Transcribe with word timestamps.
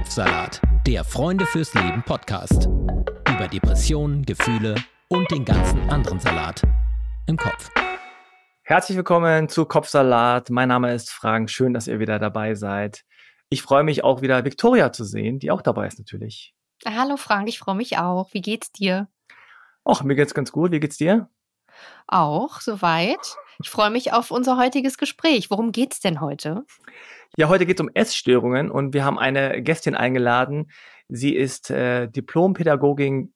Kopfsalat, 0.00 0.62
der 0.86 1.04
Freunde 1.04 1.44
fürs 1.44 1.74
Leben 1.74 2.02
Podcast. 2.02 2.64
Über 3.28 3.48
Depressionen, 3.48 4.24
Gefühle 4.24 4.74
und 5.08 5.30
den 5.30 5.44
ganzen 5.44 5.90
anderen 5.90 6.18
Salat 6.18 6.62
im 7.26 7.36
Kopf. 7.36 7.70
Herzlich 8.62 8.96
willkommen 8.96 9.50
zu 9.50 9.66
Kopfsalat. 9.66 10.48
Mein 10.48 10.68
Name 10.68 10.94
ist 10.94 11.10
Frank. 11.10 11.50
Schön, 11.50 11.74
dass 11.74 11.86
ihr 11.86 12.00
wieder 12.00 12.18
dabei 12.18 12.54
seid. 12.54 13.04
Ich 13.50 13.60
freue 13.60 13.82
mich 13.82 14.02
auch 14.02 14.22
wieder 14.22 14.42
Victoria 14.46 14.90
zu 14.90 15.04
sehen, 15.04 15.38
die 15.38 15.50
auch 15.50 15.60
dabei 15.60 15.86
ist 15.88 15.98
natürlich. 15.98 16.54
Hallo 16.86 17.18
Frank, 17.18 17.50
ich 17.50 17.58
freue 17.58 17.74
mich 17.74 17.98
auch. 17.98 18.32
Wie 18.32 18.40
geht's 18.40 18.72
dir? 18.72 19.06
Ach, 19.84 20.02
mir 20.02 20.14
geht's 20.14 20.32
ganz 20.32 20.50
gut. 20.50 20.72
Wie 20.72 20.80
geht's 20.80 20.96
dir? 20.96 21.28
Auch, 22.06 22.62
soweit. 22.62 23.36
Ich 23.62 23.68
freue 23.68 23.90
mich 23.90 24.12
auf 24.12 24.30
unser 24.30 24.56
heutiges 24.56 24.96
Gespräch. 24.96 25.50
Worum 25.50 25.72
geht's 25.72 26.00
denn 26.00 26.20
heute? 26.20 26.64
Ja, 27.36 27.48
heute 27.48 27.66
geht 27.66 27.78
es 27.78 27.84
um 27.84 27.90
Essstörungen 27.92 28.70
und 28.70 28.94
wir 28.94 29.04
haben 29.04 29.18
eine 29.18 29.62
Gästin 29.62 29.94
eingeladen. 29.94 30.70
Sie 31.08 31.34
ist 31.34 31.70
äh, 31.70 32.08
Diplompädagogin, 32.08 33.34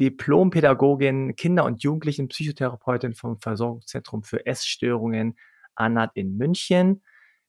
Diplompädagogin, 0.00 1.34
Kinder- 1.34 1.64
und 1.64 1.82
Jugendlichen-Psychotherapeutin 1.82 3.14
vom 3.14 3.38
Versorgungszentrum 3.38 4.22
für 4.22 4.46
Essstörungen 4.46 5.36
ANAT 5.74 6.12
in 6.14 6.36
München. 6.36 7.02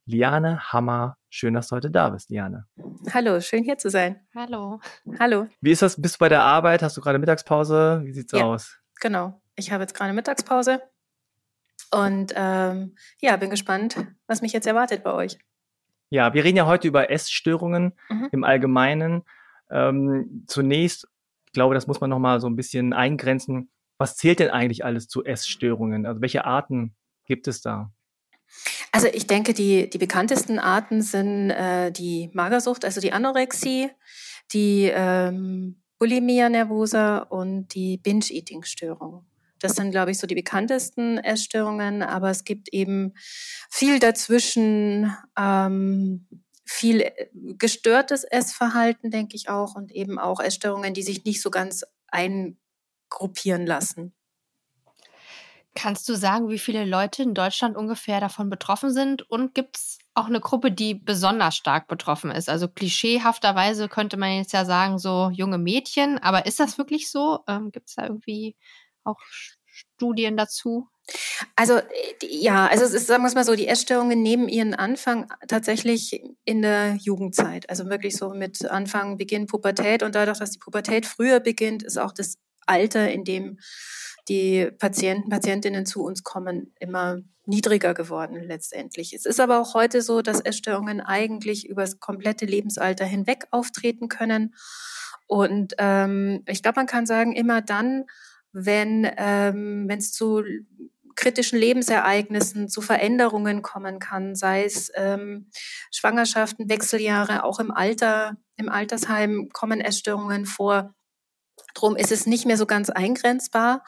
Liane 0.05 0.73
Hammer, 0.73 1.17
schön, 1.29 1.53
dass 1.53 1.69
du 1.69 1.75
heute 1.75 1.91
da 1.91 2.09
bist, 2.09 2.29
Liane. 2.29 2.65
Hallo, 3.13 3.39
schön 3.39 3.63
hier 3.63 3.77
zu 3.77 3.89
sein. 3.89 4.19
Hallo. 4.35 4.79
Hallo. 5.19 5.47
Wie 5.61 5.71
ist 5.71 5.81
das? 5.81 6.01
Bist 6.01 6.15
du 6.15 6.19
bei 6.19 6.29
der 6.29 6.41
Arbeit? 6.41 6.81
Hast 6.81 6.97
du 6.97 7.01
gerade 7.01 7.19
Mittagspause? 7.19 8.01
Wie 8.03 8.11
sieht's 8.11 8.33
ja, 8.33 8.43
aus? 8.43 8.79
Genau. 8.99 9.39
Ich 9.55 9.71
habe 9.71 9.83
jetzt 9.83 9.93
gerade 9.93 10.11
Mittagspause 10.13 10.81
und 11.93 12.33
ähm, 12.35 12.95
ja, 13.21 13.35
bin 13.37 13.49
gespannt, 13.49 13.97
was 14.27 14.41
mich 14.41 14.53
jetzt 14.53 14.67
erwartet 14.67 15.03
bei 15.03 15.13
euch. 15.13 15.37
Ja, 16.09 16.33
wir 16.33 16.43
reden 16.43 16.57
ja 16.57 16.65
heute 16.65 16.87
über 16.87 17.09
Essstörungen 17.09 17.93
mhm. 18.09 18.29
im 18.31 18.43
Allgemeinen. 18.43 19.23
Ähm, 19.71 20.43
zunächst, 20.47 21.07
ich 21.47 21.53
glaube, 21.53 21.73
das 21.73 21.87
muss 21.87 22.01
man 22.01 22.09
nochmal 22.09 22.39
so 22.39 22.47
ein 22.47 22.55
bisschen 22.55 22.93
eingrenzen. 22.93 23.71
Was 23.97 24.17
zählt 24.17 24.39
denn 24.39 24.49
eigentlich 24.49 24.85
alles 24.85 25.07
zu 25.07 25.23
Essstörungen? 25.23 26.05
Also 26.05 26.21
welche 26.21 26.45
Arten 26.45 26.95
gibt 27.25 27.47
es 27.47 27.61
da? 27.61 27.91
Also 28.91 29.07
ich 29.07 29.25
denke, 29.25 29.53
die, 29.53 29.89
die 29.89 29.97
bekanntesten 29.97 30.59
Arten 30.59 31.01
sind 31.01 31.49
äh, 31.49 31.91
die 31.91 32.29
Magersucht, 32.33 32.85
also 32.85 33.01
die 33.01 33.11
Anorexie, 33.11 33.89
die 34.51 34.91
ähm, 34.93 35.81
Bulimia 35.97 36.49
nervosa 36.49 37.19
und 37.19 37.73
die 37.73 37.97
Binge-Eating-Störung. 37.97 39.25
Das 39.63 39.77
sind, 39.77 39.91
glaube 39.91 40.11
ich, 40.11 40.19
so 40.19 40.27
die 40.27 40.35
bekanntesten 40.35 41.17
Essstörungen, 41.19 42.03
aber 42.03 42.29
es 42.29 42.43
gibt 42.43 42.67
eben 42.73 43.13
viel 43.69 43.97
dazwischen, 43.97 45.15
ähm, 45.39 46.27
viel 46.65 46.99
äh, 46.99 47.29
gestörtes 47.33 48.25
Essverhalten, 48.25 49.09
denke 49.09 49.37
ich 49.37 49.47
auch, 49.47 49.75
und 49.75 49.93
eben 49.93 50.19
auch 50.19 50.41
Essstörungen, 50.41 50.93
die 50.93 51.01
sich 51.01 51.23
nicht 51.23 51.41
so 51.41 51.49
ganz 51.49 51.85
eingruppieren 52.07 53.65
lassen. 53.65 54.13
Kannst 55.75 56.09
du 56.09 56.15
sagen, 56.15 56.49
wie 56.49 56.59
viele 56.59 56.83
Leute 56.83 57.23
in 57.23 57.33
Deutschland 57.33 57.77
ungefähr 57.77 58.19
davon 58.19 58.49
betroffen 58.49 58.91
sind? 58.91 59.21
Und 59.31 59.55
gibt 59.55 59.77
es 59.77 59.97
auch 60.13 60.27
eine 60.27 60.41
Gruppe, 60.41 60.73
die 60.73 60.93
besonders 60.93 61.55
stark 61.55 61.87
betroffen 61.87 62.31
ist? 62.31 62.49
Also 62.49 62.67
klischeehafterweise 62.67 63.87
könnte 63.87 64.17
man 64.17 64.35
jetzt 64.35 64.51
ja 64.51 64.65
sagen, 64.65 64.99
so 64.99 65.29
junge 65.31 65.57
Mädchen, 65.57 66.19
aber 66.19 66.45
ist 66.47 66.59
das 66.59 66.77
wirklich 66.77 67.09
so? 67.09 67.39
Ähm, 67.47 67.71
gibt 67.71 67.87
es 67.87 67.95
da 67.95 68.03
irgendwie 68.03 68.57
auch 69.03 69.19
Studien 69.65 70.37
dazu? 70.37 70.87
Also 71.55 71.77
äh, 71.77 71.83
ja, 72.21 72.67
also 72.67 72.85
es 72.85 72.93
ist, 72.93 73.07
sagen 73.07 73.23
wir 73.23 73.27
es 73.27 73.35
mal 73.35 73.43
so, 73.43 73.55
die 73.55 73.67
Essstörungen 73.67 74.21
nehmen 74.21 74.47
ihren 74.47 74.73
Anfang 74.73 75.31
tatsächlich 75.47 76.21
in 76.45 76.61
der 76.61 76.95
Jugendzeit. 76.95 77.69
Also 77.69 77.89
wirklich 77.89 78.15
so 78.15 78.29
mit 78.29 78.65
Anfang, 78.65 79.17
Beginn 79.17 79.47
Pubertät 79.47 80.03
und 80.03 80.15
dadurch, 80.15 80.39
dass 80.39 80.51
die 80.51 80.59
Pubertät 80.59 81.05
früher 81.05 81.39
beginnt, 81.39 81.83
ist 81.83 81.97
auch 81.97 82.13
das 82.13 82.37
Alter, 82.65 83.11
in 83.11 83.23
dem 83.23 83.59
die 84.29 84.69
Patienten, 84.79 85.29
Patientinnen 85.29 85.85
zu 85.85 86.03
uns 86.03 86.23
kommen, 86.23 86.73
immer 86.79 87.17
niedriger 87.45 87.93
geworden 87.93 88.41
letztendlich. 88.41 89.13
Es 89.13 89.25
ist 89.25 89.41
aber 89.41 89.59
auch 89.59 89.73
heute 89.73 90.01
so, 90.01 90.21
dass 90.21 90.39
Essstörungen 90.39 91.01
eigentlich 91.01 91.67
über 91.67 91.81
das 91.81 91.99
komplette 91.99 92.45
Lebensalter 92.45 93.03
hinweg 93.03 93.47
auftreten 93.51 94.07
können. 94.07 94.55
Und 95.27 95.73
ähm, 95.77 96.43
ich 96.47 96.61
glaube, 96.63 96.79
man 96.79 96.87
kann 96.87 97.05
sagen, 97.05 97.33
immer 97.33 97.61
dann, 97.61 98.05
wenn 98.53 99.09
ähm, 99.17 99.89
es 99.89 100.13
zu 100.13 100.43
kritischen 101.15 101.59
Lebensereignissen, 101.59 102.69
zu 102.69 102.81
Veränderungen 102.81 103.61
kommen 103.61 103.99
kann, 103.99 104.35
sei 104.35 104.63
es 104.63 104.91
ähm, 104.95 105.49
Schwangerschaften, 105.91 106.69
Wechseljahre, 106.69 107.43
auch 107.43 107.59
im 107.59 107.71
Alter, 107.71 108.37
im 108.55 108.69
Altersheim 108.69 109.49
kommen 109.53 109.81
Essstörungen 109.81 110.45
vor. 110.45 110.95
Drum 111.73 111.95
ist 111.95 112.11
es 112.11 112.25
nicht 112.25 112.45
mehr 112.45 112.57
so 112.57 112.65
ganz 112.65 112.89
eingrenzbar. 112.89 113.83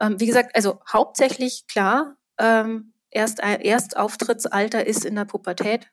Ähm, 0.00 0.20
wie 0.20 0.26
gesagt, 0.26 0.54
also 0.54 0.80
hauptsächlich 0.90 1.66
klar, 1.66 2.16
ähm, 2.38 2.92
erst, 3.10 3.40
erst 3.40 3.96
Auftrittsalter 3.96 4.86
ist 4.86 5.04
in 5.04 5.16
der 5.16 5.24
Pubertät. 5.24 5.90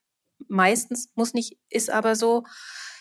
Meistens 0.48 1.12
muss 1.16 1.34
nicht, 1.34 1.58
ist 1.70 1.90
aber 1.90 2.16
so 2.16 2.44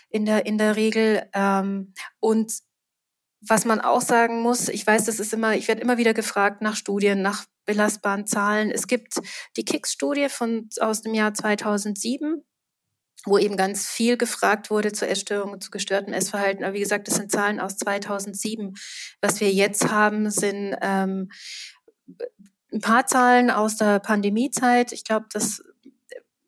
in 0.08 0.24
der, 0.24 0.46
in 0.46 0.58
der 0.58 0.76
Regel. 0.76 1.28
Ähm, 1.32 1.92
und 2.20 2.52
was 3.48 3.64
man 3.64 3.80
auch 3.80 4.00
sagen 4.00 4.42
muss, 4.42 4.68
ich 4.68 4.86
weiß, 4.86 5.04
das 5.04 5.20
ist 5.20 5.32
immer, 5.32 5.54
ich 5.56 5.68
werde 5.68 5.82
immer 5.82 5.98
wieder 5.98 6.14
gefragt 6.14 6.62
nach 6.62 6.76
Studien, 6.76 7.22
nach 7.22 7.44
belastbaren 7.64 8.26
Zahlen. 8.26 8.70
Es 8.70 8.86
gibt 8.86 9.14
die 9.56 9.64
KICS-Studie 9.64 10.28
von, 10.28 10.68
aus 10.80 11.02
dem 11.02 11.14
Jahr 11.14 11.34
2007, 11.34 12.44
wo 13.24 13.38
eben 13.38 13.56
ganz 13.56 13.88
viel 13.88 14.16
gefragt 14.16 14.70
wurde 14.70 14.92
zur 14.92 15.08
Essstörung 15.08 15.52
und 15.52 15.62
zu 15.62 15.70
gestörtem 15.70 16.12
Essverhalten. 16.12 16.64
Aber 16.64 16.74
wie 16.74 16.80
gesagt, 16.80 17.08
das 17.08 17.16
sind 17.16 17.30
Zahlen 17.30 17.60
aus 17.60 17.76
2007. 17.76 18.74
Was 19.20 19.40
wir 19.40 19.50
jetzt 19.50 19.90
haben, 19.90 20.30
sind 20.30 20.76
ähm, 20.80 21.30
ein 22.72 22.80
paar 22.80 23.06
Zahlen 23.06 23.50
aus 23.50 23.76
der 23.76 23.98
Pandemiezeit. 23.98 24.92
Ich 24.92 25.04
glaube, 25.04 25.26
das 25.32 25.62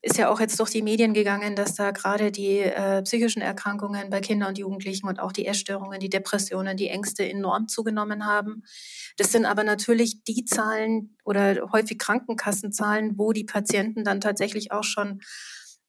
ist 0.08 0.16
ja 0.16 0.30
auch 0.30 0.40
jetzt 0.40 0.58
durch 0.58 0.70
die 0.70 0.82
Medien 0.82 1.12
gegangen, 1.12 1.54
dass 1.54 1.74
da 1.74 1.90
gerade 1.90 2.32
die 2.32 2.60
äh, 2.60 3.02
psychischen 3.02 3.42
Erkrankungen 3.42 4.08
bei 4.08 4.20
Kindern 4.20 4.48
und 4.48 4.58
Jugendlichen 4.58 5.06
und 5.06 5.20
auch 5.20 5.32
die 5.32 5.46
Essstörungen, 5.46 6.00
die 6.00 6.08
Depressionen, 6.08 6.76
die 6.76 6.88
Ängste 6.88 7.28
enorm 7.28 7.68
zugenommen 7.68 8.24
haben. 8.24 8.62
Das 9.18 9.32
sind 9.32 9.44
aber 9.44 9.64
natürlich 9.64 10.24
die 10.24 10.44
Zahlen 10.46 11.16
oder 11.24 11.70
häufig 11.72 11.98
Krankenkassenzahlen, 11.98 13.18
wo 13.18 13.32
die 13.32 13.44
Patienten 13.44 14.02
dann 14.02 14.20
tatsächlich 14.20 14.72
auch 14.72 14.84
schon 14.84 15.20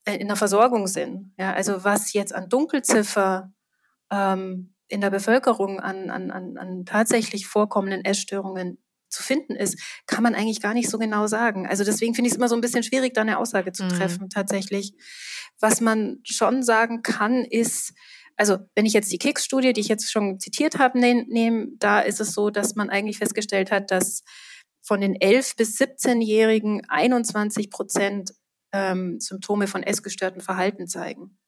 äh, 0.04 0.16
in 0.16 0.28
der 0.28 0.36
Versorgung 0.36 0.86
sind. 0.86 1.32
Ja, 1.38 1.54
also 1.54 1.82
was 1.84 2.12
jetzt 2.12 2.34
an 2.34 2.50
Dunkelziffer 2.50 3.52
ähm, 4.10 4.74
in 4.88 5.00
der 5.00 5.10
Bevölkerung 5.10 5.80
an, 5.80 6.10
an, 6.10 6.30
an, 6.30 6.58
an 6.58 6.84
tatsächlich 6.84 7.46
vorkommenden 7.46 8.04
Essstörungen 8.04 8.78
zu 9.10 9.22
finden 9.22 9.56
ist, 9.56 9.78
kann 10.06 10.22
man 10.22 10.34
eigentlich 10.34 10.60
gar 10.60 10.74
nicht 10.74 10.88
so 10.88 10.98
genau 10.98 11.26
sagen. 11.26 11.66
Also 11.66 11.84
deswegen 11.84 12.14
finde 12.14 12.28
ich 12.28 12.32
es 12.32 12.38
immer 12.38 12.48
so 12.48 12.54
ein 12.54 12.60
bisschen 12.60 12.82
schwierig, 12.82 13.14
da 13.14 13.20
eine 13.22 13.38
Aussage 13.38 13.72
zu 13.72 13.84
mhm. 13.84 13.90
treffen, 13.90 14.22
mhm. 14.24 14.28
tatsächlich. 14.30 14.94
Was 15.60 15.80
man 15.80 16.20
schon 16.24 16.62
sagen 16.62 17.02
kann, 17.02 17.44
ist, 17.44 17.92
also 18.36 18.58
wenn 18.74 18.86
ich 18.86 18.92
jetzt 18.92 19.12
die 19.12 19.18
Kicks-Studie, 19.18 19.72
die 19.72 19.80
ich 19.80 19.88
jetzt 19.88 20.10
schon 20.10 20.40
zitiert 20.40 20.78
habe, 20.78 20.98
nehme, 20.98 21.24
nehm, 21.28 21.76
da 21.78 22.00
ist 22.00 22.20
es 22.20 22.32
so, 22.32 22.50
dass 22.50 22.74
man 22.74 22.88
eigentlich 22.88 23.18
festgestellt 23.18 23.70
hat, 23.70 23.90
dass 23.90 24.22
von 24.82 25.00
den 25.00 25.14
11- 25.14 25.56
bis 25.56 25.78
17-Jährigen 25.78 26.82
21 26.88 27.70
Prozent 27.70 28.32
ähm, 28.72 29.20
Symptome 29.20 29.66
von 29.66 29.82
essgestörten 29.82 30.40
Verhalten 30.40 30.86
zeigen. 30.86 31.38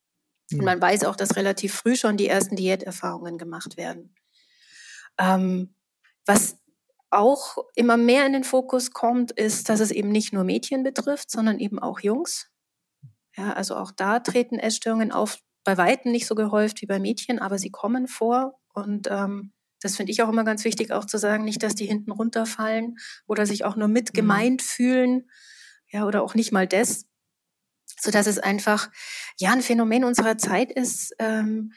Mhm. 0.51 0.59
Und 0.59 0.65
man 0.65 0.81
weiß 0.81 1.05
auch, 1.05 1.15
dass 1.15 1.35
relativ 1.35 1.73
früh 1.73 1.95
schon 1.95 2.17
die 2.17 2.27
ersten 2.27 2.55
Diäterfahrungen 2.55 3.37
gemacht 3.37 3.77
werden. 3.77 4.15
Ähm, 5.17 5.75
was 6.25 6.57
auch 7.13 7.57
immer 7.75 7.97
mehr 7.97 8.25
in 8.25 8.33
den 8.33 8.43
Fokus 8.43 8.91
kommt, 8.91 9.31
ist, 9.31 9.69
dass 9.69 9.79
es 9.79 9.91
eben 9.91 10.09
nicht 10.09 10.33
nur 10.33 10.43
Mädchen 10.43 10.83
betrifft, 10.83 11.31
sondern 11.31 11.59
eben 11.59 11.79
auch 11.79 11.99
Jungs. 11.99 12.49
Ja, 13.35 13.53
also 13.53 13.75
auch 13.75 13.91
da 13.91 14.19
treten 14.19 14.59
Essstörungen 14.59 15.11
auf, 15.11 15.39
bei 15.63 15.77
weitem 15.77 16.11
nicht 16.11 16.27
so 16.27 16.35
gehäuft 16.35 16.81
wie 16.81 16.85
bei 16.85 16.99
Mädchen, 16.99 17.39
aber 17.39 17.57
sie 17.57 17.71
kommen 17.71 18.07
vor 18.07 18.59
und 18.73 19.07
ähm, 19.09 19.53
das 19.83 19.97
finde 19.97 20.11
ich 20.11 20.21
auch 20.21 20.29
immer 20.29 20.45
ganz 20.45 20.63
wichtig, 20.63 20.91
auch 20.91 21.05
zu 21.05 21.17
sagen, 21.17 21.43
nicht, 21.43 21.61
dass 21.61 21.75
die 21.75 21.85
hinten 21.85 22.11
runterfallen 22.11 22.97
oder 23.27 23.45
sich 23.45 23.65
auch 23.65 23.75
nur 23.75 23.89
mit 23.89 24.11
mhm. 24.11 24.13
gemeint 24.13 24.61
mhm. 24.61 24.65
fühlen, 24.65 25.29
ja, 25.89 26.05
oder 26.05 26.23
auch 26.23 26.35
nicht 26.35 26.51
mal 26.51 26.67
das, 26.67 27.05
so 27.99 28.09
dass 28.09 28.27
es 28.27 28.39
einfach 28.39 28.89
ja 29.39 29.51
ein 29.51 29.61
Phänomen 29.61 30.03
unserer 30.03 30.37
Zeit 30.37 30.71
ist, 30.71 31.13
ähm, 31.19 31.73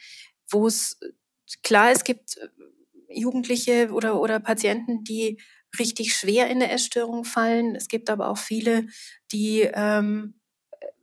wo 0.49 0.67
es 0.67 0.99
klar 1.63 1.91
es 1.91 2.05
gibt 2.05 2.39
Jugendliche 3.09 3.91
oder, 3.93 4.21
oder 4.21 4.41
Patienten, 4.41 5.05
die 5.05 5.41
richtig 5.79 6.15
schwer 6.15 6.49
in 6.49 6.63
eine 6.63 6.71
Essstörung 6.71 7.25
fallen. 7.25 7.75
Es 7.75 7.89
gibt 7.89 8.11
aber 8.11 8.29
auch 8.29 8.39
viele, 8.39 8.87
die 9.33 9.69
ähm, 9.73 10.41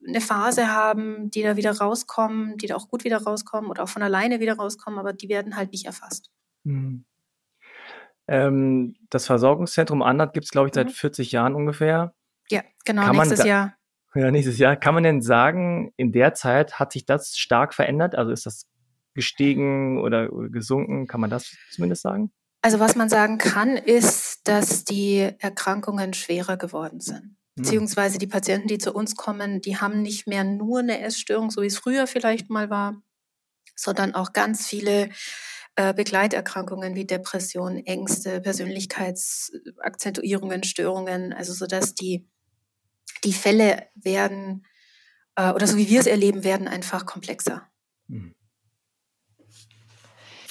eine 0.08 0.22
Phase 0.22 0.68
haben, 0.68 1.30
die 1.32 1.44
da 1.44 1.56
wieder 1.56 1.78
rauskommen, 1.78 2.58
die 2.58 2.68
da 2.68 2.76
auch 2.76 2.90
gut 2.90 3.04
wieder 3.04 3.24
rauskommen 3.24 3.70
oder 3.70 3.84
auch 3.84 3.90
von 3.90 4.02
alleine 4.02 4.40
wieder 4.40 4.56
rauskommen, 4.56 5.00
aber 5.00 5.14
die 5.14 5.30
werden 5.30 5.56
halt 5.56 5.72
nicht 5.72 5.86
erfasst. 5.86 6.30
Mhm. 6.64 7.06
Ähm, 8.28 8.96
das 9.10 9.26
Versorgungszentrum 9.26 10.02
Andert 10.02 10.34
gibt 10.34 10.46
es, 10.46 10.52
glaube 10.52 10.68
ich, 10.68 10.74
seit 10.74 10.88
mhm. 10.88 10.94
40 10.94 11.32
Jahren 11.32 11.56
ungefähr. 11.56 12.14
Ja, 12.50 12.62
genau, 12.86 13.04
Kann 13.04 13.16
nächstes 13.16 13.44
Jahr. 13.44 13.76
Ja, 14.16 14.32
nächstes 14.32 14.58
Jahr. 14.60 14.76
Kann 14.76 14.94
man 14.94 15.04
denn 15.04 15.22
sagen, 15.22 15.92
in 15.98 16.12
der 16.12 16.34
Zeit 16.34 16.80
hat 16.80 16.92
sich 16.92 17.06
das 17.06 17.36
stark 17.38 17.74
verändert? 17.74 18.16
Also 18.16 18.32
ist 18.32 18.46
das 18.46 18.68
gestiegen 19.14 20.02
oder 20.02 20.30
gesunken? 20.50 21.08
Kann 21.08 21.22
man 21.22 21.30
das 21.30 21.56
zumindest 21.72 22.02
sagen? 22.02 22.32
Also 22.62 22.80
was 22.80 22.96
man 22.96 23.10
sagen 23.10 23.38
kann, 23.38 23.76
ist, 23.76 24.48
dass 24.48 24.86
die 24.86 25.30
Erkrankungen 25.40 26.14
schwerer 26.14 26.56
geworden 26.56 27.02
sind. 27.02 27.22
Hm. 27.22 27.36
Beziehungsweise 27.58 28.18
die 28.18 28.28
Patienten, 28.28 28.70
die 28.70 28.78
zu 28.78 28.94
uns 28.94 29.16
kommen, 29.16 29.60
die 29.60 29.78
haben 29.78 30.02
nicht 30.02 30.28
mehr 30.28 30.44
nur 30.44 30.80
eine 30.80 31.02
Essstörung, 31.02 31.52
so 31.52 31.62
wie 31.62 31.68
es 31.68 31.78
früher 31.78 32.08
vielleicht 32.08 32.50
mal 32.50 32.70
war, 32.70 33.02
sondern 33.76 34.16
auch 34.16 34.34
ganz 34.34 34.66
viele 34.66 35.10
äh, 35.76 35.94
Begleiterkrankungen 35.94 36.96
wie 36.96 37.06
Depression, 37.06 37.78
Ängste, 37.78 38.42
Persönlichkeitsakzentuierungen, 38.42 40.64
Störungen, 40.64 41.34
also 41.34 41.52
so 41.52 41.66
dass 41.66 41.96
die, 41.96 42.30
die 43.24 43.34
Fälle 43.34 43.88
werden, 43.96 44.66
äh, 45.36 45.52
oder 45.52 45.68
so 45.68 45.76
wie 45.76 45.90
wir 45.90 46.00
es 46.00 46.08
erleben, 46.08 46.44
werden 46.44 46.68
einfach 46.68 47.06
komplexer. 47.06 47.68
Mhm. 48.08 48.36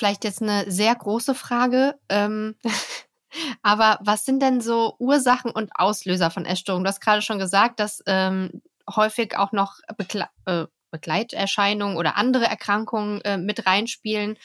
Vielleicht 0.03 0.25
jetzt 0.25 0.43
eine 0.43 0.69
sehr 0.69 0.97
große 0.97 1.33
Frage. 1.33 1.97
Ähm, 2.09 2.57
aber 3.63 4.01
was 4.03 4.25
sind 4.25 4.43
denn 4.43 4.61
so 4.61 4.97
Ursachen 4.99 5.53
und 5.53 5.71
Auslöser 5.77 6.29
von 6.33 6.45
Essstörungen? 6.45 6.83
Du 6.83 6.89
hast 6.89 6.99
gerade 6.99 7.23
schon 7.23 7.39
gesagt, 7.39 7.79
dass 7.79 8.03
ähm, 8.07 8.63
häufig 8.93 9.37
auch 9.39 9.53
noch 9.53 9.77
Begle 9.97 10.27
äh, 10.47 10.67
Begleiterscheinungen 10.91 11.97
oder 11.97 12.17
andere 12.17 12.47
Erkrankungen 12.47 13.21
äh, 13.21 13.37
mit 13.39 13.65
reinspielen. 13.65 14.39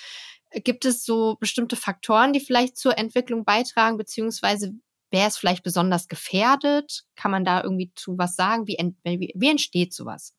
Gibt 0.51 0.85
es 0.85 1.03
so 1.03 1.37
bestimmte 1.39 1.75
Faktoren, 1.75 2.33
die 2.33 2.39
vielleicht 2.39 2.77
zur 2.77 2.95
Entwicklung 2.95 3.43
beitragen, 3.43 3.97
beziehungsweise 3.97 4.73
wer 5.09 5.25
ist 5.25 5.39
vielleicht 5.39 5.63
besonders 5.63 6.07
gefährdet? 6.07 7.05
Kann 7.15 7.31
man 7.31 7.43
da 7.43 7.63
irgendwie 7.63 7.91
zu 7.95 8.15
was 8.15 8.35
sagen? 8.35 8.67
Wie, 8.67 8.77
wie, 9.03 9.33
wie 9.35 9.49
entsteht 9.49 9.91
sowas? 9.91 10.35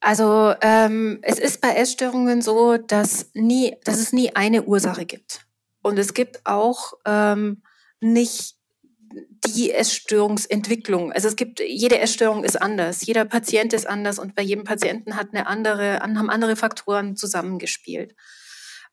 Also 0.00 0.54
ähm, 0.60 1.18
es 1.22 1.38
ist 1.38 1.60
bei 1.60 1.74
Essstörungen 1.74 2.40
so, 2.40 2.76
dass, 2.76 3.30
nie, 3.34 3.76
dass 3.84 3.98
es 3.98 4.12
nie 4.12 4.34
eine 4.34 4.62
Ursache 4.64 5.06
gibt. 5.06 5.46
Und 5.82 5.98
es 5.98 6.14
gibt 6.14 6.46
auch 6.46 6.92
ähm, 7.04 7.62
nicht 8.00 8.56
die 9.46 9.72
Essstörungsentwicklung. 9.72 11.12
Also 11.12 11.28
es 11.28 11.36
gibt, 11.36 11.60
jede 11.60 11.98
Essstörung 11.98 12.44
ist 12.44 12.60
anders. 12.60 13.04
Jeder 13.06 13.24
Patient 13.24 13.72
ist 13.72 13.86
anders 13.86 14.18
und 14.18 14.34
bei 14.34 14.42
jedem 14.42 14.64
Patienten 14.64 15.16
hat 15.16 15.28
eine 15.32 15.46
andere, 15.46 16.00
haben 16.00 16.30
andere 16.30 16.56
Faktoren 16.56 17.16
zusammengespielt 17.16 18.14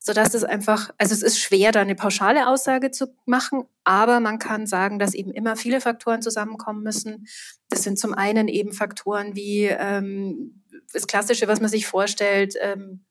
so 0.05 0.13
dass 0.13 0.35
es 0.35 0.43
einfach, 0.43 0.91
also 0.99 1.15
es 1.15 1.23
ist 1.23 1.39
schwer, 1.39 1.71
da 1.71 1.81
eine 1.81 1.95
pauschale 1.95 2.47
Aussage 2.47 2.91
zu 2.91 3.07
machen, 3.25 3.63
aber 3.83 4.19
man 4.19 4.37
kann 4.37 4.67
sagen, 4.67 4.99
dass 4.99 5.15
eben 5.15 5.31
immer 5.31 5.55
viele 5.55 5.81
Faktoren 5.81 6.21
zusammenkommen 6.21 6.83
müssen. 6.83 7.25
Das 7.69 7.81
sind 7.81 7.97
zum 7.97 8.13
einen 8.13 8.47
eben 8.47 8.71
Faktoren 8.71 9.35
wie 9.35 9.63
ähm, 9.63 10.63
das 10.93 11.07
Klassische, 11.07 11.47
was 11.47 11.61
man 11.61 11.69
sich 11.69 11.87
vorstellt, 11.87 12.55
ähm, 12.61 13.05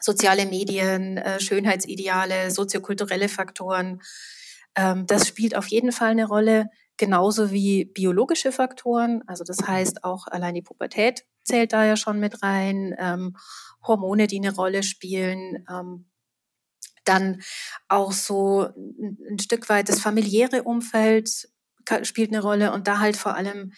soziale 0.00 0.46
Medien, 0.46 1.18
äh, 1.18 1.40
Schönheitsideale, 1.40 2.50
soziokulturelle 2.50 3.28
Faktoren. 3.28 4.00
Ähm, 4.74 5.06
das 5.06 5.28
spielt 5.28 5.56
auf 5.56 5.66
jeden 5.68 5.92
Fall 5.92 6.10
eine 6.10 6.26
Rolle, 6.26 6.70
genauso 6.96 7.50
wie 7.50 7.86
biologische 7.86 8.52
Faktoren. 8.52 9.22
Also 9.26 9.44
das 9.44 9.66
heißt 9.66 10.04
auch 10.04 10.26
allein 10.26 10.54
die 10.54 10.62
Pubertät 10.62 11.24
zählt 11.44 11.72
da 11.72 11.84
ja 11.84 11.96
schon 11.96 12.20
mit 12.20 12.42
rein. 12.42 12.94
Ähm, 12.98 13.36
Hormone, 13.86 14.26
die 14.26 14.38
eine 14.38 14.54
Rolle 14.54 14.82
spielen, 14.82 15.64
ähm, 15.70 16.06
dann 17.04 17.42
auch 17.88 18.12
so 18.12 18.68
ein 18.76 19.38
Stück 19.38 19.68
weit 19.68 19.88
das 19.88 20.00
familiäre 20.00 20.62
Umfeld 20.62 21.48
spielt 22.02 22.30
eine 22.30 22.42
Rolle 22.42 22.72
und 22.72 22.86
da 22.86 23.00
halt 23.00 23.16
vor 23.16 23.34
allem 23.34 23.72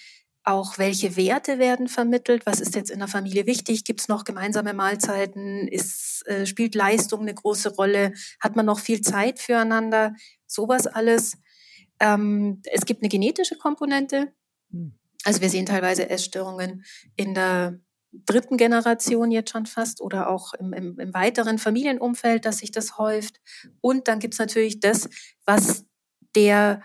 auch, 0.44 0.78
welche 0.78 1.16
Werte 1.16 1.58
werden 1.58 1.88
vermittelt, 1.88 2.46
was 2.46 2.60
ist 2.60 2.74
jetzt 2.74 2.90
in 2.90 2.98
der 2.98 3.08
Familie 3.08 3.46
wichtig, 3.46 3.84
gibt 3.84 4.00
es 4.00 4.08
noch 4.08 4.24
gemeinsame 4.24 4.74
Mahlzeiten, 4.74 5.68
ist, 5.68 6.26
äh, 6.26 6.46
spielt 6.46 6.74
Leistung 6.74 7.20
eine 7.20 7.34
große 7.34 7.74
Rolle, 7.74 8.12
hat 8.40 8.56
man 8.56 8.66
noch 8.66 8.80
viel 8.80 9.02
Zeit 9.02 9.38
füreinander, 9.38 10.14
sowas 10.46 10.86
alles. 10.86 11.38
Ähm, 12.00 12.60
es 12.64 12.84
gibt 12.84 13.02
eine 13.02 13.08
genetische 13.08 13.56
Komponente, 13.56 14.32
hm. 14.70 14.94
also 15.24 15.40
wir 15.40 15.50
sehen 15.50 15.66
teilweise 15.66 16.10
Essstörungen 16.10 16.84
in 17.14 17.34
der 17.34 17.78
dritten 18.12 18.56
Generation 18.56 19.30
jetzt 19.30 19.50
schon 19.50 19.66
fast 19.66 20.00
oder 20.00 20.28
auch 20.28 20.54
im, 20.54 20.72
im, 20.72 20.98
im 20.98 21.14
weiteren 21.14 21.58
Familienumfeld, 21.58 22.44
dass 22.44 22.58
sich 22.58 22.70
das 22.70 22.98
häuft. 22.98 23.40
Und 23.80 24.06
dann 24.08 24.18
gibt's 24.18 24.38
natürlich 24.38 24.80
das, 24.80 25.08
was 25.46 25.84
der 26.34 26.82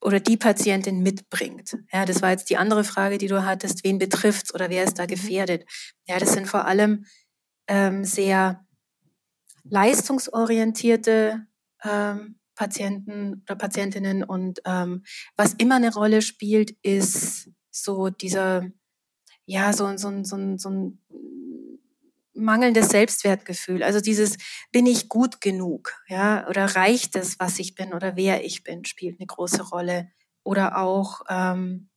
oder 0.00 0.20
die 0.20 0.36
Patientin 0.36 1.02
mitbringt. 1.02 1.76
Ja, 1.92 2.04
das 2.04 2.22
war 2.22 2.30
jetzt 2.30 2.50
die 2.50 2.56
andere 2.56 2.84
Frage, 2.84 3.18
die 3.18 3.26
du 3.26 3.44
hattest, 3.44 3.84
wen 3.84 3.98
betrifft's 3.98 4.54
oder 4.54 4.70
wer 4.70 4.84
ist 4.84 4.98
da 4.98 5.04
mhm. 5.04 5.08
gefährdet? 5.08 5.64
Ja, 6.06 6.18
das 6.18 6.32
sind 6.32 6.46
vor 6.46 6.66
allem 6.66 7.04
ähm, 7.66 8.04
sehr 8.04 8.64
leistungsorientierte 9.64 11.46
ähm, 11.82 12.38
Patienten 12.54 13.42
oder 13.44 13.56
Patientinnen 13.56 14.24
und 14.24 14.60
ähm, 14.64 15.04
was 15.36 15.54
immer 15.54 15.76
eine 15.76 15.92
Rolle 15.92 16.22
spielt, 16.22 16.72
ist 16.82 17.50
so 17.70 18.08
dieser 18.08 18.70
ja, 19.48 19.72
so, 19.72 19.96
so, 19.96 20.12
so, 20.24 20.56
so 20.58 20.68
ein 20.68 21.00
mangelndes 22.38 22.88
Selbstwertgefühl. 22.88 23.82
Also 23.82 24.00
dieses, 24.00 24.36
bin 24.72 24.86
ich 24.86 25.08
gut 25.08 25.40
genug? 25.40 25.94
Ja, 26.08 26.48
oder 26.48 26.64
reicht 26.76 27.16
es, 27.16 27.38
was 27.38 27.58
ich 27.58 27.74
bin 27.74 27.92
oder 27.92 28.16
wer 28.16 28.44
ich 28.44 28.62
bin, 28.62 28.84
spielt 28.84 29.20
eine 29.20 29.26
große 29.26 29.62
Rolle. 29.62 30.10
Oder 30.44 30.78
auch, 30.78 31.22
ähm, 31.28 31.88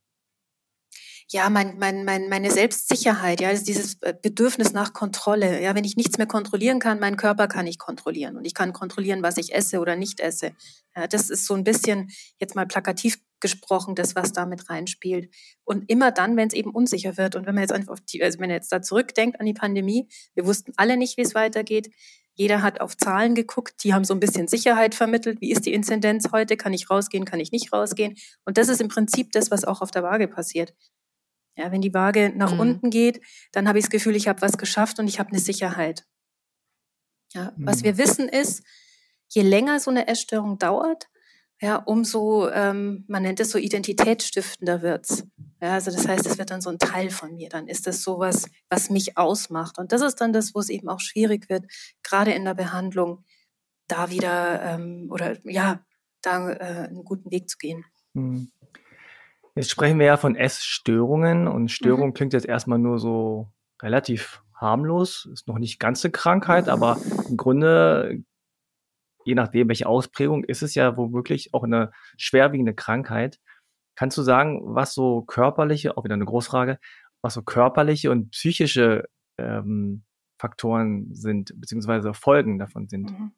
ja, 1.29 1.49
mein, 1.49 1.77
mein, 1.77 2.03
mein, 2.03 2.27
meine 2.27 2.51
Selbstsicherheit, 2.51 3.39
ja, 3.39 3.49
also 3.49 3.63
dieses 3.63 3.95
Bedürfnis 3.95 4.73
nach 4.73 4.91
Kontrolle. 4.91 5.61
Ja, 5.61 5.75
wenn 5.75 5.85
ich 5.85 5.95
nichts 5.95 6.17
mehr 6.17 6.27
kontrollieren 6.27 6.79
kann, 6.79 6.99
meinen 6.99 7.15
Körper 7.15 7.47
kann 7.47 7.67
ich 7.67 7.77
kontrollieren 7.79 8.35
und 8.35 8.43
ich 8.43 8.53
kann 8.53 8.73
kontrollieren, 8.73 9.23
was 9.23 9.37
ich 9.37 9.53
esse 9.55 9.79
oder 9.79 9.95
nicht 9.95 10.19
esse. 10.19 10.51
Ja, 10.95 11.07
das 11.07 11.29
ist 11.29 11.45
so 11.45 11.53
ein 11.53 11.63
bisschen 11.63 12.11
jetzt 12.39 12.55
mal 12.55 12.67
plakativ 12.67 13.19
gesprochen, 13.41 13.95
das, 13.95 14.15
was 14.15 14.31
da 14.31 14.45
mit 14.45 14.69
reinspielt. 14.69 15.33
Und 15.63 15.89
immer 15.89 16.11
dann, 16.11 16.37
wenn 16.37 16.47
es 16.47 16.53
eben 16.53 16.71
unsicher 16.71 17.17
wird 17.17 17.35
und 17.35 17.45
wenn 17.45 17.55
man 17.55 17.63
jetzt 17.63 17.73
einfach 17.73 17.93
auf 17.93 18.01
die, 18.01 18.23
also 18.23 18.39
wenn 18.39 18.47
man 18.47 18.55
jetzt 18.55 18.71
da 18.71 18.81
zurückdenkt 18.81 19.39
an 19.39 19.45
die 19.45 19.53
Pandemie, 19.53 20.07
wir 20.33 20.45
wussten 20.45 20.73
alle 20.77 20.97
nicht, 20.97 21.17
wie 21.17 21.21
es 21.21 21.35
weitergeht. 21.35 21.91
Jeder 22.33 22.61
hat 22.61 22.79
auf 22.79 22.95
Zahlen 22.95 23.35
geguckt, 23.35 23.83
die 23.83 23.93
haben 23.93 24.05
so 24.05 24.13
ein 24.13 24.19
bisschen 24.19 24.47
Sicherheit 24.47 24.95
vermittelt. 24.95 25.41
Wie 25.41 25.51
ist 25.51 25.65
die 25.65 25.73
Inzidenz 25.73 26.31
heute? 26.31 26.55
Kann 26.55 26.73
ich 26.73 26.89
rausgehen? 26.89 27.25
Kann 27.25 27.39
ich 27.39 27.51
nicht 27.51 27.73
rausgehen? 27.73 28.15
Und 28.45 28.57
das 28.57 28.69
ist 28.69 28.79
im 28.79 28.87
Prinzip 28.87 29.31
das, 29.33 29.51
was 29.51 29.65
auch 29.65 29.81
auf 29.81 29.91
der 29.91 30.03
Waage 30.03 30.27
passiert. 30.27 30.73
Ja, 31.57 31.71
wenn 31.71 31.81
die 31.81 31.93
Waage 31.93 32.31
nach 32.33 32.53
mhm. 32.53 32.59
unten 32.59 32.89
geht, 32.89 33.21
dann 33.51 33.67
habe 33.67 33.77
ich 33.77 33.85
das 33.85 33.91
Gefühl, 33.91 34.15
ich 34.15 34.27
habe 34.27 34.41
was 34.41 34.57
geschafft 34.57 34.99
und 34.99 35.07
ich 35.07 35.19
habe 35.19 35.29
eine 35.29 35.39
Sicherheit. 35.39 36.05
Ja, 37.33 37.53
mhm. 37.55 37.65
was 37.65 37.83
wir 37.83 37.97
wissen 37.97 38.29
ist, 38.29 38.63
je 39.27 39.41
länger 39.41 39.79
so 39.79 39.91
eine 39.91 40.07
Essstörung 40.07 40.57
dauert, 40.57 41.09
ja, 41.61 41.75
umso, 41.75 42.49
ähm, 42.49 43.05
man 43.07 43.21
nennt 43.21 43.39
es 43.39 43.51
so 43.51 43.59
identitätsstiftender 43.59 44.81
wird's. 44.81 45.27
Ja, 45.61 45.73
also 45.73 45.91
das 45.91 46.07
heißt, 46.07 46.25
es 46.25 46.39
wird 46.39 46.49
dann 46.49 46.61
so 46.61 46.71
ein 46.71 46.79
Teil 46.79 47.11
von 47.11 47.35
mir. 47.35 47.49
Dann 47.49 47.67
ist 47.67 47.85
das 47.85 48.01
sowas, 48.01 48.49
was 48.69 48.89
mich 48.89 49.15
ausmacht. 49.17 49.77
Und 49.77 49.91
das 49.91 50.01
ist 50.01 50.19
dann 50.21 50.33
das, 50.33 50.55
wo 50.55 50.59
es 50.59 50.69
eben 50.69 50.89
auch 50.89 50.99
schwierig 50.99 51.49
wird, 51.49 51.65
gerade 52.01 52.31
in 52.31 52.45
der 52.45 52.55
Behandlung, 52.55 53.23
da 53.87 54.09
wieder 54.09 54.61
ähm, 54.63 55.09
oder 55.11 55.37
ja, 55.43 55.85
da 56.23 56.49
äh, 56.49 56.87
einen 56.87 57.03
guten 57.03 57.29
Weg 57.29 57.47
zu 57.47 57.57
gehen. 57.57 57.85
Mhm. 58.13 58.51
Jetzt 59.55 59.69
sprechen 59.69 59.99
wir 59.99 60.05
ja 60.05 60.17
von 60.17 60.35
Essstörungen 60.35 61.47
und 61.47 61.69
Störung 61.69 62.09
mhm. 62.09 62.13
klingt 62.13 62.33
jetzt 62.33 62.47
erstmal 62.47 62.79
nur 62.79 62.99
so 62.99 63.51
relativ 63.81 64.41
harmlos, 64.55 65.27
ist 65.31 65.47
noch 65.47 65.59
nicht 65.59 65.79
ganze 65.79 66.09
Krankheit, 66.09 66.69
aber 66.69 66.97
im 67.29 67.37
Grunde, 67.37 68.23
je 69.25 69.35
nachdem, 69.35 69.67
welche 69.69 69.87
Ausprägung, 69.87 70.43
ist 70.43 70.61
es 70.61 70.75
ja 70.75 70.97
womöglich 70.97 71.53
auch 71.53 71.63
eine 71.63 71.91
schwerwiegende 72.17 72.73
Krankheit. 72.73 73.39
Kannst 73.95 74.17
du 74.17 74.21
sagen, 74.21 74.61
was 74.63 74.93
so 74.93 75.21
körperliche, 75.21 75.97
auch 75.97 76.03
wieder 76.03 76.15
eine 76.15 76.25
Großfrage, 76.25 76.79
was 77.21 77.33
so 77.33 77.43
körperliche 77.43 78.11
und 78.11 78.31
psychische 78.31 79.05
ähm, 79.37 80.03
Faktoren 80.39 81.13
sind, 81.13 81.53
beziehungsweise 81.55 82.13
Folgen 82.13 82.57
davon 82.57 82.87
sind? 82.87 83.11
Mhm. 83.11 83.31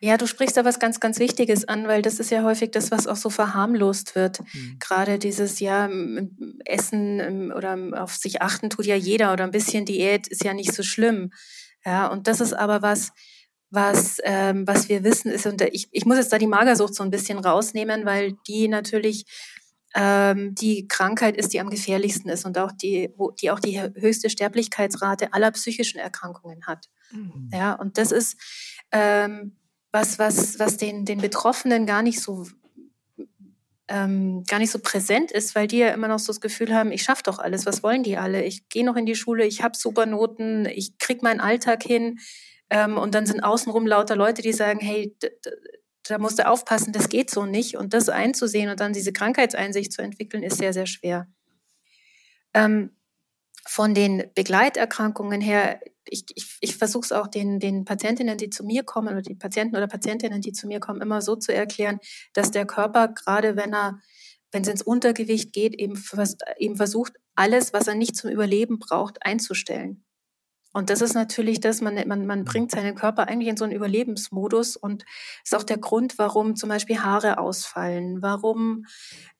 Ja, 0.00 0.16
du 0.16 0.26
sprichst 0.26 0.56
da 0.56 0.64
was 0.64 0.78
ganz, 0.78 1.00
ganz 1.00 1.18
Wichtiges 1.18 1.66
an, 1.66 1.88
weil 1.88 2.00
das 2.00 2.20
ist 2.20 2.30
ja 2.30 2.44
häufig 2.44 2.70
das, 2.70 2.90
was 2.90 3.06
auch 3.06 3.16
so 3.16 3.28
verharmlost 3.28 4.14
wird. 4.14 4.40
Mhm. 4.40 4.76
Gerade 4.78 5.18
dieses, 5.18 5.60
ja, 5.60 5.90
Essen 6.64 7.52
oder 7.52 7.76
auf 8.02 8.14
sich 8.14 8.40
achten 8.40 8.70
tut 8.70 8.86
ja 8.86 8.94
jeder 8.94 9.32
oder 9.32 9.44
ein 9.44 9.50
bisschen 9.50 9.84
Diät 9.84 10.28
ist 10.28 10.44
ja 10.44 10.54
nicht 10.54 10.72
so 10.72 10.82
schlimm. 10.82 11.30
Ja, 11.84 12.06
und 12.06 12.28
das 12.28 12.40
ist 12.40 12.54
aber 12.54 12.82
was, 12.82 13.12
was, 13.74 14.18
ähm, 14.24 14.66
was 14.66 14.88
wir 14.88 15.04
wissen 15.04 15.30
ist, 15.30 15.46
und 15.46 15.60
ich, 15.60 15.88
ich 15.90 16.04
muss 16.04 16.18
jetzt 16.18 16.32
da 16.32 16.38
die 16.38 16.46
Magersucht 16.46 16.94
so 16.94 17.02
ein 17.02 17.10
bisschen 17.10 17.38
rausnehmen, 17.38 18.04
weil 18.04 18.34
die 18.46 18.68
natürlich 18.68 19.26
ähm, 19.94 20.54
die 20.54 20.88
Krankheit 20.88 21.36
ist, 21.36 21.52
die 21.52 21.60
am 21.60 21.70
gefährlichsten 21.70 22.28
ist 22.28 22.44
und 22.44 22.58
auch 22.58 22.72
die, 22.72 23.10
die 23.40 23.50
auch 23.50 23.60
die 23.60 23.80
höchste 23.80 24.28
Sterblichkeitsrate 24.28 25.32
aller 25.32 25.52
psychischen 25.52 25.98
Erkrankungen 25.98 26.66
hat. 26.66 26.88
Mhm. 27.12 27.50
Ja, 27.52 27.74
und 27.74 27.96
das 27.96 28.10
ist, 28.10 28.36
ähm, 28.90 29.56
was, 29.92 30.18
was, 30.18 30.58
was 30.58 30.76
den, 30.76 31.04
den 31.04 31.20
Betroffenen 31.20 31.86
gar 31.86 32.02
nicht 32.02 32.20
so 32.20 32.46
ähm, 33.86 34.44
gar 34.44 34.58
nicht 34.58 34.70
so 34.70 34.78
präsent 34.78 35.30
ist, 35.30 35.54
weil 35.54 35.66
die 35.66 35.78
ja 35.78 35.88
immer 35.88 36.08
noch 36.08 36.18
so 36.18 36.28
das 36.28 36.40
Gefühl 36.40 36.74
haben, 36.74 36.90
ich 36.90 37.02
schaffe 37.02 37.22
doch 37.24 37.38
alles, 37.38 37.66
was 37.66 37.82
wollen 37.82 38.02
die 38.02 38.16
alle? 38.16 38.42
Ich 38.42 38.68
gehe 38.70 38.84
noch 38.84 38.96
in 38.96 39.04
die 39.04 39.14
Schule, 39.14 39.44
ich 39.44 39.62
habe 39.62 39.76
super 39.76 40.06
Noten, 40.06 40.64
ich 40.66 40.96
krieg 40.98 41.22
meinen 41.22 41.40
Alltag 41.40 41.82
hin 41.82 42.18
ähm, 42.74 42.98
und 42.98 43.14
dann 43.14 43.24
sind 43.24 43.44
außenrum 43.44 43.86
lauter 43.86 44.16
Leute, 44.16 44.42
die 44.42 44.52
sagen, 44.52 44.80
hey, 44.80 45.16
da 46.02 46.18
musst 46.18 46.40
du 46.40 46.48
aufpassen, 46.48 46.92
das 46.92 47.08
geht 47.08 47.30
so 47.30 47.46
nicht. 47.46 47.76
Und 47.76 47.94
das 47.94 48.08
einzusehen 48.08 48.68
und 48.68 48.80
dann 48.80 48.92
diese 48.92 49.12
Krankheitseinsicht 49.12 49.92
zu 49.92 50.02
entwickeln, 50.02 50.42
ist 50.42 50.58
sehr, 50.58 50.72
sehr 50.72 50.86
schwer. 50.86 51.28
Ähm, 52.52 52.90
von 53.64 53.94
den 53.94 54.24
Begleiterkrankungen 54.34 55.40
her, 55.40 55.80
ich, 56.04 56.24
ich, 56.34 56.58
ich 56.60 56.76
versuche 56.76 57.04
es 57.04 57.12
auch 57.12 57.28
den, 57.28 57.60
den 57.60 57.84
Patientinnen, 57.84 58.36
die 58.36 58.50
zu 58.50 58.64
mir 58.64 58.82
kommen, 58.82 59.08
oder 59.08 59.22
die 59.22 59.36
Patienten 59.36 59.76
oder 59.76 59.86
Patientinnen, 59.86 60.40
die 60.40 60.52
zu 60.52 60.66
mir 60.66 60.80
kommen, 60.80 61.00
immer 61.00 61.22
so 61.22 61.36
zu 61.36 61.54
erklären, 61.54 62.00
dass 62.32 62.50
der 62.50 62.66
Körper, 62.66 63.06
gerade 63.06 63.54
wenn 63.54 63.72
er, 63.72 64.00
wenn 64.50 64.62
es 64.62 64.68
ins 64.68 64.82
Untergewicht 64.82 65.52
geht, 65.52 65.76
eben, 65.76 65.94
eben 66.58 66.76
versucht, 66.76 67.12
alles, 67.36 67.72
was 67.72 67.86
er 67.86 67.94
nicht 67.94 68.16
zum 68.16 68.30
Überleben 68.30 68.80
braucht, 68.80 69.24
einzustellen. 69.24 70.04
Und 70.74 70.90
das 70.90 71.00
ist 71.00 71.14
natürlich 71.14 71.60
das, 71.60 71.80
man, 71.80 71.94
man, 72.06 72.26
man 72.26 72.44
bringt 72.44 72.72
seinen 72.72 72.96
Körper 72.96 73.28
eigentlich 73.28 73.48
in 73.48 73.56
so 73.56 73.64
einen 73.64 73.72
Überlebensmodus 73.72 74.76
und 74.76 75.04
ist 75.42 75.54
auch 75.54 75.62
der 75.62 75.78
Grund, 75.78 76.18
warum 76.18 76.56
zum 76.56 76.68
Beispiel 76.68 76.98
Haare 76.98 77.38
ausfallen, 77.38 78.20
warum 78.22 78.84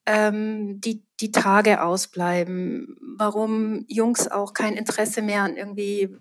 ähm, 0.07 0.81
die, 0.81 1.03
die 1.21 1.33
Tage 1.33 1.83
ausbleiben, 1.83 2.97
warum 3.19 3.85
Jungs 3.88 4.29
auch 4.29 4.55
kein 4.55 4.75
Interesse 4.75 5.23
mehr 5.23 5.43
an 5.43 5.57
irgendwie 5.57 6.17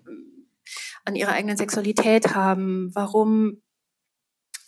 an 1.04 1.14
ihrer 1.14 1.32
eigenen 1.32 1.56
Sexualität 1.56 2.34
haben, 2.34 2.90
warum 2.94 3.62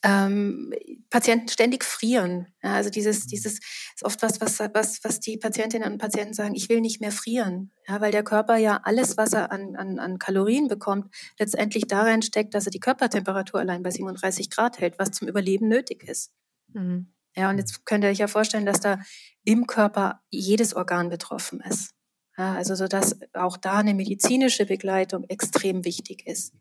ähm, 0.02 0.72
Patienten 1.10 1.48
ständig 1.48 1.84
frieren. 1.84 2.46
Ja, 2.62 2.74
also 2.74 2.90
dieses, 2.90 3.26
dieses 3.26 3.54
ist 3.54 4.04
oft 4.04 4.22
was, 4.22 4.40
was, 4.40 4.60
was, 4.60 5.02
was 5.02 5.20
die 5.20 5.36
Patientinnen 5.36 5.90
und 5.90 5.98
Patienten 5.98 6.34
sagen, 6.34 6.54
ich 6.54 6.68
will 6.68 6.80
nicht 6.80 7.00
mehr 7.00 7.12
frieren. 7.12 7.72
Ja, 7.88 8.00
weil 8.00 8.12
der 8.12 8.24
Körper 8.24 8.56
ja 8.56 8.80
alles, 8.82 9.16
was 9.16 9.32
er 9.32 9.52
an, 9.52 9.76
an, 9.76 9.98
an 9.98 10.18
Kalorien 10.18 10.68
bekommt, 10.68 11.14
letztendlich 11.38 11.86
darin 11.86 12.22
steckt, 12.22 12.54
dass 12.54 12.66
er 12.66 12.70
die 12.70 12.80
Körpertemperatur 12.80 13.60
allein 13.60 13.82
bei 13.82 13.90
37 13.90 14.50
Grad 14.50 14.78
hält, 14.78 14.98
was 14.98 15.12
zum 15.12 15.28
Überleben 15.28 15.68
nötig 15.68 16.04
ist. 16.04 16.32
Mhm. 16.72 17.12
Ja, 17.36 17.50
und 17.50 17.58
jetzt 17.58 17.84
könnt 17.84 18.02
ihr 18.02 18.10
euch 18.10 18.18
ja 18.18 18.28
vorstellen, 18.28 18.66
dass 18.66 18.80
da 18.80 18.98
im 19.44 19.66
Körper 19.66 20.22
jedes 20.30 20.74
Organ 20.74 21.10
betroffen 21.10 21.60
ist. 21.60 21.92
Ja, 22.38 22.54
also 22.54 22.74
so 22.74 22.86
dass 22.86 23.18
auch 23.32 23.56
da 23.56 23.78
eine 23.78 23.94
medizinische 23.94 24.66
Begleitung 24.66 25.24
extrem 25.24 25.84
wichtig 25.84 26.26
ist. 26.26 26.54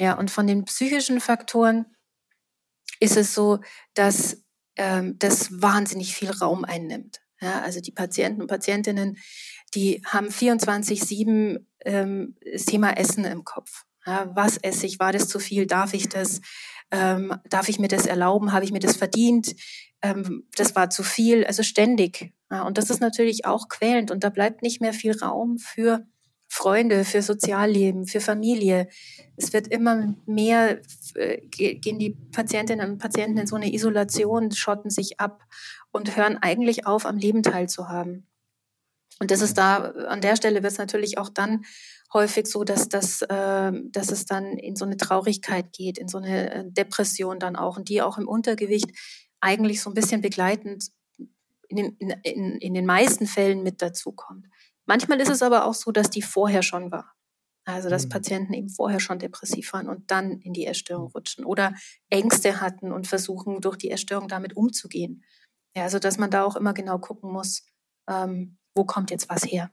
Ja, 0.00 0.14
und 0.14 0.30
von 0.30 0.46
den 0.46 0.64
psychischen 0.64 1.20
Faktoren 1.20 1.84
ist 3.00 3.18
es 3.18 3.34
so, 3.34 3.58
dass 3.92 4.42
ähm, 4.76 5.18
das 5.18 5.60
wahnsinnig 5.60 6.16
viel 6.16 6.30
Raum 6.30 6.64
einnimmt. 6.64 7.20
Ja, 7.38 7.60
also 7.60 7.80
die 7.80 7.92
Patienten 7.92 8.40
und 8.40 8.46
Patientinnen, 8.46 9.18
die 9.74 10.00
haben 10.06 10.28
24-7 10.28 11.66
ähm, 11.84 12.34
das 12.50 12.64
Thema 12.64 12.96
Essen 12.96 13.26
im 13.26 13.44
Kopf. 13.44 13.84
Ja, 14.06 14.34
was 14.34 14.56
esse 14.56 14.86
ich? 14.86 14.98
War 15.00 15.12
das 15.12 15.28
zu 15.28 15.38
viel? 15.38 15.66
Darf 15.66 15.92
ich 15.92 16.08
das? 16.08 16.40
Ähm, 16.90 17.34
darf 17.50 17.68
ich 17.68 17.78
mir 17.78 17.88
das 17.88 18.06
erlauben? 18.06 18.52
Habe 18.52 18.64
ich 18.64 18.72
mir 18.72 18.80
das 18.80 18.96
verdient? 18.96 19.54
Ähm, 20.00 20.48
das 20.56 20.74
war 20.74 20.88
zu 20.88 21.02
viel. 21.02 21.44
Also 21.44 21.62
ständig. 21.62 22.32
Ja, 22.50 22.62
und 22.62 22.78
das 22.78 22.88
ist 22.88 23.02
natürlich 23.02 23.44
auch 23.44 23.68
quälend. 23.68 24.10
Und 24.10 24.24
da 24.24 24.30
bleibt 24.30 24.62
nicht 24.62 24.80
mehr 24.80 24.94
viel 24.94 25.14
Raum 25.18 25.58
für 25.58 26.06
Freunde, 26.52 27.04
für 27.04 27.22
Sozialleben, 27.22 28.06
für 28.06 28.20
Familie. 28.20 28.88
Es 29.36 29.52
wird 29.52 29.68
immer 29.68 30.14
mehr, 30.26 30.80
äh, 31.14 31.40
gehen 31.46 32.00
die 32.00 32.16
Patientinnen 32.32 32.90
und 32.90 32.98
Patienten 32.98 33.38
in 33.38 33.46
so 33.46 33.54
eine 33.54 33.72
Isolation, 33.72 34.50
schotten 34.50 34.90
sich 34.90 35.20
ab 35.20 35.44
und 35.92 36.16
hören 36.16 36.38
eigentlich 36.38 36.86
auf, 36.86 37.06
am 37.06 37.18
Leben 37.18 37.44
teilzuhaben. 37.44 38.26
Und 39.20 39.30
das 39.30 39.42
ist 39.42 39.58
da, 39.58 39.92
an 40.08 40.20
der 40.20 40.34
Stelle 40.34 40.64
wird 40.64 40.72
es 40.72 40.78
natürlich 40.78 41.18
auch 41.18 41.28
dann 41.28 41.64
häufig 42.12 42.48
so, 42.48 42.64
dass, 42.64 42.88
das, 42.88 43.22
äh, 43.22 43.72
dass 43.84 44.10
es 44.10 44.24
dann 44.24 44.58
in 44.58 44.74
so 44.74 44.84
eine 44.84 44.96
Traurigkeit 44.96 45.72
geht, 45.72 45.98
in 45.98 46.08
so 46.08 46.18
eine 46.18 46.52
äh, 46.52 46.64
Depression 46.66 47.38
dann 47.38 47.54
auch 47.54 47.76
und 47.76 47.88
die 47.88 48.02
auch 48.02 48.18
im 48.18 48.26
Untergewicht 48.26 48.90
eigentlich 49.40 49.82
so 49.82 49.90
ein 49.90 49.94
bisschen 49.94 50.20
begleitend 50.20 50.90
in 51.68 51.76
den, 51.76 51.96
in, 52.24 52.56
in 52.56 52.74
den 52.74 52.86
meisten 52.86 53.26
Fällen 53.26 53.62
mit 53.62 53.80
dazukommt. 53.82 54.46
Manchmal 54.90 55.20
ist 55.20 55.30
es 55.30 55.40
aber 55.40 55.66
auch 55.66 55.74
so, 55.74 55.92
dass 55.92 56.10
die 56.10 56.20
vorher 56.20 56.64
schon 56.64 56.90
war. 56.90 57.14
Also 57.64 57.88
dass 57.88 58.06
mhm. 58.06 58.08
Patienten 58.08 58.54
eben 58.54 58.68
vorher 58.68 58.98
schon 58.98 59.20
depressiv 59.20 59.72
waren 59.72 59.88
und 59.88 60.10
dann 60.10 60.40
in 60.40 60.52
die 60.52 60.66
Essstörung 60.66 61.04
mhm. 61.04 61.10
rutschen 61.12 61.44
oder 61.44 61.74
Ängste 62.08 62.60
hatten 62.60 62.90
und 62.90 63.06
versuchen, 63.06 63.60
durch 63.60 63.76
die 63.76 63.92
Essstörung 63.92 64.26
damit 64.26 64.56
umzugehen. 64.56 65.22
Ja, 65.76 65.84
also 65.84 66.00
dass 66.00 66.18
man 66.18 66.32
da 66.32 66.42
auch 66.42 66.56
immer 66.56 66.74
genau 66.74 66.98
gucken 66.98 67.30
muss, 67.30 67.62
ähm, 68.08 68.58
wo 68.74 68.84
kommt 68.84 69.12
jetzt 69.12 69.30
was 69.30 69.44
her. 69.44 69.70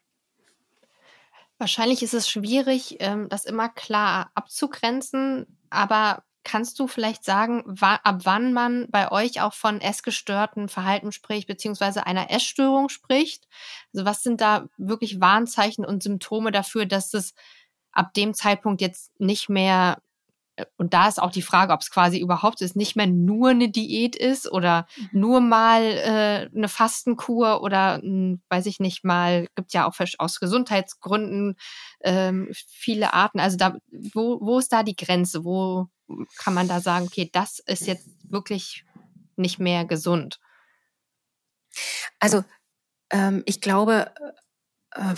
Wahrscheinlich 1.58 2.04
ist 2.04 2.14
es 2.14 2.30
schwierig, 2.30 2.98
ähm, 3.00 3.28
das 3.28 3.46
immer 3.46 3.70
klar 3.70 4.30
abzugrenzen, 4.36 5.58
aber 5.72 6.24
Kannst 6.50 6.80
du 6.80 6.88
vielleicht 6.88 7.26
sagen, 7.26 7.62
ab 7.82 8.22
wann 8.24 8.54
man 8.54 8.88
bei 8.90 9.12
euch 9.12 9.42
auch 9.42 9.54
von 9.54 9.82
essgestörten 9.82 10.70
Verhalten 10.70 11.12
spricht, 11.12 11.46
beziehungsweise 11.46 12.08
einer 12.08 12.32
Essstörung 12.32 12.88
spricht? 12.88 13.50
Also 13.94 14.06
was 14.06 14.24
sind 14.24 14.40
da 14.40 14.70
wirklich 14.78 15.20
Warnzeichen 15.20 15.84
und 15.84 16.04
Symptome 16.04 16.54
dafür, 16.54 16.86
dass 16.86 17.14
es 17.14 17.34
ab 17.92 18.14
dem 18.14 18.34
Zeitpunkt 18.34 18.80
jetzt 18.80 19.20
nicht 19.20 19.50
mehr, 19.50 20.02
äh, 20.56 20.64
und 20.78 20.94
da 20.94 21.10
ist 21.10 21.22
auch 21.22 21.32
die 21.32 21.42
Frage, 21.42 21.74
ob 21.74 21.82
es 21.82 21.92
quasi 21.92 22.18
überhaupt 22.18 22.62
ist, 22.62 22.78
nicht 22.78 22.96
mehr 22.96 23.08
nur 23.08 23.50
eine 23.50 23.68
Diät 23.68 24.16
ist 24.16 24.50
oder 24.50 24.88
mhm. 24.96 25.20
nur 25.20 25.42
mal 25.42 25.82
äh, 25.82 26.50
eine 26.56 26.70
Fastenkur 26.70 27.62
oder 27.62 27.98
hm, 27.98 28.42
weiß 28.48 28.68
ich 28.68 28.80
nicht 28.80 29.04
mal, 29.04 29.48
gibt 29.58 29.74
ja 29.74 29.86
auch 29.86 29.96
aus 30.18 30.40
Gesundheitsgründen 30.40 31.58
ähm, 32.00 32.48
viele 32.54 33.14
Arten. 33.14 33.42
Also 33.42 33.58
da, 33.58 33.76
wo, 34.14 34.40
wo 34.40 34.60
ist 34.60 34.72
da 34.72 34.84
die 34.84 34.96
Grenze? 34.96 35.44
Wo 35.44 35.90
kann 36.38 36.54
man 36.54 36.68
da 36.68 36.80
sagen, 36.80 37.06
okay, 37.06 37.30
das 37.32 37.60
ist 37.60 37.88
jetzt 37.88 38.08
wirklich 38.24 38.86
nicht 39.36 39.60
mehr 39.60 39.86
gesund? 39.86 40.40
Also 42.20 42.44
ähm, 43.12 43.44
ich 43.46 43.62
glaube, 43.62 44.12
äh, 44.92 45.14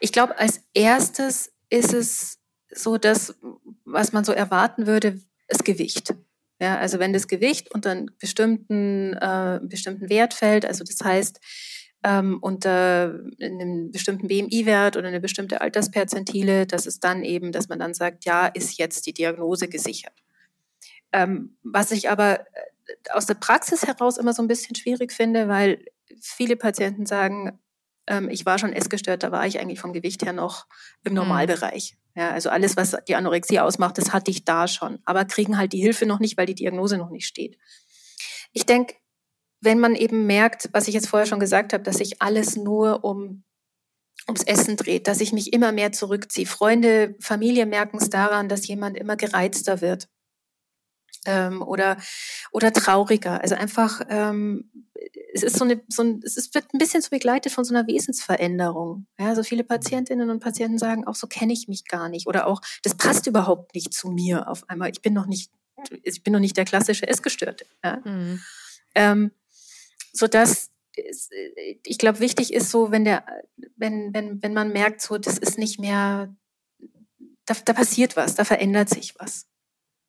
ich 0.00 0.12
glaube, 0.12 0.38
als 0.38 0.62
erstes 0.74 1.52
ist 1.68 1.92
es 1.92 2.38
so, 2.70 2.98
dass 2.98 3.36
was 3.84 4.12
man 4.12 4.24
so 4.24 4.32
erwarten 4.32 4.86
würde, 4.86 5.20
ist 5.48 5.64
Gewicht. 5.64 6.14
Ja, 6.60 6.78
also 6.78 6.98
wenn 6.98 7.12
das 7.12 7.26
Gewicht 7.26 7.72
unter 7.72 7.90
einen 7.92 8.10
bestimmten, 8.18 9.14
äh, 9.14 9.60
bestimmten 9.62 10.10
Wert 10.10 10.34
fällt, 10.34 10.66
also 10.66 10.84
das 10.84 11.00
heißt, 11.02 11.40
ähm, 12.02 12.38
unter 12.40 13.20
einem 13.40 13.90
bestimmten 13.90 14.28
BMI-Wert 14.28 14.96
oder 14.96 15.08
eine 15.08 15.20
bestimmte 15.20 15.60
Altersperzentile, 15.60 16.66
dass 16.66 16.86
es 16.86 17.00
dann 17.00 17.22
eben, 17.24 17.52
dass 17.52 17.68
man 17.68 17.78
dann 17.78 17.94
sagt, 17.94 18.24
ja, 18.24 18.46
ist 18.46 18.78
jetzt 18.78 19.06
die 19.06 19.12
Diagnose 19.12 19.68
gesichert. 19.68 20.14
Ähm, 21.12 21.56
was 21.62 21.90
ich 21.90 22.08
aber 22.08 22.40
äh, 22.40 22.44
aus 23.12 23.26
der 23.26 23.34
Praxis 23.34 23.86
heraus 23.86 24.16
immer 24.16 24.32
so 24.32 24.42
ein 24.42 24.48
bisschen 24.48 24.74
schwierig 24.76 25.12
finde, 25.12 25.48
weil 25.48 25.84
viele 26.20 26.56
Patienten 26.56 27.04
sagen, 27.06 27.58
ähm, 28.06 28.28
ich 28.30 28.46
war 28.46 28.58
schon 28.58 28.72
essgestört, 28.72 29.22
da 29.22 29.30
war 29.30 29.46
ich 29.46 29.60
eigentlich 29.60 29.80
vom 29.80 29.92
Gewicht 29.92 30.24
her 30.24 30.32
noch 30.32 30.66
im 31.04 31.12
mhm. 31.12 31.18
Normalbereich. 31.18 31.96
Ja, 32.16 32.30
also 32.30 32.50
alles, 32.50 32.76
was 32.76 32.96
die 33.06 33.14
Anorexie 33.14 33.60
ausmacht, 33.60 33.98
das 33.98 34.12
hatte 34.12 34.30
ich 34.30 34.44
da 34.44 34.66
schon, 34.66 34.98
aber 35.04 35.24
kriegen 35.24 35.58
halt 35.58 35.72
die 35.72 35.80
Hilfe 35.80 36.06
noch 36.06 36.18
nicht, 36.18 36.36
weil 36.36 36.46
die 36.46 36.56
Diagnose 36.56 36.98
noch 36.98 37.10
nicht 37.10 37.26
steht. 37.26 37.56
Ich 38.52 38.66
denke, 38.66 38.94
wenn 39.60 39.78
man 39.78 39.94
eben 39.94 40.26
merkt, 40.26 40.68
was 40.72 40.88
ich 40.88 40.94
jetzt 40.94 41.08
vorher 41.08 41.26
schon 41.26 41.40
gesagt 41.40 41.72
habe, 41.72 41.84
dass 41.84 41.98
sich 41.98 42.22
alles 42.22 42.56
nur 42.56 43.04
um 43.04 43.44
ums 44.28 44.42
Essen 44.44 44.76
dreht, 44.76 45.06
dass 45.06 45.20
ich 45.20 45.32
mich 45.32 45.52
immer 45.52 45.72
mehr 45.72 45.92
zurückziehe. 45.92 46.46
Freunde, 46.46 47.16
Familie 47.20 47.66
merken 47.66 47.98
es 47.98 48.10
daran, 48.10 48.48
dass 48.48 48.66
jemand 48.66 48.96
immer 48.96 49.16
gereizter 49.16 49.80
wird 49.80 50.08
ähm, 51.26 51.62
oder 51.62 51.96
oder 52.52 52.72
trauriger. 52.72 53.40
Also 53.40 53.54
einfach, 53.54 54.02
ähm, 54.08 54.70
es 55.32 55.42
ist 55.42 55.56
so 55.56 55.64
eine, 55.64 55.82
so 55.88 56.02
ein, 56.02 56.20
es 56.24 56.36
ist, 56.36 56.54
wird 56.54 56.72
ein 56.72 56.78
bisschen 56.78 57.02
so 57.02 57.10
begleitet 57.10 57.52
von 57.52 57.64
so 57.64 57.74
einer 57.74 57.86
Wesensveränderung. 57.86 59.06
Ja, 59.18 59.34
so 59.34 59.42
viele 59.42 59.64
Patientinnen 59.64 60.30
und 60.30 60.40
Patienten 60.40 60.78
sagen, 60.78 61.06
auch 61.06 61.14
so 61.14 61.26
kenne 61.26 61.52
ich 61.52 61.68
mich 61.68 61.84
gar 61.86 62.08
nicht 62.08 62.26
oder 62.26 62.46
auch, 62.46 62.60
das 62.82 62.96
passt 62.96 63.26
überhaupt 63.26 63.74
nicht 63.74 63.94
zu 63.94 64.08
mir. 64.08 64.48
Auf 64.48 64.68
einmal, 64.68 64.90
ich 64.90 65.02
bin 65.02 65.14
noch 65.14 65.26
nicht, 65.26 65.50
ich 66.02 66.22
bin 66.22 66.32
noch 66.32 66.40
nicht 66.40 66.56
der 66.56 66.64
klassische 66.64 67.06
Essgestörte. 67.08 67.66
Ja? 67.84 68.00
Mhm. 68.04 68.40
Ähm, 68.94 69.30
so 70.12 70.26
dass 70.26 70.70
ich 71.82 71.98
glaube, 71.98 72.20
wichtig 72.20 72.52
ist 72.52 72.70
so, 72.70 72.90
wenn 72.90 73.04
der, 73.04 73.24
wenn, 73.76 74.12
wenn, 74.12 74.42
wenn 74.42 74.54
man 74.54 74.72
merkt, 74.72 75.00
so, 75.00 75.18
das 75.18 75.38
ist 75.38 75.58
nicht 75.58 75.78
mehr, 75.78 76.34
da, 77.46 77.54
da 77.64 77.72
passiert 77.72 78.16
was, 78.16 78.34
da 78.34 78.44
verändert 78.44 78.88
sich 78.88 79.14
was. 79.18 79.46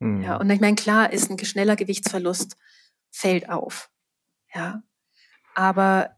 Mhm. 0.00 0.22
Ja, 0.22 0.36
und 0.36 0.50
ich 0.50 0.60
meine, 0.60 0.76
klar 0.76 1.12
ist 1.12 1.30
ein 1.30 1.38
schneller 1.44 1.76
Gewichtsverlust 1.76 2.56
fällt 3.10 3.48
auf. 3.48 3.90
Ja. 4.54 4.82
Aber 5.54 6.16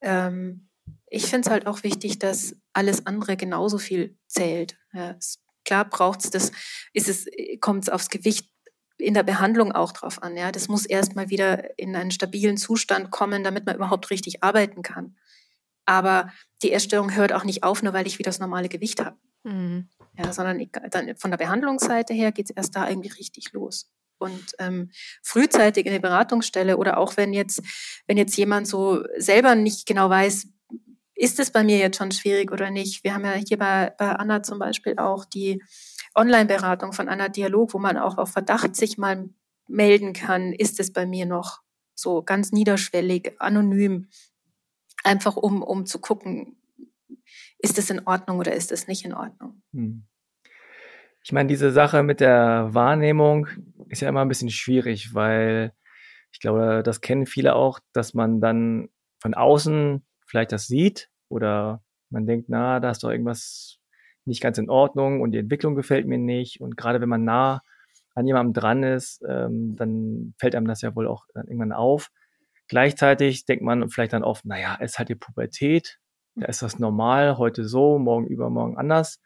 ähm, 0.00 0.68
ich 1.08 1.26
finde 1.26 1.46
es 1.46 1.50
halt 1.50 1.66
auch 1.66 1.82
wichtig, 1.82 2.18
dass 2.18 2.56
alles 2.72 3.06
andere 3.06 3.36
genauso 3.36 3.78
viel 3.78 4.18
zählt. 4.26 4.78
Ja, 4.92 5.16
klar 5.64 5.88
braucht 5.88 6.24
es 6.24 6.30
das, 6.30 6.52
ist 6.92 7.08
es, 7.08 7.26
kommt 7.60 7.84
es 7.84 7.88
aufs 7.88 8.10
Gewicht 8.10 8.50
in 8.98 9.14
der 9.14 9.22
Behandlung 9.22 9.72
auch 9.72 9.92
drauf 9.92 10.22
an. 10.22 10.36
Ja, 10.36 10.52
das 10.52 10.68
muss 10.68 10.86
erstmal 10.86 11.28
wieder 11.30 11.78
in 11.78 11.94
einen 11.96 12.10
stabilen 12.10 12.56
Zustand 12.56 13.10
kommen, 13.10 13.44
damit 13.44 13.66
man 13.66 13.76
überhaupt 13.76 14.10
richtig 14.10 14.42
arbeiten 14.42 14.82
kann. 14.82 15.16
Aber 15.84 16.32
die 16.62 16.72
Essstörung 16.72 17.14
hört 17.14 17.32
auch 17.32 17.44
nicht 17.44 17.62
auf, 17.62 17.82
nur 17.82 17.92
weil 17.92 18.06
ich 18.06 18.18
wieder 18.18 18.28
das 18.28 18.40
normale 18.40 18.68
Gewicht 18.68 19.04
habe. 19.04 19.16
Mhm. 19.44 19.88
Ja, 20.18 20.32
sondern 20.32 20.58
ich, 20.58 20.70
dann 20.90 21.16
von 21.16 21.30
der 21.30 21.38
Behandlungsseite 21.38 22.14
her 22.14 22.32
geht 22.32 22.50
es 22.50 22.56
erst 22.56 22.74
da 22.74 22.88
irgendwie 22.88 23.10
richtig 23.10 23.52
los. 23.52 23.90
Und 24.18 24.54
ähm, 24.58 24.90
frühzeitig 25.22 25.84
in 25.86 25.92
der 25.92 26.00
Beratungsstelle 26.00 26.78
oder 26.78 26.96
auch 26.96 27.16
wenn 27.16 27.34
jetzt, 27.34 27.62
wenn 28.06 28.16
jetzt 28.16 28.36
jemand 28.36 28.66
so 28.66 29.04
selber 29.18 29.54
nicht 29.54 29.86
genau 29.86 30.08
weiß, 30.08 30.48
ist 31.14 31.38
es 31.38 31.50
bei 31.50 31.64
mir 31.64 31.78
jetzt 31.78 31.98
schon 31.98 32.12
schwierig 32.12 32.50
oder 32.50 32.70
nicht? 32.70 33.04
Wir 33.04 33.14
haben 33.14 33.24
ja 33.24 33.32
hier 33.32 33.58
bei, 33.58 33.92
bei 33.98 34.12
Anna 34.12 34.42
zum 34.42 34.58
Beispiel 34.58 34.98
auch 34.98 35.24
die 35.24 35.62
Online-Beratung 36.16 36.92
von 36.92 37.08
Anna 37.08 37.28
Dialog, 37.28 37.74
wo 37.74 37.78
man 37.78 37.96
auch 37.96 38.18
auf 38.18 38.30
Verdacht 38.30 38.74
sich 38.74 38.98
mal 38.98 39.28
melden 39.68 40.12
kann, 40.12 40.52
ist 40.52 40.80
es 40.80 40.92
bei 40.92 41.06
mir 41.06 41.26
noch 41.26 41.60
so 41.94 42.22
ganz 42.22 42.52
niederschwellig, 42.52 43.34
anonym, 43.38 44.08
einfach 45.04 45.36
um, 45.36 45.62
um 45.62 45.86
zu 45.86 46.00
gucken, 46.00 46.56
ist 47.58 47.78
es 47.78 47.90
in 47.90 48.06
Ordnung 48.06 48.38
oder 48.38 48.52
ist 48.52 48.72
es 48.72 48.86
nicht 48.86 49.04
in 49.04 49.14
Ordnung. 49.14 49.62
Hm. 49.72 50.06
Ich 51.22 51.32
meine, 51.32 51.48
diese 51.48 51.72
Sache 51.72 52.02
mit 52.02 52.20
der 52.20 52.68
Wahrnehmung 52.72 53.48
ist 53.88 54.00
ja 54.00 54.08
immer 54.08 54.20
ein 54.20 54.28
bisschen 54.28 54.50
schwierig, 54.50 55.14
weil 55.14 55.72
ich 56.32 56.40
glaube, 56.40 56.82
das 56.84 57.00
kennen 57.00 57.26
viele 57.26 57.54
auch, 57.54 57.80
dass 57.92 58.14
man 58.14 58.40
dann 58.40 58.88
von 59.18 59.34
außen 59.34 60.06
vielleicht 60.26 60.52
das 60.52 60.66
sieht 60.66 61.10
oder 61.28 61.82
man 62.10 62.26
denkt, 62.26 62.48
na, 62.48 62.78
da 62.78 62.90
ist 62.90 63.02
doch 63.02 63.10
irgendwas 63.10 63.80
nicht 64.26 64.42
ganz 64.42 64.58
in 64.58 64.70
Ordnung 64.70 65.20
und 65.20 65.32
die 65.32 65.38
Entwicklung 65.38 65.74
gefällt 65.74 66.06
mir 66.06 66.18
nicht. 66.18 66.60
Und 66.60 66.76
gerade 66.76 67.00
wenn 67.00 67.08
man 67.08 67.24
nah 67.24 67.62
an 68.14 68.26
jemandem 68.26 68.54
dran 68.54 68.82
ist, 68.82 69.22
ähm, 69.28 69.76
dann 69.76 70.34
fällt 70.38 70.54
einem 70.54 70.66
das 70.66 70.80
ja 70.82 70.94
wohl 70.96 71.06
auch 71.06 71.26
irgendwann 71.34 71.72
auf. 71.72 72.10
Gleichzeitig 72.68 73.44
denkt 73.44 73.64
man 73.64 73.88
vielleicht 73.90 74.12
dann 74.12 74.24
oft, 74.24 74.44
naja, 74.44 74.76
es 74.80 74.92
ist 74.92 74.98
halt 74.98 75.08
die 75.08 75.14
Pubertät, 75.14 75.98
da 76.34 76.46
ist 76.46 76.62
das 76.62 76.78
normal, 76.78 77.38
heute 77.38 77.64
so, 77.64 77.98
morgen 77.98 78.26
übermorgen 78.26 78.76
anders. 78.76 79.20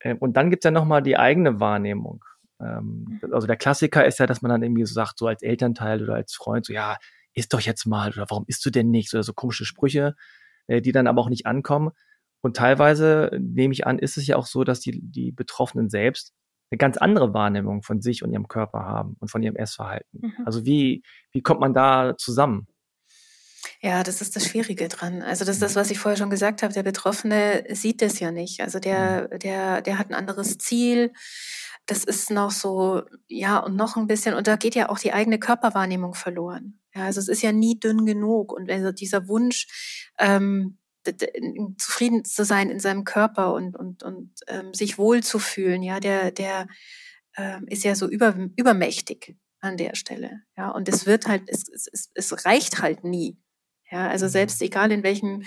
Ähm, 0.00 0.18
und 0.18 0.36
dann 0.36 0.50
gibt's 0.50 0.64
ja 0.64 0.70
nochmal 0.70 1.02
die 1.02 1.16
eigene 1.16 1.60
Wahrnehmung. 1.60 2.24
Ähm, 2.60 3.20
also 3.32 3.46
der 3.46 3.56
Klassiker 3.56 4.04
ist 4.04 4.18
ja, 4.18 4.26
dass 4.26 4.42
man 4.42 4.50
dann 4.50 4.62
irgendwie 4.62 4.84
so 4.84 4.94
sagt, 4.94 5.18
so 5.18 5.26
als 5.26 5.42
Elternteil 5.42 6.02
oder 6.02 6.14
als 6.14 6.34
Freund, 6.34 6.66
so 6.66 6.72
ja, 6.72 6.96
isst 7.34 7.52
doch 7.52 7.60
jetzt 7.60 7.86
mal 7.86 8.10
oder 8.12 8.26
warum 8.28 8.44
isst 8.48 8.64
du 8.64 8.70
denn 8.70 8.90
nichts 8.90 9.14
oder 9.14 9.22
so 9.22 9.32
komische 9.32 9.64
Sprüche, 9.64 10.14
äh, 10.66 10.80
die 10.80 10.92
dann 10.92 11.06
aber 11.06 11.20
auch 11.20 11.30
nicht 11.30 11.46
ankommen. 11.46 11.90
Und 12.42 12.56
teilweise 12.56 13.30
nehme 13.38 13.72
ich 13.72 13.86
an, 13.86 13.98
ist 13.98 14.16
es 14.16 14.26
ja 14.26 14.36
auch 14.36 14.46
so, 14.46 14.64
dass 14.64 14.80
die, 14.80 15.00
die 15.02 15.32
Betroffenen 15.32 15.90
selbst 15.90 16.32
eine 16.70 16.78
ganz 16.78 16.96
andere 16.96 17.34
Wahrnehmung 17.34 17.82
von 17.82 18.00
sich 18.00 18.22
und 18.22 18.32
ihrem 18.32 18.48
Körper 18.48 18.80
haben 18.80 19.16
und 19.18 19.30
von 19.30 19.42
ihrem 19.42 19.56
Essverhalten. 19.56 20.20
Mhm. 20.22 20.46
Also 20.46 20.64
wie, 20.64 21.02
wie 21.32 21.42
kommt 21.42 21.60
man 21.60 21.74
da 21.74 22.14
zusammen? 22.16 22.68
Ja, 23.82 24.02
das 24.02 24.20
ist 24.20 24.36
das 24.36 24.46
Schwierige 24.46 24.88
dran. 24.88 25.22
Also 25.22 25.44
das 25.44 25.56
ist 25.56 25.62
das, 25.62 25.76
was 25.76 25.90
ich 25.90 25.98
vorher 25.98 26.16
schon 26.16 26.30
gesagt 26.30 26.62
habe. 26.62 26.72
Der 26.72 26.82
Betroffene 26.82 27.64
sieht 27.70 28.02
das 28.02 28.20
ja 28.20 28.30
nicht. 28.30 28.60
Also 28.60 28.78
der, 28.78 29.28
mhm. 29.32 29.38
der, 29.40 29.82
der 29.82 29.98
hat 29.98 30.10
ein 30.10 30.14
anderes 30.14 30.58
Ziel 30.58 31.12
das 31.90 32.04
ist 32.04 32.30
noch 32.30 32.52
so, 32.52 33.02
ja, 33.26 33.58
und 33.58 33.74
noch 33.74 33.96
ein 33.96 34.06
bisschen, 34.06 34.34
und 34.34 34.46
da 34.46 34.56
geht 34.56 34.76
ja 34.76 34.88
auch 34.88 34.98
die 34.98 35.12
eigene 35.12 35.40
Körperwahrnehmung 35.40 36.14
verloren. 36.14 36.78
Ja, 36.94 37.06
also 37.06 37.18
es 37.20 37.28
ist 37.28 37.42
ja 37.42 37.50
nie 37.50 37.80
dünn 37.80 38.06
genug. 38.06 38.52
Und 38.52 38.70
also 38.70 38.92
dieser 38.92 39.26
Wunsch, 39.26 39.66
ähm, 40.18 40.78
zufrieden 41.78 42.24
zu 42.24 42.44
sein 42.44 42.70
in 42.70 42.80
seinem 42.80 43.04
Körper 43.04 43.54
und, 43.54 43.76
und, 43.76 44.02
und 44.02 44.32
ähm, 44.48 44.74
sich 44.74 44.98
wohlzufühlen, 44.98 45.82
ja, 45.82 46.00
der, 46.00 46.30
der 46.30 46.66
ähm, 47.36 47.66
ist 47.68 47.84
ja 47.84 47.94
so 47.94 48.08
über, 48.08 48.34
übermächtig 48.56 49.36
an 49.60 49.76
der 49.76 49.94
Stelle. 49.94 50.42
Ja, 50.56 50.70
und 50.70 50.88
es 50.88 51.06
wird 51.06 51.26
halt, 51.26 51.42
es, 51.46 51.68
es, 51.68 52.10
es 52.14 52.44
reicht 52.44 52.82
halt 52.82 53.04
nie. 53.04 53.38
Ja, 53.90 54.08
also 54.08 54.26
mhm. 54.26 54.30
selbst 54.30 54.62
egal 54.62 54.92
in 54.92 55.02
welchem 55.02 55.44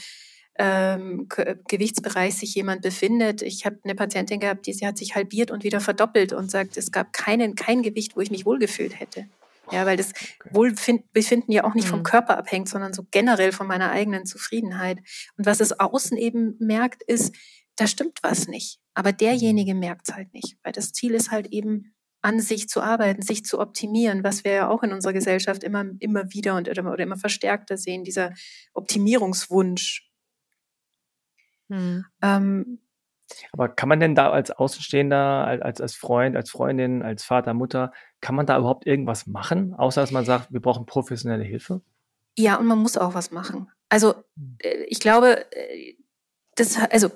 ähm, 0.56 1.28
Gewichtsbereich 1.30 2.36
sich 2.36 2.54
jemand 2.56 2.82
befindet. 2.82 3.42
Ich 3.42 3.66
habe 3.66 3.80
eine 3.84 3.96
Patientin 3.96 4.40
gehabt, 4.40 4.68
die 4.68 4.74
sie 4.74 4.86
hat 4.86 4.98
sich 4.98 5.16
halbiert 5.16 5.50
und 5.50 5.64
wieder 5.64 5.80
verdoppelt 5.80 6.34
und 6.34 6.52
sagt, 6.52 6.78
es 6.78 6.92
gab 6.92 7.12
keinen, 7.14 7.56
kein 7.56 7.82
Gewicht, 7.82 8.16
wo 8.16 8.22
ich 8.22 8.30
mich 8.30 8.46
wohlgefühlt 8.46 9.00
hätte. 9.00 9.28
Ja, 9.74 9.86
weil 9.86 9.98
das 9.98 10.12
okay. 10.12 10.50
Wohlbefinden 10.52 11.52
ja 11.52 11.64
auch 11.64 11.74
nicht 11.74 11.88
vom 11.88 12.00
mhm. 12.00 12.04
Körper 12.04 12.38
abhängt, 12.38 12.70
sondern 12.70 12.94
so 12.94 13.06
generell 13.12 13.52
von 13.52 13.68
meiner 13.68 13.92
eigenen 13.92 14.26
Zufriedenheit. 14.26 15.00
Und 15.38 15.46
was 15.46 15.60
es 15.60 15.80
außen 15.80 16.18
eben 16.18 16.56
merkt, 16.60 17.04
ist, 17.04 17.36
da 17.76 17.88
stimmt 17.88 18.20
was 18.22 18.48
nicht. 18.48 18.80
Aber 18.94 19.12
derjenige 19.12 19.74
merkt 19.74 20.10
es 20.10 20.16
halt 20.16 20.34
nicht, 20.34 20.58
weil 20.64 20.74
das 20.74 20.94
Ziel 20.94 21.14
ist 21.14 21.32
halt 21.32 21.48
eben, 21.48 21.96
an 22.22 22.40
sich 22.40 22.70
zu 22.70 22.82
arbeiten, 22.82 23.22
sich 23.22 23.44
zu 23.44 23.60
optimieren, 23.60 24.24
was 24.24 24.46
wir 24.46 24.54
ja 24.54 24.70
auch 24.70 24.82
in 24.82 24.94
unserer 24.94 25.12
Gesellschaft 25.12 25.62
immer, 25.62 25.84
immer 26.00 26.32
wieder 26.32 26.56
und 26.56 26.70
oder 26.70 27.00
immer 27.00 27.18
verstärkter 27.18 27.76
sehen, 27.76 28.06
dieser 28.06 28.32
Optimierungswunsch, 28.74 30.10
hm. 31.70 32.06
Ähm, 32.22 32.80
aber 33.52 33.70
kann 33.70 33.90
man 33.90 34.00
denn 34.00 34.16
da 34.16 34.32
als 34.32 34.52
Außenstehender, 34.52 35.46
als, 35.46 35.82
als 35.82 35.96
Freund, 35.96 36.36
als 36.36 36.50
Freundin, 36.50 37.02
als 37.02 37.24
Vater, 37.24 37.54
Mutter, 37.54 37.92
kann 38.22 38.36
man 38.36 38.46
da 38.46 38.58
überhaupt 38.58 38.86
irgendwas 38.86 39.28
machen, 39.28 39.74
außer 39.74 40.02
dass 40.02 40.12
man 40.12 40.26
sagt, 40.26 40.52
wir 40.52 40.62
brauchen 40.62 40.86
professionelle 40.86 41.44
Hilfe? 41.44 41.82
Ja, 42.38 42.56
und 42.56 42.66
man 42.66 42.80
muss 42.80 42.98
auch 42.98 43.14
was 43.14 43.32
machen. 43.32 43.72
Also 43.90 44.16
hm. 44.36 44.58
äh, 44.60 44.84
ich 44.88 45.00
glaube, 45.00 45.46
äh, 45.52 45.96
das, 46.56 46.78
also 46.90 47.12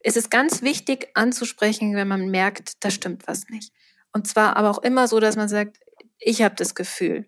es 0.00 0.16
ist 0.16 0.30
ganz 0.30 0.62
wichtig 0.62 1.08
anzusprechen, 1.14 1.94
wenn 1.94 2.08
man 2.08 2.30
merkt, 2.30 2.82
da 2.84 2.90
stimmt 2.90 3.26
was 3.26 3.48
nicht. 3.48 3.72
Und 4.12 4.26
zwar 4.26 4.56
aber 4.56 4.70
auch 4.70 4.82
immer 4.82 5.06
so, 5.08 5.20
dass 5.20 5.36
man 5.36 5.48
sagt, 5.48 5.78
ich 6.18 6.42
habe 6.42 6.54
das 6.54 6.74
Gefühl, 6.74 7.26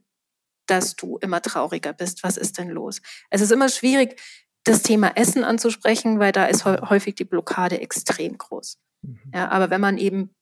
dass 0.66 0.96
du 0.96 1.18
immer 1.18 1.42
trauriger 1.42 1.92
bist. 1.92 2.22
Was 2.22 2.36
ist 2.36 2.58
denn 2.58 2.70
los? 2.70 3.02
Es 3.30 3.40
ist 3.40 3.52
immer 3.52 3.68
schwierig, 3.68 4.20
das 4.64 4.82
Thema 4.82 5.16
Essen 5.16 5.44
anzusprechen, 5.44 6.18
weil 6.18 6.32
da 6.32 6.46
ist 6.46 6.64
häufig 6.64 7.14
die 7.14 7.24
Blockade 7.24 7.80
extrem 7.80 8.38
groß. 8.38 8.78
Mhm. 9.02 9.18
Ja, 9.34 9.50
aber 9.50 9.70
wenn 9.70 9.80
man 9.80 9.98
eben 9.98 10.34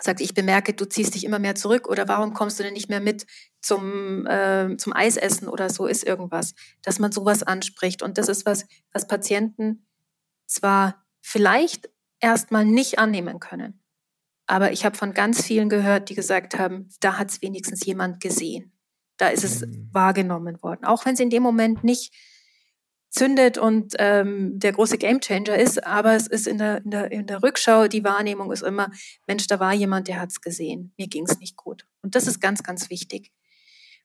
sagt, 0.00 0.20
ich 0.20 0.34
bemerke, 0.34 0.74
du 0.74 0.86
ziehst 0.86 1.14
dich 1.14 1.24
immer 1.24 1.38
mehr 1.38 1.54
zurück 1.54 1.88
oder 1.88 2.06
warum 2.06 2.34
kommst 2.34 2.58
du 2.58 2.62
denn 2.62 2.74
nicht 2.74 2.90
mehr 2.90 3.00
mit 3.00 3.26
zum, 3.62 4.26
äh, 4.26 4.76
zum 4.76 4.92
Eisessen 4.92 5.48
oder 5.48 5.70
so 5.70 5.86
ist 5.86 6.04
irgendwas, 6.04 6.54
dass 6.82 6.98
man 6.98 7.12
sowas 7.12 7.42
anspricht. 7.42 8.02
Und 8.02 8.18
das 8.18 8.28
ist 8.28 8.44
was, 8.44 8.66
was 8.92 9.06
Patienten 9.06 9.86
zwar 10.46 11.02
vielleicht 11.22 11.88
erstmal 12.20 12.66
nicht 12.66 12.98
annehmen 12.98 13.40
können, 13.40 13.82
aber 14.46 14.72
ich 14.72 14.84
habe 14.84 14.96
von 14.96 15.12
ganz 15.12 15.42
vielen 15.42 15.68
gehört, 15.68 16.08
die 16.08 16.14
gesagt 16.14 16.58
haben, 16.58 16.88
da 17.00 17.18
hat 17.18 17.30
es 17.30 17.42
wenigstens 17.42 17.84
jemand 17.84 18.20
gesehen. 18.20 18.72
Da 19.16 19.28
ist 19.28 19.44
es 19.44 19.62
mhm. 19.62 19.88
wahrgenommen 19.92 20.62
worden. 20.62 20.84
Auch 20.84 21.04
wenn 21.04 21.16
sie 21.16 21.24
in 21.24 21.30
dem 21.30 21.42
Moment 21.42 21.82
nicht 21.82 22.14
zündet 23.16 23.56
und 23.58 23.94
ähm, 23.98 24.58
der 24.58 24.72
große 24.72 24.98
Gamechanger 24.98 25.56
ist, 25.56 25.84
aber 25.84 26.14
es 26.14 26.26
ist 26.26 26.46
in 26.46 26.58
der, 26.58 26.84
in, 26.84 26.90
der, 26.90 27.10
in 27.10 27.26
der 27.26 27.42
Rückschau, 27.42 27.88
die 27.88 28.04
Wahrnehmung 28.04 28.52
ist 28.52 28.62
immer, 28.62 28.90
Mensch, 29.26 29.46
da 29.46 29.58
war 29.58 29.72
jemand, 29.72 30.08
der 30.08 30.20
hat 30.20 30.30
es 30.30 30.40
gesehen, 30.40 30.92
mir 30.98 31.08
ging 31.08 31.24
es 31.26 31.38
nicht 31.38 31.56
gut. 31.56 31.86
Und 32.02 32.14
das 32.14 32.26
ist 32.26 32.40
ganz, 32.40 32.62
ganz 32.62 32.90
wichtig. 32.90 33.32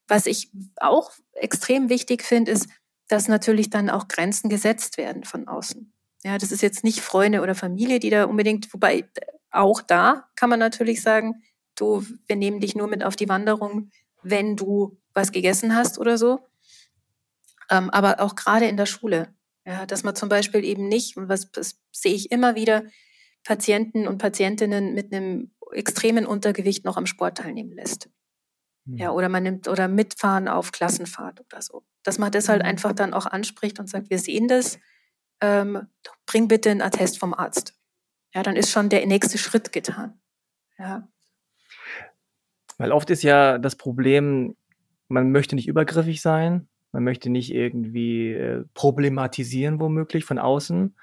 Was 0.07 0.25
ich 0.25 0.49
auch 0.77 1.11
extrem 1.33 1.89
wichtig 1.89 2.23
finde, 2.23 2.51
ist, 2.51 2.69
dass 3.07 3.27
natürlich 3.27 3.69
dann 3.69 3.89
auch 3.89 4.07
Grenzen 4.07 4.49
gesetzt 4.49 4.97
werden 4.97 5.25
von 5.25 5.47
außen. 5.47 5.93
Ja, 6.23 6.37
das 6.37 6.51
ist 6.51 6.61
jetzt 6.61 6.83
nicht 6.83 7.01
Freunde 7.01 7.41
oder 7.41 7.55
Familie, 7.55 7.99
die 7.99 8.09
da 8.09 8.25
unbedingt, 8.25 8.73
wobei 8.73 9.09
auch 9.51 9.81
da 9.81 10.29
kann 10.35 10.49
man 10.49 10.59
natürlich 10.59 11.01
sagen, 11.01 11.43
du, 11.75 12.05
wir 12.27 12.37
nehmen 12.37 12.61
dich 12.61 12.75
nur 12.75 12.87
mit 12.87 13.03
auf 13.03 13.15
die 13.15 13.27
Wanderung, 13.27 13.89
wenn 14.23 14.55
du 14.55 14.97
was 15.13 15.31
gegessen 15.31 15.75
hast 15.75 15.99
oder 15.99 16.17
so. 16.17 16.39
Ähm, 17.71 17.89
aber 17.89 18.19
auch 18.19 18.35
gerade 18.35 18.67
in 18.67 18.77
der 18.77 18.85
Schule, 18.85 19.33
ja, 19.65 19.85
dass 19.85 20.03
man 20.03 20.15
zum 20.15 20.29
Beispiel 20.29 20.63
eben 20.63 20.87
nicht, 20.87 21.17
und 21.17 21.29
was 21.29 21.51
das 21.51 21.79
sehe 21.91 22.13
ich 22.13 22.31
immer 22.31 22.55
wieder, 22.55 22.83
Patienten 23.43 24.07
und 24.07 24.17
Patientinnen 24.17 24.93
mit 24.93 25.13
einem 25.13 25.51
extremen 25.71 26.25
Untergewicht 26.25 26.85
noch 26.85 26.97
am 26.97 27.05
Sport 27.05 27.39
teilnehmen 27.39 27.71
lässt. 27.71 28.09
Mhm. 28.85 28.97
Ja, 28.97 29.11
oder 29.11 29.29
man 29.29 29.43
nimmt 29.43 29.67
oder 29.67 29.87
mitfahren 29.87 30.47
auf 30.47 30.71
Klassenfahrt 30.71 31.39
oder 31.39 31.61
so. 31.61 31.83
Dass 32.03 32.19
man 32.19 32.31
das 32.31 32.49
halt 32.49 32.63
hm. 32.63 32.69
einfach 32.69 32.93
dann 32.93 33.13
auch 33.13 33.27
anspricht 33.27 33.79
und 33.79 33.87
sagt, 33.87 34.09
wir 34.09 34.19
sehen 34.19 34.47
das, 34.47 34.79
ähm, 35.39 35.87
bring 36.25 36.47
bitte 36.47 36.71
einen 36.71 36.81
Attest 36.81 37.19
vom 37.19 37.33
Arzt. 37.33 37.75
Ja, 38.33 38.43
dann 38.43 38.55
ist 38.55 38.71
schon 38.71 38.89
der 38.89 39.05
nächste 39.05 39.37
Schritt 39.37 39.71
getan. 39.71 40.19
Ja. 40.77 41.07
Weil 42.77 42.91
oft 42.91 43.09
ist 43.11 43.21
ja 43.23 43.59
das 43.59 43.75
Problem, 43.75 44.55
man 45.09 45.31
möchte 45.31 45.55
nicht 45.55 45.67
übergriffig 45.67 46.21
sein, 46.21 46.67
man 46.91 47.03
möchte 47.03 47.29
nicht 47.29 47.53
irgendwie 47.53 48.31
äh, 48.31 48.65
problematisieren, 48.73 49.79
womöglich 49.79 50.25
von 50.25 50.39
außen. 50.39 50.95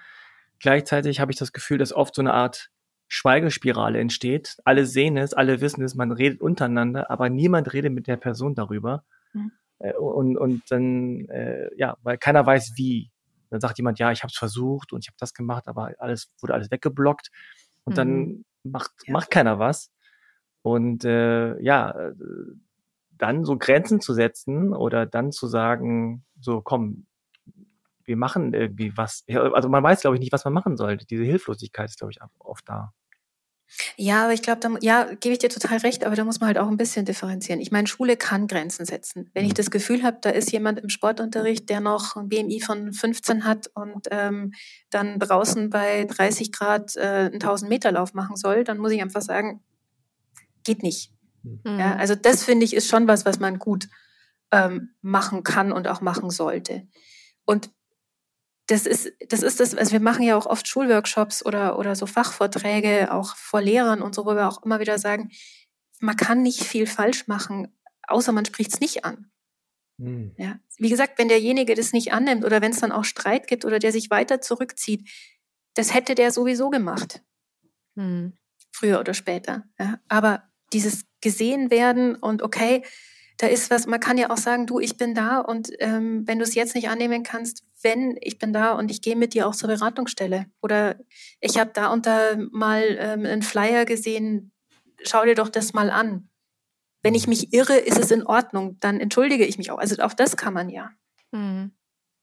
Gleichzeitig 0.58 1.20
habe 1.20 1.32
ich 1.32 1.38
das 1.38 1.52
Gefühl, 1.52 1.78
dass 1.78 1.92
oft 1.92 2.14
so 2.14 2.22
eine 2.22 2.34
Art 2.34 2.70
Schweigespirale 3.06 3.98
entsteht. 3.98 4.58
Alle 4.64 4.84
sehen 4.84 5.16
es, 5.16 5.32
alle 5.32 5.60
wissen 5.60 5.82
es, 5.82 5.94
man 5.94 6.12
redet 6.12 6.42
untereinander, 6.42 7.10
aber 7.10 7.30
niemand 7.30 7.72
redet 7.72 7.92
mit 7.92 8.06
der 8.06 8.16
Person 8.16 8.54
darüber. 8.54 9.04
Mhm. 9.32 9.52
Äh, 9.78 9.94
und, 9.94 10.36
und 10.36 10.70
dann, 10.70 11.26
äh, 11.28 11.70
ja, 11.76 11.96
weil 12.02 12.18
keiner 12.18 12.44
weiß 12.44 12.72
wie. 12.76 13.10
Dann 13.50 13.60
sagt 13.60 13.78
jemand, 13.78 13.98
ja, 13.98 14.12
ich 14.12 14.22
habe 14.22 14.30
es 14.30 14.36
versucht 14.36 14.92
und 14.92 15.04
ich 15.04 15.08
habe 15.08 15.16
das 15.18 15.32
gemacht, 15.32 15.68
aber 15.68 15.94
alles 15.98 16.30
wurde 16.40 16.52
alles 16.52 16.70
weggeblockt. 16.70 17.30
Und 17.84 17.92
mhm. 17.92 17.96
dann 17.96 18.44
macht, 18.62 18.90
ja. 19.06 19.12
macht 19.14 19.30
keiner 19.30 19.58
was. 19.58 19.90
Und 20.60 21.04
äh, 21.06 21.58
ja, 21.62 21.90
äh, 21.90 22.12
dann 23.18 23.44
so 23.44 23.56
Grenzen 23.58 24.00
zu 24.00 24.14
setzen 24.14 24.72
oder 24.72 25.06
dann 25.06 25.32
zu 25.32 25.46
sagen, 25.46 26.24
so 26.40 26.60
komm, 26.60 27.06
wir 28.04 28.16
machen 28.16 28.54
irgendwie 28.54 28.96
was. 28.96 29.24
Also 29.28 29.68
man 29.68 29.82
weiß, 29.82 30.00
glaube 30.00 30.16
ich, 30.16 30.20
nicht, 30.20 30.32
was 30.32 30.44
man 30.44 30.54
machen 30.54 30.76
sollte. 30.76 31.06
Diese 31.06 31.24
Hilflosigkeit 31.24 31.90
ist, 31.90 31.98
glaube 31.98 32.12
ich, 32.12 32.18
oft 32.38 32.68
da. 32.68 32.92
Ja, 33.96 34.24
aber 34.24 34.32
ich 34.32 34.40
glaube, 34.40 34.60
da, 34.60 34.70
ja, 34.80 35.04
gebe 35.20 35.34
ich 35.34 35.40
dir 35.40 35.50
total 35.50 35.78
recht, 35.78 36.04
aber 36.04 36.16
da 36.16 36.24
muss 36.24 36.40
man 36.40 36.48
halt 36.48 36.58
auch 36.58 36.68
ein 36.68 36.78
bisschen 36.78 37.04
differenzieren. 37.04 37.60
Ich 37.60 37.70
meine, 37.70 37.86
Schule 37.86 38.16
kann 38.16 38.46
Grenzen 38.46 38.86
setzen. 38.86 39.30
Wenn 39.34 39.44
ich 39.44 39.50
mhm. 39.50 39.56
das 39.56 39.70
Gefühl 39.70 40.02
habe, 40.02 40.18
da 40.22 40.30
ist 40.30 40.50
jemand 40.52 40.78
im 40.78 40.88
Sportunterricht, 40.88 41.68
der 41.68 41.80
noch 41.80 42.16
ein 42.16 42.30
BMI 42.30 42.60
von 42.60 42.94
15 42.94 43.44
hat 43.44 43.70
und 43.74 44.08
ähm, 44.10 44.54
dann 44.88 45.18
draußen 45.18 45.68
bei 45.68 46.04
30 46.04 46.50
Grad 46.50 46.96
äh, 46.96 47.00
einen 47.00 47.34
1000 47.34 47.68
Meter 47.68 47.92
Lauf 47.92 48.14
machen 48.14 48.36
soll, 48.36 48.64
dann 48.64 48.78
muss 48.78 48.92
ich 48.92 49.02
einfach 49.02 49.22
sagen, 49.22 49.62
geht 50.64 50.82
nicht. 50.82 51.12
Mhm. 51.64 51.78
Ja, 51.78 51.96
also 51.96 52.14
das 52.14 52.44
finde 52.44 52.64
ich 52.64 52.74
ist 52.74 52.88
schon 52.88 53.08
was, 53.08 53.24
was 53.24 53.38
man 53.38 53.58
gut 53.58 53.88
ähm, 54.50 54.94
machen 55.00 55.42
kann 55.42 55.72
und 55.72 55.88
auch 55.88 56.00
machen 56.00 56.30
sollte. 56.30 56.86
Und 57.44 57.70
das 58.66 58.84
ist, 58.86 59.12
das 59.28 59.42
ist 59.42 59.60
das, 59.60 59.74
also 59.74 59.92
wir 59.92 60.00
machen 60.00 60.22
ja 60.22 60.36
auch 60.36 60.46
oft 60.46 60.68
Schulworkshops 60.68 61.44
oder, 61.44 61.78
oder 61.78 61.96
so 61.96 62.06
Fachvorträge, 62.06 63.12
auch 63.12 63.34
vor 63.34 63.62
Lehrern 63.62 64.02
und 64.02 64.14
so, 64.14 64.26
wo 64.26 64.34
wir 64.34 64.46
auch 64.46 64.62
immer 64.62 64.78
wieder 64.78 64.98
sagen, 64.98 65.30
man 66.00 66.16
kann 66.16 66.42
nicht 66.42 66.62
viel 66.62 66.86
falsch 66.86 67.26
machen, 67.28 67.74
außer 68.06 68.32
man 68.32 68.44
spricht 68.44 68.74
es 68.74 68.80
nicht 68.80 69.04
an. 69.04 69.30
Hm. 69.98 70.34
Ja. 70.36 70.60
Wie 70.76 70.90
gesagt, 70.90 71.18
wenn 71.18 71.28
derjenige 71.28 71.74
das 71.74 71.92
nicht 71.92 72.12
annimmt 72.12 72.44
oder 72.44 72.60
wenn 72.60 72.72
es 72.72 72.80
dann 72.80 72.92
auch 72.92 73.04
Streit 73.04 73.46
gibt 73.46 73.64
oder 73.64 73.78
der 73.78 73.90
sich 73.90 74.10
weiter 74.10 74.40
zurückzieht, 74.40 75.08
das 75.74 75.94
hätte 75.94 76.14
der 76.14 76.30
sowieso 76.30 76.70
gemacht. 76.70 77.22
Hm. 77.96 78.34
Früher 78.70 79.00
oder 79.00 79.14
später. 79.14 79.64
Ja. 79.78 79.98
Aber 80.08 80.44
dieses 80.72 81.04
gesehen 81.28 81.70
werden 81.70 82.14
und 82.14 82.42
okay, 82.42 82.82
da 83.36 83.46
ist 83.46 83.70
was, 83.70 83.86
man 83.86 84.00
kann 84.00 84.16
ja 84.16 84.30
auch 84.30 84.38
sagen, 84.38 84.66
du, 84.66 84.80
ich 84.80 84.96
bin 84.96 85.14
da 85.14 85.40
und 85.40 85.70
ähm, 85.78 86.26
wenn 86.26 86.38
du 86.38 86.44
es 86.44 86.54
jetzt 86.54 86.74
nicht 86.74 86.88
annehmen 86.88 87.22
kannst, 87.22 87.64
wenn 87.82 88.16
ich 88.20 88.38
bin 88.38 88.52
da 88.52 88.72
und 88.72 88.90
ich 88.90 89.02
gehe 89.02 89.14
mit 89.14 89.34
dir 89.34 89.46
auch 89.46 89.54
zur 89.54 89.68
Beratungsstelle. 89.68 90.46
Oder 90.62 90.96
ich 91.40 91.58
habe 91.58 91.70
da 91.72 91.94
da 91.98 92.36
mal 92.50 92.96
ähm, 92.98 93.26
einen 93.26 93.42
Flyer 93.42 93.84
gesehen, 93.84 94.52
schau 95.02 95.24
dir 95.24 95.34
doch 95.34 95.50
das 95.50 95.74
mal 95.74 95.90
an. 95.90 96.28
Wenn 97.02 97.14
ich 97.14 97.28
mich 97.28 97.52
irre, 97.52 97.76
ist 97.76 97.98
es 97.98 98.10
in 98.10 98.26
Ordnung, 98.26 98.78
dann 98.80 98.98
entschuldige 98.98 99.44
ich 99.44 99.58
mich 99.58 99.70
auch. 99.70 99.78
Also 99.78 100.02
auch 100.02 100.14
das 100.14 100.36
kann 100.36 100.54
man 100.54 100.68
ja. 100.68 100.90
Mhm. 101.30 101.72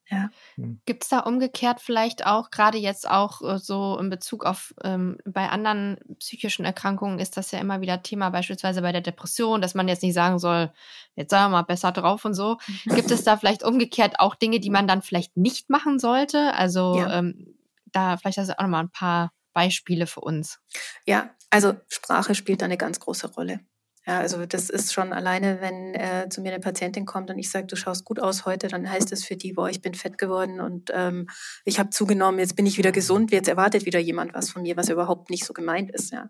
Ja. 0.09 0.29
Hm. 0.55 0.79
Gibt 0.85 1.03
es 1.03 1.09
da 1.09 1.19
umgekehrt 1.19 1.81
vielleicht 1.81 2.25
auch, 2.25 2.51
gerade 2.51 2.77
jetzt 2.77 3.09
auch 3.09 3.41
äh, 3.41 3.57
so 3.57 3.97
in 3.97 4.09
Bezug 4.09 4.45
auf 4.45 4.73
ähm, 4.83 5.17
bei 5.25 5.49
anderen 5.49 5.97
psychischen 6.19 6.63
Erkrankungen 6.63 7.19
ist 7.19 7.37
das 7.37 7.51
ja 7.51 7.59
immer 7.59 7.81
wieder 7.81 8.03
Thema, 8.03 8.29
beispielsweise 8.29 8.81
bei 8.81 8.91
der 8.91 9.01
Depression, 9.01 9.61
dass 9.61 9.73
man 9.73 9.87
jetzt 9.87 10.03
nicht 10.03 10.13
sagen 10.13 10.37
soll, 10.37 10.71
jetzt 11.15 11.31
sagen 11.31 11.45
wir 11.45 11.57
mal 11.57 11.63
besser 11.63 11.91
drauf 11.91 12.23
und 12.23 12.35
so. 12.35 12.57
Gibt 12.85 13.09
es 13.09 13.23
da 13.23 13.37
vielleicht 13.37 13.63
umgekehrt 13.63 14.19
auch 14.19 14.35
Dinge, 14.35 14.59
die 14.59 14.69
man 14.69 14.87
dann 14.87 15.01
vielleicht 15.01 15.37
nicht 15.37 15.69
machen 15.69 15.97
sollte? 15.97 16.53
Also 16.53 16.97
ja. 16.97 17.19
ähm, 17.19 17.55
da 17.85 18.17
vielleicht 18.17 18.37
hast 18.37 18.49
du 18.49 18.59
auch 18.59 18.63
nochmal 18.63 18.83
ein 18.83 18.91
paar 18.91 19.31
Beispiele 19.53 20.05
für 20.05 20.21
uns. 20.21 20.59
Ja, 21.05 21.31
also 21.49 21.73
Sprache 21.87 22.35
spielt 22.35 22.61
da 22.61 22.65
eine 22.65 22.77
ganz 22.77 22.99
große 22.99 23.33
Rolle. 23.33 23.61
Ja, 24.07 24.19
also 24.19 24.45
das 24.45 24.69
ist 24.69 24.93
schon 24.93 25.13
alleine, 25.13 25.61
wenn 25.61 25.95
äh, 25.95 26.29
zu 26.29 26.41
mir 26.41 26.53
eine 26.53 26.61
Patientin 26.61 27.05
kommt 27.05 27.31
und 27.31 27.39
ich 27.39 27.49
sage, 27.49 27.65
du 27.65 27.75
schaust 27.75 28.05
gut 28.05 28.19
aus 28.19 28.45
heute, 28.45 28.67
dann 28.67 28.89
heißt 28.89 29.11
es 29.11 29.25
für 29.25 29.35
die, 29.35 29.53
boah, 29.53 29.67
ich 29.67 29.81
bin 29.81 29.95
fett 29.95 30.19
geworden 30.19 30.59
und 30.59 30.91
ähm, 30.93 31.27
ich 31.63 31.79
habe 31.79 31.89
zugenommen, 31.89 32.39
jetzt 32.39 32.55
bin 32.55 32.67
ich 32.67 32.77
wieder 32.77 32.91
gesund, 32.91 33.31
jetzt 33.31 33.47
erwartet 33.47 33.85
wieder 33.85 33.99
jemand 33.99 34.35
was 34.35 34.51
von 34.51 34.61
mir, 34.61 34.77
was 34.77 34.89
überhaupt 34.89 35.31
nicht 35.31 35.43
so 35.43 35.53
gemeint 35.53 35.89
ist. 35.89 36.11
Ja. 36.11 36.29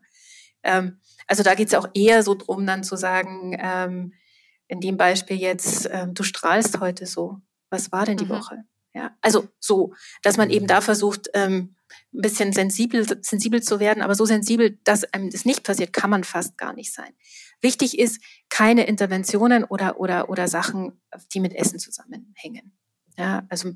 Ähm, 0.63 1.01
also 1.27 1.43
da 1.43 1.53
geht 1.53 1.67
es 1.67 1.73
auch 1.73 1.89
eher 1.93 2.23
so 2.23 2.35
drum, 2.35 2.65
dann 2.65 2.83
zu 2.83 2.95
sagen, 2.95 3.57
ähm, 3.59 4.13
in 4.67 4.79
dem 4.79 4.95
Beispiel 4.95 5.37
jetzt, 5.37 5.89
ähm, 5.91 6.13
du 6.13 6.23
strahlst 6.23 6.79
heute 6.79 7.05
so. 7.05 7.41
Was 7.69 7.91
war 7.91 8.05
denn 8.05 8.17
die 8.17 8.25
mhm. 8.25 8.29
Woche? 8.29 8.63
Ja, 8.93 9.11
also 9.21 9.49
so, 9.59 9.93
dass 10.23 10.37
man 10.37 10.49
eben 10.49 10.67
da 10.67 10.79
versucht, 10.79 11.29
ähm, 11.33 11.75
ein 12.13 12.21
bisschen 12.21 12.53
sensibel, 12.53 13.05
sensibel 13.21 13.61
zu 13.61 13.79
werden, 13.79 14.01
aber 14.01 14.15
so 14.15 14.25
sensibel, 14.25 14.79
dass 14.85 15.03
einem 15.13 15.29
das 15.29 15.43
nicht 15.43 15.63
passiert, 15.63 15.91
kann 15.91 16.09
man 16.09 16.23
fast 16.23 16.57
gar 16.57 16.73
nicht 16.73 16.93
sein. 16.93 17.13
Wichtig 17.65 17.97
ist, 17.97 18.21
keine 18.49 18.85
Interventionen 18.85 19.63
oder, 19.63 19.99
oder, 19.99 20.29
oder 20.29 20.47
Sachen, 20.47 21.01
die 21.33 21.39
mit 21.39 21.55
Essen 21.55 21.79
zusammenhängen. 21.79 22.77
Ja, 23.17 23.43
also 23.49 23.71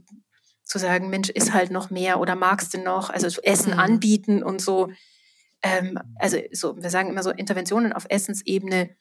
zu 0.64 0.78
sagen, 0.78 1.10
Mensch, 1.10 1.30
ist 1.30 1.54
halt 1.54 1.72
noch 1.72 1.90
mehr 1.90 2.20
oder 2.20 2.36
magst 2.36 2.72
du 2.76 2.78
noch, 2.78 3.10
also 3.10 3.42
Essen 3.42 3.74
mhm. 3.74 3.80
anbieten 3.80 4.44
und 4.44 4.62
so. 4.62 4.92
Ähm, 5.64 5.98
also 6.18 6.38
so, 6.52 6.78
wir 6.78 6.92
sagen 6.92 7.10
immer 7.10 7.24
so, 7.24 7.32
Interventionen 7.32 7.92
auf 7.92 8.06
Essensebene, 8.10 8.96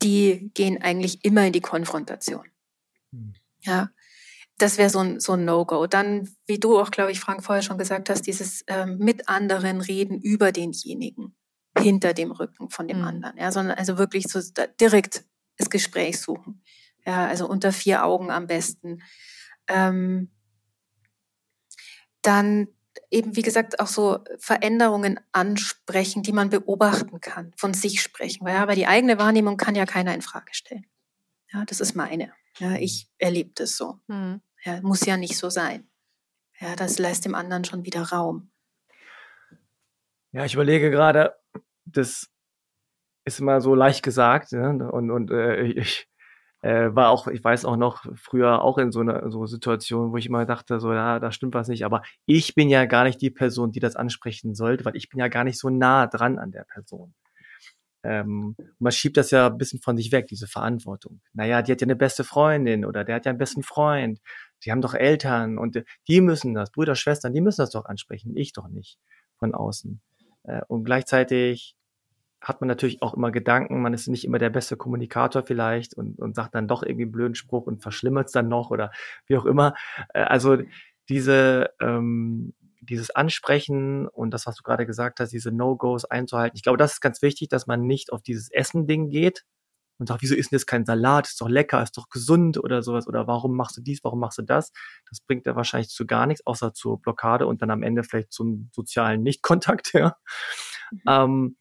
die 0.00 0.52
gehen 0.54 0.80
eigentlich 0.80 1.24
immer 1.24 1.44
in 1.44 1.52
die 1.52 1.60
Konfrontation. 1.60 2.46
Mhm. 3.10 3.34
Ja, 3.62 3.90
das 4.58 4.78
wäre 4.78 4.90
so 4.90 5.00
ein, 5.00 5.18
so 5.18 5.32
ein 5.32 5.44
No-Go. 5.44 5.88
Dann, 5.88 6.30
wie 6.46 6.60
du 6.60 6.78
auch, 6.78 6.92
glaube 6.92 7.10
ich, 7.10 7.18
Frank, 7.18 7.42
vorher 7.42 7.62
schon 7.62 7.78
gesagt 7.78 8.10
hast, 8.10 8.28
dieses 8.28 8.62
ähm, 8.68 8.98
mit 8.98 9.28
anderen 9.28 9.80
reden 9.80 10.20
über 10.20 10.52
denjenigen 10.52 11.34
hinter 11.78 12.14
dem 12.14 12.30
Rücken 12.32 12.70
von 12.70 12.88
dem 12.88 12.98
mhm. 12.98 13.04
anderen. 13.04 13.36
Ja, 13.38 13.52
sondern 13.52 13.78
also 13.78 13.98
wirklich 13.98 14.26
so 14.28 14.40
direkt 14.80 15.24
das 15.56 15.70
Gespräch 15.70 16.20
suchen. 16.20 16.62
Ja, 17.04 17.26
also 17.26 17.48
unter 17.48 17.72
vier 17.72 18.04
Augen 18.04 18.30
am 18.30 18.46
besten. 18.46 19.02
Ähm, 19.68 20.30
dann 22.22 22.68
eben, 23.10 23.36
wie 23.36 23.42
gesagt, 23.42 23.80
auch 23.80 23.86
so 23.86 24.20
Veränderungen 24.38 25.18
ansprechen, 25.32 26.22
die 26.22 26.32
man 26.32 26.50
beobachten 26.50 27.20
kann, 27.20 27.52
von 27.56 27.74
sich 27.74 28.00
sprechen. 28.00 28.44
Weil, 28.44 28.54
ja, 28.54 28.62
aber 28.62 28.74
die 28.74 28.86
eigene 28.86 29.18
Wahrnehmung 29.18 29.56
kann 29.56 29.74
ja 29.74 29.86
keiner 29.86 30.14
in 30.14 30.22
Frage 30.22 30.54
stellen. 30.54 30.86
Ja, 31.52 31.64
das 31.64 31.80
ist 31.80 31.94
meine. 31.94 32.32
Ja, 32.58 32.74
ich 32.76 33.10
erlebe 33.18 33.50
das 33.54 33.76
so. 33.76 33.98
Mhm. 34.06 34.40
Ja, 34.64 34.80
muss 34.82 35.04
ja 35.04 35.16
nicht 35.16 35.36
so 35.36 35.50
sein. 35.50 35.88
Ja, 36.60 36.76
das 36.76 36.98
lässt 36.98 37.24
dem 37.24 37.34
anderen 37.34 37.64
schon 37.64 37.84
wieder 37.84 38.02
Raum. 38.02 38.50
Ja, 40.30 40.44
ich 40.44 40.54
überlege 40.54 40.90
gerade, 40.90 41.34
das 41.96 42.28
ist 43.24 43.40
immer 43.40 43.60
so 43.60 43.74
leicht 43.74 44.02
gesagt, 44.02 44.52
ja, 44.52 44.70
und, 44.70 45.10
und 45.10 45.30
äh, 45.30 45.62
ich 45.62 46.08
äh, 46.62 46.94
war 46.94 47.10
auch, 47.10 47.26
ich 47.28 47.42
weiß 47.42 47.64
auch 47.64 47.76
noch, 47.76 48.06
früher 48.16 48.62
auch 48.62 48.78
in 48.78 48.92
so 48.92 49.00
einer 49.00 49.30
so 49.30 49.46
Situation, 49.46 50.12
wo 50.12 50.16
ich 50.16 50.26
immer 50.26 50.46
dachte, 50.46 50.80
so, 50.80 50.92
ja, 50.92 51.18
da 51.18 51.32
stimmt 51.32 51.54
was 51.54 51.68
nicht, 51.68 51.84
aber 51.84 52.02
ich 52.26 52.54
bin 52.54 52.68
ja 52.68 52.84
gar 52.86 53.04
nicht 53.04 53.20
die 53.20 53.30
Person, 53.30 53.72
die 53.72 53.80
das 53.80 53.96
ansprechen 53.96 54.54
sollte, 54.54 54.84
weil 54.84 54.96
ich 54.96 55.08
bin 55.08 55.18
ja 55.20 55.28
gar 55.28 55.44
nicht 55.44 55.58
so 55.58 55.70
nah 55.70 56.06
dran 56.06 56.38
an 56.38 56.52
der 56.52 56.64
Person. 56.64 57.14
Ähm, 58.04 58.56
man 58.78 58.92
schiebt 58.92 59.16
das 59.16 59.30
ja 59.30 59.46
ein 59.46 59.58
bisschen 59.58 59.80
von 59.80 59.96
sich 59.96 60.10
weg, 60.12 60.26
diese 60.26 60.48
Verantwortung. 60.48 61.20
Naja, 61.34 61.62
die 61.62 61.72
hat 61.72 61.80
ja 61.80 61.86
eine 61.86 61.96
beste 61.96 62.24
Freundin 62.24 62.84
oder 62.84 63.04
der 63.04 63.16
hat 63.16 63.26
ja 63.26 63.30
einen 63.30 63.38
besten 63.38 63.62
Freund. 63.62 64.20
Die 64.64 64.72
haben 64.72 64.80
doch 64.80 64.94
Eltern 64.94 65.58
und 65.58 65.82
die 66.08 66.20
müssen 66.20 66.54
das, 66.54 66.70
Brüder, 66.70 66.94
Schwestern, 66.96 67.32
die 67.32 67.40
müssen 67.40 67.60
das 67.60 67.70
doch 67.70 67.84
ansprechen, 67.86 68.36
ich 68.36 68.52
doch 68.52 68.68
nicht 68.68 68.98
von 69.38 69.54
außen. 69.54 70.00
Äh, 70.44 70.62
und 70.68 70.84
gleichzeitig 70.84 71.76
hat 72.42 72.60
man 72.60 72.68
natürlich 72.68 73.02
auch 73.02 73.14
immer 73.14 73.30
Gedanken, 73.30 73.82
man 73.82 73.94
ist 73.94 74.08
nicht 74.08 74.24
immer 74.24 74.38
der 74.38 74.50
beste 74.50 74.76
Kommunikator 74.76 75.42
vielleicht 75.44 75.94
und, 75.94 76.18
und 76.18 76.34
sagt 76.34 76.54
dann 76.54 76.68
doch 76.68 76.82
irgendwie 76.82 77.04
einen 77.04 77.12
blöden 77.12 77.34
Spruch 77.34 77.66
und 77.66 77.82
verschlimmert 77.82 78.26
es 78.26 78.32
dann 78.32 78.48
noch 78.48 78.70
oder 78.70 78.90
wie 79.26 79.36
auch 79.36 79.46
immer. 79.46 79.74
Äh, 80.12 80.22
also 80.22 80.58
diese, 81.08 81.70
ähm, 81.80 82.54
dieses 82.80 83.10
Ansprechen 83.10 84.08
und 84.08 84.32
das, 84.32 84.46
was 84.46 84.56
du 84.56 84.62
gerade 84.64 84.86
gesagt 84.86 85.20
hast, 85.20 85.32
diese 85.32 85.52
No-Gos 85.52 86.04
einzuhalten. 86.04 86.56
Ich 86.56 86.64
glaube, 86.64 86.78
das 86.78 86.94
ist 86.94 87.00
ganz 87.00 87.22
wichtig, 87.22 87.48
dass 87.48 87.66
man 87.66 87.86
nicht 87.86 88.12
auf 88.12 88.22
dieses 88.22 88.50
Essen-Ding 88.50 89.08
geht 89.08 89.44
und 89.98 90.08
sagt, 90.08 90.22
wieso 90.22 90.34
ist 90.34 90.50
denn 90.50 90.56
das 90.56 90.66
kein 90.66 90.84
Salat? 90.84 91.28
Ist 91.28 91.40
doch 91.40 91.48
lecker, 91.48 91.80
ist 91.80 91.96
doch 91.96 92.08
gesund 92.08 92.58
oder 92.58 92.82
sowas. 92.82 93.06
Oder 93.06 93.28
warum 93.28 93.54
machst 93.56 93.76
du 93.76 93.82
dies, 93.82 94.02
warum 94.02 94.18
machst 94.18 94.38
du 94.38 94.42
das? 94.42 94.72
Das 95.08 95.20
bringt 95.20 95.46
ja 95.46 95.54
wahrscheinlich 95.54 95.90
zu 95.90 96.06
gar 96.06 96.26
nichts, 96.26 96.44
außer 96.44 96.74
zur 96.74 97.00
Blockade 97.00 97.46
und 97.46 97.62
dann 97.62 97.70
am 97.70 97.84
Ende 97.84 98.02
vielleicht 98.02 98.32
zum 98.32 98.68
sozialen 98.72 99.22
Nichtkontakt, 99.22 99.92
ja. 99.94 100.16
Mhm. 100.90 101.00
Ähm, 101.06 101.56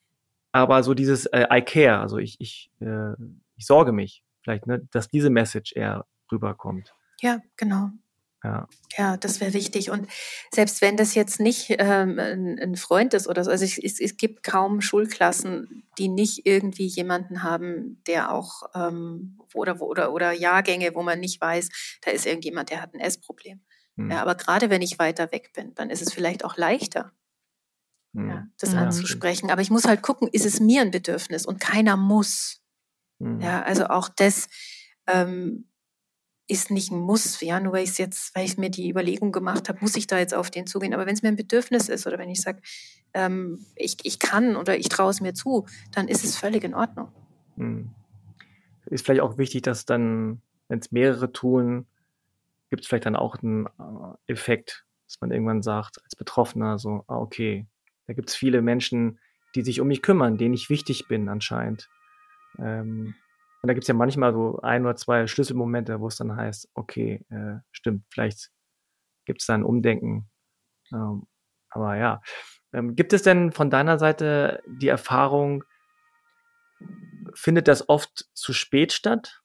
aber 0.51 0.83
so 0.83 0.93
dieses 0.93 1.25
äh, 1.27 1.47
I 1.51 1.61
care, 1.61 1.99
also 1.99 2.17
ich, 2.17 2.35
ich, 2.39 2.71
äh, 2.79 3.13
ich 3.55 3.65
sorge 3.65 3.91
mich, 3.91 4.23
vielleicht, 4.43 4.67
ne, 4.67 4.87
dass 4.91 5.09
diese 5.09 5.29
Message 5.29 5.73
eher 5.75 6.05
rüberkommt. 6.31 6.93
Ja, 7.21 7.39
genau. 7.55 7.91
Ja. 8.43 8.67
ja, 8.97 9.17
das 9.17 9.39
wäre 9.39 9.53
wichtig. 9.53 9.91
Und 9.91 10.07
selbst 10.51 10.81
wenn 10.81 10.97
das 10.97 11.13
jetzt 11.13 11.39
nicht 11.39 11.75
ähm, 11.77 12.17
ein, 12.17 12.57
ein, 12.59 12.75
Freund 12.75 13.13
ist 13.13 13.27
oder 13.27 13.43
so, 13.43 13.51
also 13.51 13.63
es, 13.63 13.77
es, 13.77 13.99
es, 13.99 14.17
gibt 14.17 14.41
kaum 14.41 14.81
Schulklassen, 14.81 15.83
die 15.99 16.07
nicht 16.07 16.47
irgendwie 16.47 16.87
jemanden 16.87 17.43
haben, 17.43 18.01
der 18.07 18.31
auch 18.31 18.63
ähm, 18.73 19.39
oder, 19.53 19.79
oder, 19.79 20.11
oder 20.11 20.31
Jahrgänge, 20.31 20.95
wo 20.95 21.03
man 21.03 21.19
nicht 21.19 21.39
weiß, 21.39 21.69
da 22.01 22.09
ist 22.09 22.25
irgendjemand, 22.25 22.71
der 22.71 22.81
hat 22.81 22.95
ein 22.95 22.99
Essproblem. 22.99 23.61
Hm. 23.97 24.09
Ja, 24.09 24.23
aber 24.23 24.33
gerade 24.33 24.71
wenn 24.71 24.81
ich 24.81 24.97
weiter 24.97 25.31
weg 25.31 25.51
bin, 25.53 25.75
dann 25.75 25.91
ist 25.91 26.01
es 26.01 26.11
vielleicht 26.11 26.43
auch 26.43 26.57
leichter. 26.57 27.11
Ja, 28.13 28.47
das 28.59 28.73
ja, 28.73 28.79
anzusprechen. 28.79 29.49
Aber 29.51 29.61
ich 29.61 29.69
muss 29.71 29.85
halt 29.85 30.01
gucken, 30.01 30.27
ist 30.31 30.45
es 30.45 30.59
mir 30.59 30.81
ein 30.81 30.91
Bedürfnis 30.91 31.45
und 31.45 31.59
keiner 31.59 31.97
muss. 31.97 32.61
Hm. 33.19 33.39
Ja, 33.41 33.61
also 33.63 33.87
auch 33.87 34.09
das. 34.09 34.47
Ähm, 35.07 35.65
ist 36.51 36.69
nicht 36.69 36.91
ein 36.91 36.99
Muss, 36.99 37.39
ja, 37.39 37.61
nur 37.61 37.71
weil 37.71 37.85
ich 37.85 37.97
jetzt, 37.97 38.35
weil 38.35 38.43
ich 38.43 38.57
mir 38.57 38.69
die 38.69 38.89
Überlegung 38.89 39.31
gemacht 39.31 39.69
habe, 39.69 39.79
muss 39.79 39.95
ich 39.95 40.05
da 40.05 40.19
jetzt 40.19 40.33
auf 40.33 40.51
den 40.51 40.67
zugehen. 40.67 40.93
Aber 40.93 41.05
wenn 41.05 41.13
es 41.13 41.21
mir 41.21 41.29
ein 41.29 41.37
Bedürfnis 41.37 41.87
ist 41.87 42.05
oder 42.05 42.17
wenn 42.19 42.29
ich 42.29 42.41
sage, 42.41 42.61
ähm, 43.13 43.65
ich, 43.75 43.95
ich 44.03 44.19
kann 44.19 44.57
oder 44.57 44.77
ich 44.77 44.89
traue 44.89 45.11
es 45.11 45.21
mir 45.21 45.33
zu, 45.33 45.65
dann 45.93 46.09
ist 46.09 46.25
es 46.25 46.35
völlig 46.35 46.65
in 46.65 46.73
Ordnung. 46.73 47.07
Hm. 47.55 47.91
Ist 48.87 49.05
vielleicht 49.05 49.21
auch 49.21 49.37
wichtig, 49.37 49.61
dass 49.61 49.85
dann, 49.85 50.41
wenn 50.67 50.79
es 50.79 50.91
mehrere 50.91 51.31
tun, 51.31 51.87
gibt 52.69 52.81
es 52.81 52.87
vielleicht 52.89 53.05
dann 53.05 53.15
auch 53.15 53.41
einen 53.41 53.67
äh, 53.67 54.31
Effekt, 54.33 54.85
dass 55.07 55.21
man 55.21 55.31
irgendwann 55.31 55.61
sagt, 55.61 56.03
als 56.03 56.17
Betroffener 56.17 56.77
so, 56.77 57.05
ah, 57.07 57.15
okay, 57.15 57.65
da 58.11 58.15
gibt 58.15 58.27
es 58.27 58.35
viele 58.35 58.61
Menschen, 58.61 59.21
die 59.55 59.61
sich 59.61 59.79
um 59.79 59.87
mich 59.87 60.01
kümmern, 60.01 60.37
denen 60.37 60.53
ich 60.53 60.69
wichtig 60.69 61.07
bin 61.07 61.29
anscheinend. 61.29 61.89
Ähm, 62.59 63.15
und 63.61 63.67
da 63.67 63.73
gibt 63.73 63.85
es 63.85 63.87
ja 63.87 63.93
manchmal 63.93 64.33
so 64.33 64.59
ein 64.61 64.83
oder 64.83 64.97
zwei 64.97 65.27
Schlüsselmomente, 65.27 66.01
wo 66.01 66.07
es 66.07 66.17
dann 66.17 66.35
heißt, 66.35 66.69
okay, 66.73 67.25
äh, 67.29 67.59
stimmt, 67.71 68.03
vielleicht 68.09 68.51
gibt 69.23 69.39
es 69.39 69.45
da 69.45 69.53
ein 69.53 69.63
Umdenken. 69.63 70.29
Ähm, 70.91 71.25
aber 71.69 71.95
ja. 71.95 72.21
Ähm, 72.73 72.97
gibt 72.97 73.13
es 73.13 73.23
denn 73.23 73.53
von 73.53 73.69
deiner 73.69 73.97
Seite 73.97 74.61
die 74.67 74.89
Erfahrung, 74.89 75.63
findet 77.33 77.69
das 77.69 77.87
oft 77.87 78.27
zu 78.33 78.51
spät 78.51 78.91
statt? 78.91 79.41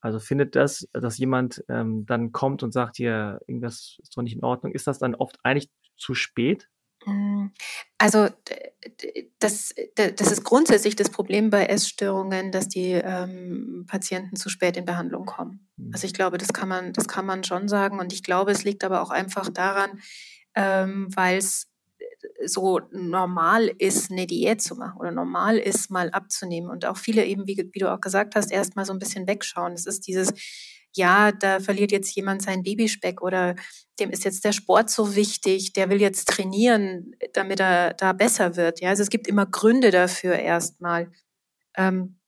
Also 0.00 0.18
findet 0.18 0.56
das, 0.56 0.88
dass 0.92 1.18
jemand 1.18 1.64
ähm, 1.68 2.04
dann 2.04 2.32
kommt 2.32 2.64
und 2.64 2.72
sagt, 2.72 2.96
hier, 2.96 3.38
irgendwas 3.46 3.96
ist 4.02 4.16
doch 4.16 4.22
nicht 4.22 4.34
in 4.34 4.42
Ordnung, 4.42 4.72
ist 4.72 4.88
das 4.88 4.98
dann 4.98 5.14
oft 5.14 5.38
eigentlich 5.44 5.70
zu 5.96 6.14
spät? 6.14 6.68
Hm, 7.08 7.52
also 7.98 8.28
das, 9.38 9.74
das 9.94 10.32
ist 10.32 10.44
grundsätzlich 10.44 10.96
das 10.96 11.10
Problem 11.10 11.50
bei 11.50 11.66
Essstörungen, 11.66 12.52
dass 12.52 12.68
die 12.68 12.92
ähm, 12.92 13.86
Patienten 13.88 14.36
zu 14.36 14.48
spät 14.48 14.76
in 14.76 14.84
Behandlung 14.84 15.26
kommen. 15.26 15.68
Mhm. 15.76 15.90
Also 15.92 16.06
ich 16.06 16.14
glaube, 16.14 16.38
das 16.38 16.52
kann 16.52 16.68
man, 16.68 16.92
das 16.92 17.08
kann 17.08 17.26
man 17.26 17.44
schon 17.44 17.68
sagen. 17.68 17.98
Und 17.98 18.12
ich 18.12 18.22
glaube, 18.22 18.52
es 18.52 18.64
liegt 18.64 18.84
aber 18.84 19.02
auch 19.02 19.10
einfach 19.10 19.48
daran, 19.48 20.00
ähm, 20.54 21.08
weil 21.14 21.38
es 21.38 21.68
so 22.44 22.80
normal 22.92 23.70
ist, 23.78 24.10
eine 24.10 24.26
Diät 24.26 24.62
zu 24.62 24.76
machen 24.76 24.98
oder 24.98 25.10
normal 25.10 25.58
ist, 25.58 25.90
mal 25.90 26.10
abzunehmen. 26.10 26.70
Und 26.70 26.84
auch 26.84 26.96
viele 26.96 27.24
eben, 27.24 27.46
wie, 27.46 27.68
wie 27.72 27.78
du 27.78 27.92
auch 27.92 28.00
gesagt 28.00 28.34
hast, 28.34 28.52
erstmal 28.52 28.84
so 28.84 28.92
ein 28.92 28.98
bisschen 28.98 29.26
wegschauen. 29.26 29.72
Es 29.72 29.86
ist 29.86 30.06
dieses, 30.06 30.32
ja, 30.98 31.32
da 31.32 31.60
verliert 31.60 31.92
jetzt 31.92 32.14
jemand 32.14 32.42
seinen 32.42 32.62
Babyspeck 32.62 33.22
oder 33.22 33.54
dem 33.98 34.10
ist 34.10 34.24
jetzt 34.24 34.44
der 34.44 34.52
Sport 34.52 34.90
so 34.90 35.16
wichtig, 35.16 35.72
der 35.72 35.88
will 35.90 36.00
jetzt 36.00 36.28
trainieren, 36.28 37.12
damit 37.32 37.60
er 37.60 37.94
da 37.94 38.12
besser 38.12 38.56
wird. 38.56 38.80
Ja, 38.80 38.90
also 38.90 39.02
es 39.02 39.10
gibt 39.10 39.26
immer 39.26 39.46
Gründe 39.46 39.90
dafür 39.90 40.34
erstmal. 40.34 41.10
Ähm, 41.76 42.18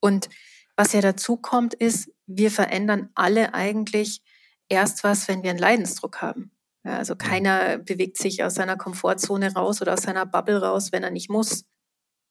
und 0.00 0.28
was 0.76 0.92
ja 0.92 1.00
dazu 1.00 1.36
kommt, 1.36 1.74
ist, 1.74 2.10
wir 2.26 2.50
verändern 2.50 3.10
alle 3.14 3.54
eigentlich 3.54 4.22
erst 4.68 5.04
was, 5.04 5.28
wenn 5.28 5.42
wir 5.42 5.50
einen 5.50 5.58
Leidensdruck 5.58 6.20
haben. 6.20 6.52
Ja, 6.84 6.98
also 6.98 7.16
keiner 7.16 7.78
bewegt 7.78 8.16
sich 8.16 8.44
aus 8.44 8.54
seiner 8.54 8.76
Komfortzone 8.76 9.52
raus 9.54 9.82
oder 9.82 9.94
aus 9.94 10.02
seiner 10.02 10.26
Bubble 10.26 10.60
raus, 10.60 10.92
wenn 10.92 11.02
er 11.02 11.10
nicht 11.10 11.30
muss. 11.30 11.64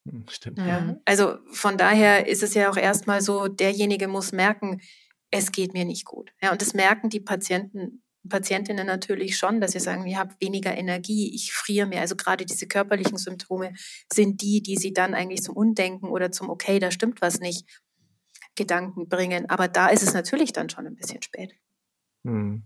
Hm, 0.08 0.24
stimmt. 0.28 0.58
Ja, 0.58 0.96
also 1.04 1.38
von 1.52 1.76
daher 1.76 2.26
ist 2.26 2.42
es 2.42 2.54
ja 2.54 2.70
auch 2.70 2.76
erstmal 2.76 3.20
so, 3.20 3.48
derjenige 3.48 4.08
muss 4.08 4.32
merken, 4.32 4.80
es 5.30 5.52
geht 5.52 5.74
mir 5.74 5.84
nicht 5.84 6.04
gut. 6.04 6.32
Ja, 6.42 6.52
und 6.52 6.62
das 6.62 6.74
merken 6.74 7.10
die 7.10 7.20
Patienten, 7.20 8.02
Patientinnen 8.28 8.86
natürlich 8.86 9.36
schon, 9.36 9.60
dass 9.60 9.72
sie 9.72 9.80
sagen, 9.80 10.06
ich 10.06 10.16
habe 10.16 10.34
weniger 10.40 10.76
Energie, 10.76 11.34
ich 11.34 11.52
friere 11.52 11.86
mehr. 11.86 12.00
Also 12.00 12.16
gerade 12.16 12.44
diese 12.44 12.66
körperlichen 12.66 13.18
Symptome 13.18 13.72
sind 14.12 14.42
die, 14.42 14.62
die 14.62 14.76
sie 14.76 14.92
dann 14.92 15.14
eigentlich 15.14 15.42
zum 15.42 15.56
Undenken 15.56 16.08
oder 16.08 16.30
zum 16.30 16.50
Okay, 16.50 16.78
da 16.78 16.90
stimmt 16.90 17.22
was 17.22 17.40
nicht, 17.40 17.66
Gedanken 18.54 19.08
bringen. 19.08 19.48
Aber 19.48 19.68
da 19.68 19.88
ist 19.88 20.02
es 20.02 20.14
natürlich 20.14 20.52
dann 20.52 20.68
schon 20.68 20.86
ein 20.86 20.96
bisschen 20.96 21.22
spät. 21.22 21.54
Hm. 22.24 22.64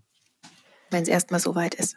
Wenn 0.90 1.02
es 1.02 1.08
erstmal 1.08 1.40
so 1.40 1.54
weit 1.54 1.74
ist. 1.74 1.96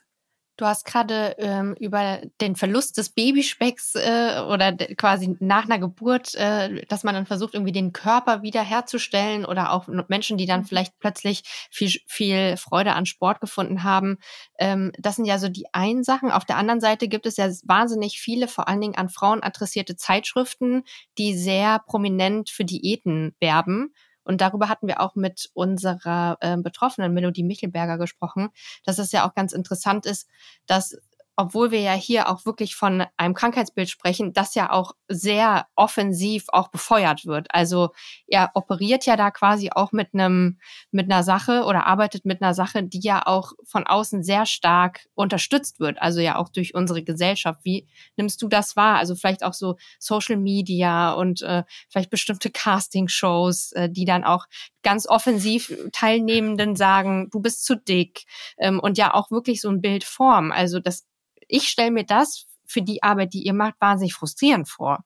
Du 0.57 0.65
hast 0.65 0.85
gerade 0.85 1.35
ähm, 1.37 1.75
über 1.79 2.21
den 2.39 2.55
Verlust 2.55 2.97
des 2.97 3.09
Babyspecks 3.09 3.95
äh, 3.95 4.41
oder 4.47 4.71
quasi 4.73 5.35
nach 5.39 5.65
einer 5.65 5.79
Geburt, 5.79 6.33
äh, 6.35 6.85
dass 6.85 7.03
man 7.03 7.13
dann 7.13 7.25
versucht, 7.25 7.53
irgendwie 7.53 7.73
den 7.73 7.91
Körper 7.91 8.41
wiederherzustellen 8.41 9.45
oder 9.45 9.71
auch 9.71 9.87
Menschen, 10.07 10.37
die 10.37 10.45
dann 10.45 10.61
mhm. 10.61 10.65
vielleicht 10.65 10.97
plötzlich 10.99 11.43
viel, 11.69 11.91
viel 12.07 12.55
Freude 12.55 12.93
an 12.93 13.05
Sport 13.05 13.41
gefunden 13.41 13.83
haben. 13.83 14.17
Ähm, 14.57 14.93
das 14.97 15.17
sind 15.17 15.25
ja 15.25 15.39
so 15.39 15.49
die 15.49 15.65
einen 15.73 16.03
Sachen. 16.03 16.31
Auf 16.31 16.45
der 16.45 16.57
anderen 16.57 16.79
Seite 16.79 17.07
gibt 17.09 17.25
es 17.25 17.35
ja 17.35 17.49
wahnsinnig 17.63 18.19
viele, 18.19 18.47
vor 18.47 18.69
allen 18.69 18.81
Dingen 18.81 18.95
an 18.95 19.09
Frauen 19.09 19.43
adressierte 19.43 19.97
Zeitschriften, 19.97 20.83
die 21.17 21.37
sehr 21.37 21.79
prominent 21.79 22.49
für 22.49 22.63
Diäten 22.63 23.35
werben. 23.41 23.93
Und 24.25 24.41
darüber 24.41 24.67
hatten 24.67 24.87
wir 24.87 24.99
auch 24.99 25.15
mit 25.15 25.49
unserer 25.53 26.37
äh, 26.41 26.57
Betroffenen 26.57 27.13
Melodie 27.13 27.43
Michelberger 27.43 27.97
gesprochen, 27.97 28.49
dass 28.83 28.99
es 28.99 29.11
ja 29.11 29.27
auch 29.27 29.33
ganz 29.33 29.53
interessant 29.53 30.05
ist, 30.05 30.27
dass 30.65 30.97
obwohl 31.37 31.71
wir 31.71 31.81
ja 31.81 31.93
hier 31.93 32.29
auch 32.29 32.45
wirklich 32.45 32.75
von 32.75 33.05
einem 33.17 33.33
Krankheitsbild 33.33 33.89
sprechen, 33.89 34.33
das 34.33 34.55
ja 34.55 34.71
auch 34.71 34.93
sehr 35.07 35.67
offensiv 35.75 36.45
auch 36.49 36.69
befeuert 36.69 37.25
wird. 37.25 37.47
Also 37.49 37.89
er 38.27 38.51
operiert 38.53 39.05
ja 39.05 39.17
da 39.17 39.31
quasi 39.31 39.69
auch 39.71 39.91
mit 39.91 40.13
einem 40.13 40.59
mit 40.91 41.11
einer 41.11 41.23
Sache 41.23 41.63
oder 41.65 41.87
arbeitet 41.87 42.25
mit 42.25 42.41
einer 42.41 42.53
Sache, 42.53 42.83
die 42.83 43.01
ja 43.01 43.25
auch 43.25 43.51
von 43.65 43.85
außen 43.85 44.23
sehr 44.23 44.45
stark 44.45 45.07
unterstützt 45.13 45.79
wird. 45.79 46.01
Also 46.01 46.21
ja 46.21 46.37
auch 46.37 46.49
durch 46.49 46.73
unsere 46.73 47.03
Gesellschaft. 47.03 47.59
Wie 47.63 47.87
nimmst 48.15 48.41
du 48.41 48.47
das 48.47 48.75
wahr? 48.75 48.97
Also 48.97 49.15
vielleicht 49.15 49.43
auch 49.43 49.53
so 49.53 49.75
Social 49.99 50.37
Media 50.37 51.11
und 51.11 51.41
äh, 51.41 51.63
vielleicht 51.89 52.09
bestimmte 52.09 52.49
Casting-Shows, 52.49 53.73
äh, 53.73 53.89
die 53.89 54.05
dann 54.05 54.23
auch 54.23 54.45
ganz 54.83 55.07
offensiv 55.07 55.75
Teilnehmenden 55.91 56.75
sagen, 56.75 57.29
du 57.31 57.41
bist 57.41 57.65
zu 57.65 57.75
dick 57.75 58.25
ähm, 58.57 58.79
und 58.79 58.97
ja 58.97 59.13
auch 59.13 59.31
wirklich 59.31 59.59
so 59.59 59.69
ein 59.69 59.81
Bild 59.81 60.03
formen. 60.03 60.51
Also 60.51 60.79
das 60.79 61.05
ich 61.47 61.67
stelle 61.67 61.91
mir 61.91 62.05
das 62.05 62.47
für 62.67 62.81
die 62.81 63.03
Arbeit, 63.03 63.33
die 63.33 63.43
ihr 63.43 63.53
macht, 63.53 63.75
wahnsinnig 63.79 64.13
frustrierend 64.13 64.67
vor. 64.67 65.05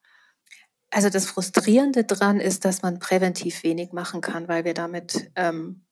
Also 0.92 1.10
das 1.10 1.28
Frustrierende 1.28 2.04
dran 2.04 2.40
ist, 2.40 2.66
dass 2.66 2.82
man 2.82 3.00
präventiv 3.00 3.64
wenig 3.64 3.92
machen 3.92 4.22
kann, 4.22 4.48
weil 4.48 4.66
wir 4.66 4.74
damit 4.74 5.32
ähm, 5.36 5.86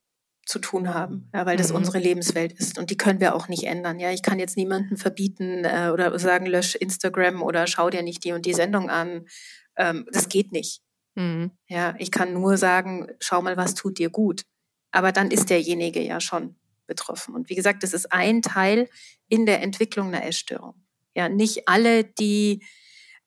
zu 0.47 0.60
tun 0.60 0.93
haben, 0.93 1.29
ja, 1.33 1.45
weil 1.45 1.57
das 1.57 1.69
mhm. 1.69 1.77
unsere 1.77 1.99
Lebenswelt 1.99 2.53
ist 2.53 2.79
und 2.79 2.89
die 2.89 2.97
können 2.97 3.19
wir 3.19 3.36
auch 3.36 3.47
nicht 3.47 3.65
ändern. 3.65 3.99
Ja, 3.99 4.12
ich 4.12 4.23
kann 4.23 4.39
jetzt 4.39 4.57
niemanden 4.57 4.97
verbieten 4.97 5.65
äh, 5.65 5.91
oder 5.93 6.17
sagen, 6.17 6.45
lösch 6.45 6.75
Instagram 6.75 7.43
oder 7.43 7.67
schau 7.67 7.89
dir 7.89 8.01
nicht 8.01 8.23
die 8.23 8.31
und 8.31 8.45
die 8.45 8.53
Sendung 8.53 8.89
an. 8.89 9.27
Ähm, 9.75 10.07
das 10.12 10.29
geht 10.29 10.51
nicht. 10.51 10.81
Mhm. 11.15 11.51
Ja, 11.67 11.95
ich 11.99 12.12
kann 12.12 12.33
nur 12.33 12.57
sagen, 12.57 13.07
schau 13.19 13.41
mal, 13.41 13.57
was 13.57 13.75
tut 13.75 13.99
dir 13.99 14.10
gut. 14.10 14.43
Aber 14.91 15.12
dann 15.12 15.31
ist 15.31 15.49
derjenige 15.49 16.01
ja 16.01 16.21
schon 16.21 16.55
betroffen. 16.88 17.36
Und 17.36 17.50
wie 17.50 17.56
gesagt, 17.56 17.84
das 17.84 17.93
ist 17.93 18.12
ein 18.12 18.41
Teil 18.41 18.89
in 19.28 19.45
der 19.45 19.62
Entwicklung 19.62 20.08
einer 20.08 20.26
Essstörung. 20.26 20.76
Ja, 21.15 21.30
nicht 21.30 21.67
alle, 21.67 22.04
die 22.04 22.63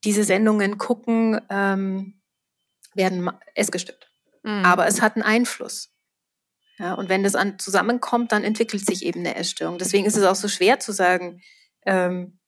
diese 0.05 0.25
Sendungen 0.25 0.79
gucken, 0.79 1.41
ähm, 1.51 2.21
werden 2.95 3.31
essgestört. 3.55 4.11
Mhm. 4.43 4.65
Aber 4.65 4.87
es 4.87 5.01
hat 5.01 5.17
einen 5.17 5.23
Einfluss. 5.23 5.93
Ja, 6.79 6.95
und 6.95 7.09
wenn 7.09 7.23
das 7.23 7.35
an, 7.35 7.59
zusammenkommt, 7.59 8.33
dann 8.33 8.43
entwickelt 8.43 8.85
sich 8.87 9.05
eben 9.05 9.21
eine 9.21 9.35
Essstörung. 9.35 9.79
Deswegen 9.79 10.07
ist 10.07 10.17
es 10.17 10.25
auch 10.25 10.35
so 10.35 10.49
schwer 10.49 10.81
zu 10.81 10.93
sagen, 10.93 11.43
ähm, 11.85 12.39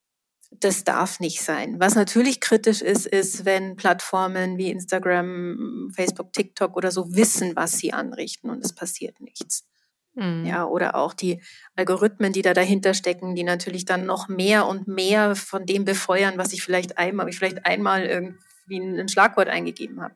das 0.61 0.85
darf 0.85 1.21
nicht 1.21 1.43
sein. 1.43 1.81
Was 1.81 1.95
natürlich 1.95 2.41
kritisch 2.41 2.83
ist, 2.83 3.07
ist, 3.07 3.45
wenn 3.45 3.77
Plattformen 3.77 4.59
wie 4.59 4.71
Instagram, 4.71 5.91
Facebook, 5.95 6.33
TikTok 6.33 6.77
oder 6.77 6.91
so 6.91 7.15
wissen, 7.15 7.57
was 7.57 7.73
sie 7.73 7.93
anrichten 7.93 8.51
und 8.51 8.65
es 8.65 8.75
passiert 8.75 9.21
nichts. 9.21 9.67
Mhm. 10.15 10.45
Ja, 10.45 10.67
oder 10.67 10.95
auch 10.95 11.15
die 11.15 11.41
Algorithmen, 11.75 12.33
die 12.33 12.43
da 12.43 12.53
dahinter 12.53 12.95
stecken, 12.95 13.35
die 13.35 13.45
natürlich 13.45 13.85
dann 13.85 14.05
noch 14.05 14.29
mehr 14.29 14.67
und 14.67 14.87
mehr 14.87 15.35
von 15.37 15.65
dem 15.65 15.85
befeuern, 15.85 16.35
was 16.37 16.53
ich 16.53 16.63
vielleicht 16.63 16.99
einmal, 16.99 17.29
ich 17.29 17.39
vielleicht 17.39 17.65
einmal 17.65 18.05
irgendwie 18.05 18.79
ein 18.79 19.09
Schlagwort 19.09 19.49
eingegeben 19.49 20.03
habe. 20.03 20.15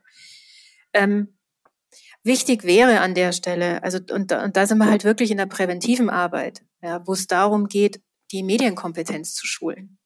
Ähm, 0.92 1.38
wichtig 2.22 2.64
wäre 2.64 3.00
an 3.00 3.14
der 3.14 3.32
Stelle, 3.32 3.82
also 3.82 3.98
und, 4.12 4.32
und 4.32 4.56
da 4.56 4.66
sind 4.66 4.78
wir 4.78 4.90
halt 4.90 5.04
wirklich 5.04 5.30
in 5.30 5.38
der 5.38 5.46
präventiven 5.46 6.10
Arbeit, 6.10 6.62
ja, 6.82 7.06
wo 7.06 7.14
es 7.14 7.26
darum 7.26 7.68
geht, 7.68 8.02
die 8.32 8.42
Medienkompetenz 8.42 9.34
zu 9.34 9.46
schulen. 9.46 9.98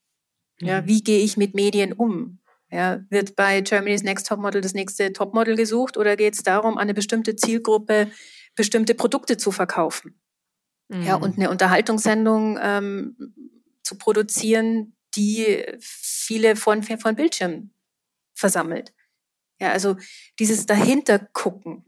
Ja, 0.60 0.82
mhm. 0.82 0.86
wie 0.86 1.02
gehe 1.02 1.20
ich 1.20 1.36
mit 1.36 1.54
Medien 1.54 1.92
um? 1.92 2.38
Ja, 2.70 3.00
wird 3.08 3.34
bei 3.34 3.62
Germany's 3.62 4.04
Next 4.04 4.28
Topmodel 4.28 4.60
das 4.60 4.74
nächste 4.74 5.12
Topmodel 5.12 5.56
gesucht 5.56 5.96
oder 5.96 6.14
geht 6.14 6.34
es 6.34 6.44
darum, 6.44 6.78
eine 6.78 6.94
bestimmte 6.94 7.34
Zielgruppe 7.34 8.12
bestimmte 8.56 8.94
Produkte 8.94 9.36
zu 9.36 9.52
verkaufen. 9.52 10.20
Mhm. 10.88 11.02
Ja, 11.02 11.14
und 11.16 11.36
eine 11.36 11.50
Unterhaltungssendung 11.50 12.58
ähm, 12.60 13.34
zu 13.82 13.96
produzieren, 13.96 14.96
die 15.14 15.64
viele 15.80 16.56
von, 16.56 16.82
von 16.82 17.16
Bildschirmen 17.16 17.74
versammelt. 18.34 18.92
Ja, 19.60 19.70
also 19.72 19.96
dieses 20.38 20.66
dahinter 20.66 21.18
gucken 21.18 21.84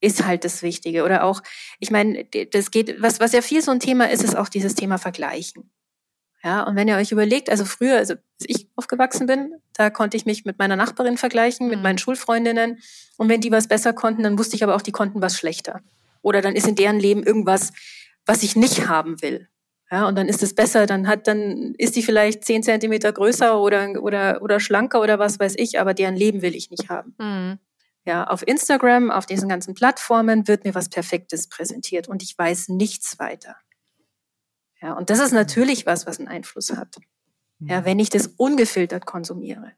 ist 0.00 0.24
halt 0.24 0.44
das 0.44 0.62
Wichtige. 0.62 1.04
Oder 1.04 1.24
auch, 1.24 1.42
ich 1.78 1.90
meine, 1.90 2.24
das 2.24 2.70
geht, 2.70 3.00
was, 3.02 3.20
was 3.20 3.32
ja 3.32 3.42
viel 3.42 3.62
so 3.62 3.70
ein 3.70 3.80
Thema 3.80 4.10
ist, 4.10 4.24
ist 4.24 4.36
auch 4.36 4.48
dieses 4.48 4.74
Thema 4.74 4.98
Vergleichen. 4.98 5.70
Ja, 6.42 6.62
und 6.62 6.74
wenn 6.74 6.88
ihr 6.88 6.96
euch 6.96 7.12
überlegt, 7.12 7.50
also 7.50 7.64
früher, 7.64 7.96
also 7.96 8.14
als 8.14 8.46
ich 8.46 8.68
aufgewachsen 8.74 9.26
bin, 9.26 9.54
da 9.74 9.90
konnte 9.90 10.16
ich 10.16 10.24
mich 10.24 10.44
mit 10.44 10.58
meiner 10.58 10.76
Nachbarin 10.76 11.18
vergleichen, 11.18 11.68
mit 11.68 11.78
mhm. 11.78 11.82
meinen 11.82 11.98
Schulfreundinnen. 11.98 12.78
Und 13.18 13.28
wenn 13.28 13.42
die 13.42 13.52
was 13.52 13.68
besser 13.68 13.92
konnten, 13.92 14.22
dann 14.22 14.38
wusste 14.38 14.56
ich 14.56 14.64
aber 14.64 14.74
auch, 14.74 14.82
die 14.82 14.92
konnten 14.92 15.20
was 15.20 15.36
schlechter. 15.36 15.80
Oder 16.22 16.40
dann 16.40 16.56
ist 16.56 16.66
in 16.66 16.76
deren 16.76 16.98
Leben 16.98 17.22
irgendwas, 17.22 17.72
was 18.24 18.42
ich 18.42 18.56
nicht 18.56 18.88
haben 18.88 19.20
will. 19.20 19.48
Ja, 19.90 20.06
und 20.06 20.16
dann 20.16 20.28
ist 20.28 20.42
es 20.42 20.54
besser, 20.54 20.86
dann 20.86 21.08
hat, 21.08 21.26
dann 21.26 21.74
ist 21.76 21.96
die 21.96 22.02
vielleicht 22.02 22.44
zehn 22.44 22.62
Zentimeter 22.62 23.12
größer 23.12 23.60
oder, 23.60 24.00
oder, 24.00 24.40
oder 24.40 24.60
schlanker 24.60 25.00
oder 25.00 25.18
was 25.18 25.40
weiß 25.40 25.54
ich, 25.56 25.80
aber 25.80 25.94
deren 25.94 26.14
Leben 26.14 26.42
will 26.42 26.54
ich 26.54 26.70
nicht 26.70 26.88
haben. 26.88 27.14
Mhm. 27.18 27.58
Ja, 28.06 28.24
auf 28.24 28.46
Instagram, 28.46 29.10
auf 29.10 29.26
diesen 29.26 29.48
ganzen 29.48 29.74
Plattformen 29.74 30.48
wird 30.48 30.64
mir 30.64 30.74
was 30.74 30.88
Perfektes 30.88 31.48
präsentiert 31.48 32.08
und 32.08 32.22
ich 32.22 32.38
weiß 32.38 32.68
nichts 32.68 33.18
weiter. 33.18 33.56
Ja, 34.82 34.94
und 34.94 35.10
das 35.10 35.20
ist 35.20 35.32
natürlich 35.32 35.86
was, 35.86 36.06
was 36.06 36.18
einen 36.18 36.28
Einfluss 36.28 36.74
hat. 36.76 36.96
Ja, 37.58 37.80
mhm. 37.80 37.84
wenn 37.84 37.98
ich 37.98 38.10
das 38.10 38.26
ungefiltert 38.26 39.04
konsumiere. 39.04 39.72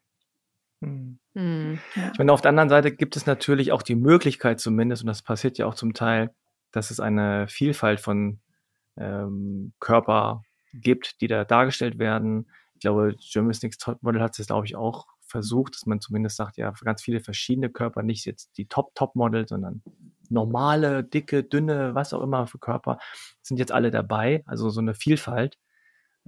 Mhm. 0.80 1.18
Mhm. 1.34 1.78
Ja. 1.94 2.10
Ich 2.12 2.18
meine, 2.18 2.32
auf 2.32 2.40
der 2.40 2.50
anderen 2.50 2.68
Seite 2.68 2.92
gibt 2.92 3.16
es 3.16 3.26
natürlich 3.26 3.72
auch 3.72 3.82
die 3.82 3.96
Möglichkeit 3.96 4.60
zumindest, 4.60 5.02
und 5.02 5.08
das 5.08 5.22
passiert 5.22 5.58
ja 5.58 5.66
auch 5.66 5.74
zum 5.74 5.94
Teil, 5.94 6.34
dass 6.70 6.90
es 6.90 7.00
eine 7.00 7.48
Vielfalt 7.48 8.00
von 8.00 8.40
ähm, 8.96 9.72
Körper 9.80 10.42
gibt, 10.72 11.20
die 11.20 11.26
da 11.26 11.44
dargestellt 11.44 11.98
werden. 11.98 12.50
Ich 12.74 12.80
glaube, 12.80 13.16
Germany's 13.18 13.62
Next 13.62 13.80
Top 13.82 14.02
Model 14.02 14.22
hat 14.22 14.38
es, 14.38 14.46
glaube 14.46 14.66
ich, 14.66 14.76
auch 14.76 15.06
versucht, 15.20 15.74
dass 15.74 15.86
man 15.86 16.00
zumindest 16.00 16.36
sagt, 16.36 16.56
ja, 16.58 16.72
ganz 16.84 17.02
viele 17.02 17.20
verschiedene 17.20 17.70
Körper, 17.70 18.02
nicht 18.02 18.26
jetzt 18.26 18.56
die 18.58 18.66
Top-Top-Model, 18.66 19.48
sondern 19.48 19.82
normale, 20.32 21.04
dicke, 21.04 21.44
dünne, 21.44 21.94
was 21.94 22.12
auch 22.12 22.22
immer 22.22 22.46
für 22.46 22.58
Körper, 22.58 22.98
sind 23.42 23.58
jetzt 23.58 23.72
alle 23.72 23.90
dabei. 23.90 24.42
Also 24.46 24.70
so 24.70 24.80
eine 24.80 24.94
Vielfalt. 24.94 25.58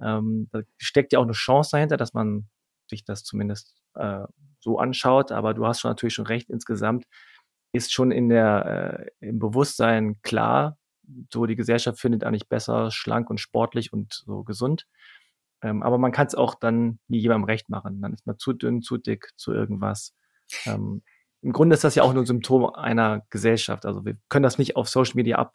Ähm, 0.01 0.49
da 0.51 0.61
steckt 0.77 1.13
ja 1.13 1.19
auch 1.19 1.23
eine 1.23 1.33
Chance 1.33 1.71
dahinter, 1.73 1.97
dass 1.97 2.13
man 2.13 2.47
sich 2.89 3.03
das 3.03 3.23
zumindest 3.23 3.75
äh, 3.95 4.25
so 4.59 4.79
anschaut. 4.79 5.31
Aber 5.31 5.53
du 5.53 5.65
hast 5.65 5.81
schon 5.81 5.91
natürlich 5.91 6.13
schon 6.13 6.27
recht, 6.27 6.49
insgesamt 6.49 7.05
ist 7.73 7.93
schon 7.93 8.11
in 8.11 8.29
der, 8.29 9.09
äh, 9.19 9.27
im 9.27 9.39
Bewusstsein 9.39 10.21
klar, 10.21 10.77
so 11.31 11.45
die 11.45 11.55
Gesellschaft 11.55 11.99
findet 11.99 12.23
eigentlich 12.23 12.49
besser 12.49 12.89
schlank 12.91 13.29
und 13.29 13.39
sportlich 13.39 13.93
und 13.93 14.13
so 14.25 14.43
gesund. 14.43 14.87
Ähm, 15.61 15.83
aber 15.83 15.97
man 15.97 16.11
kann 16.11 16.27
es 16.27 16.35
auch 16.35 16.55
dann 16.55 16.99
nie 17.07 17.19
jemandem 17.19 17.45
recht 17.45 17.69
machen. 17.69 18.01
Dann 18.01 18.13
ist 18.13 18.25
man 18.25 18.37
zu 18.37 18.53
dünn, 18.53 18.81
zu 18.81 18.97
dick, 18.97 19.31
zu 19.35 19.53
irgendwas. 19.53 20.13
Ähm, 20.65 21.03
Im 21.45 21.53
Grunde 21.53 21.75
ist 21.75 21.83
das 21.83 21.93
ja 21.93 22.01
auch 22.01 22.11
nur 22.11 22.23
ein 22.23 22.25
Symptom 22.25 22.65
einer 22.65 23.23
Gesellschaft. 23.29 23.85
Also 23.85 24.03
wir 24.03 24.17
können 24.29 24.41
das 24.41 24.57
nicht 24.57 24.75
auf 24.75 24.89
Social 24.89 25.13
Media 25.13 25.37
ab, 25.37 25.53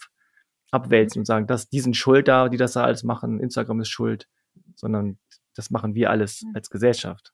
abwälzen 0.70 1.18
und 1.18 1.26
sagen, 1.26 1.48
dass 1.48 1.68
die 1.68 1.80
sind 1.80 1.96
schuld 1.96 2.28
da, 2.28 2.48
die 2.48 2.56
das 2.56 2.74
da 2.74 2.84
alles 2.84 3.02
machen, 3.02 3.40
Instagram 3.40 3.80
ist 3.80 3.88
schuld, 3.88 4.28
sondern 4.76 5.18
das 5.56 5.70
machen 5.70 5.96
wir 5.96 6.10
alles 6.10 6.44
als 6.54 6.70
Gesellschaft. 6.70 7.32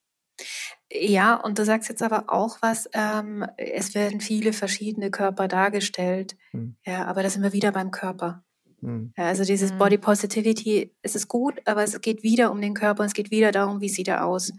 Ja, 0.90 1.35
und 1.35 1.59
du 1.59 1.66
sagst 1.66 1.90
jetzt 1.90 2.03
aber 2.03 2.25
auch 2.29 2.57
was, 2.62 2.88
ähm, 2.95 3.45
es 3.59 3.95
werden 3.95 4.23
viele 4.23 4.55
verschiedene 4.55 5.11
Körper 5.11 5.49
dargestellt. 5.49 6.35
Hm. 6.53 6.77
Ja, 6.87 7.05
aber 7.05 7.23
da 7.23 7.29
sind 7.29 7.42
wir 7.42 7.53
wieder 7.53 7.73
beim 7.73 7.90
Körper. 7.90 8.42
Hm. 8.81 9.12
Ja, 9.19 9.25
also 9.27 9.45
dieses 9.45 9.73
hm. 9.73 9.79
Body 9.79 9.99
Positivity, 9.99 10.95
es 11.03 11.14
ist 11.14 11.29
gut, 11.29 11.61
aber 11.66 11.83
es 11.83 12.01
geht 12.01 12.23
wieder 12.23 12.51
um 12.51 12.62
den 12.62 12.73
Körper 12.73 13.03
und 13.03 13.09
es 13.09 13.14
geht 13.14 13.31
wieder 13.31 13.53
darum, 13.53 13.83
wie 13.83 13.90
sieht 13.90 14.09
er 14.09 14.25
aus. 14.25 14.55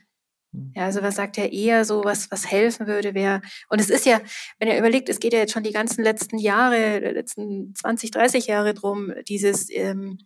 Hm. 0.53 0.73
Ja, 0.75 0.85
also 0.85 1.01
was 1.01 1.15
sagt 1.15 1.37
er 1.37 1.51
eher 1.51 1.85
so, 1.85 2.03
was, 2.03 2.31
was 2.31 2.49
helfen 2.49 2.87
würde, 2.87 3.13
wäre, 3.13 3.41
und 3.69 3.81
es 3.81 3.89
ist 3.89 4.05
ja, 4.05 4.21
wenn 4.59 4.67
ihr 4.67 4.77
überlegt, 4.77 5.09
es 5.09 5.19
geht 5.19 5.33
ja 5.33 5.39
jetzt 5.39 5.53
schon 5.53 5.63
die 5.63 5.73
ganzen 5.73 6.03
letzten 6.03 6.37
Jahre, 6.37 6.99
letzten 6.99 7.73
20, 7.75 8.11
30 8.11 8.47
Jahre 8.47 8.73
drum, 8.73 9.13
dieses 9.27 9.69
ähm, 9.71 10.19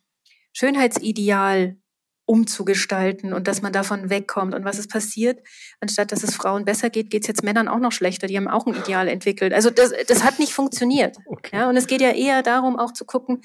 Schönheitsideal 0.54 1.78
umzugestalten 2.26 3.34
und 3.34 3.48
dass 3.48 3.62
man 3.62 3.74
davon 3.74 4.10
wegkommt. 4.10 4.56
Und 4.56 4.64
was 4.64 4.80
ist 4.80 4.90
passiert? 4.90 5.46
Anstatt 5.82 6.14
dass 6.14 6.24
es 6.24 6.34
Frauen 6.34 6.64
besser 6.64 6.90
geht, 6.90 7.10
geht 7.10 7.24
es 7.24 7.28
jetzt 7.28 7.44
Männern 7.44 7.68
auch 7.68 7.80
noch 7.80 7.92
schlechter. 7.92 8.28
Die 8.28 8.38
haben 8.38 8.48
auch 8.48 8.66
ein 8.66 8.76
Ideal 8.76 9.10
entwickelt. 9.10 9.54
Also 9.54 9.70
das, 9.70 9.92
das 10.08 10.24
hat 10.24 10.40
nicht 10.40 10.54
funktioniert. 10.54 11.18
Okay. 11.26 11.58
Ja, 11.58 11.70
und 11.70 11.76
es 11.76 11.88
geht 11.88 12.00
ja 12.00 12.12
eher 12.12 12.42
darum, 12.42 12.80
auch 12.80 12.94
zu 12.94 13.04
gucken, 13.04 13.42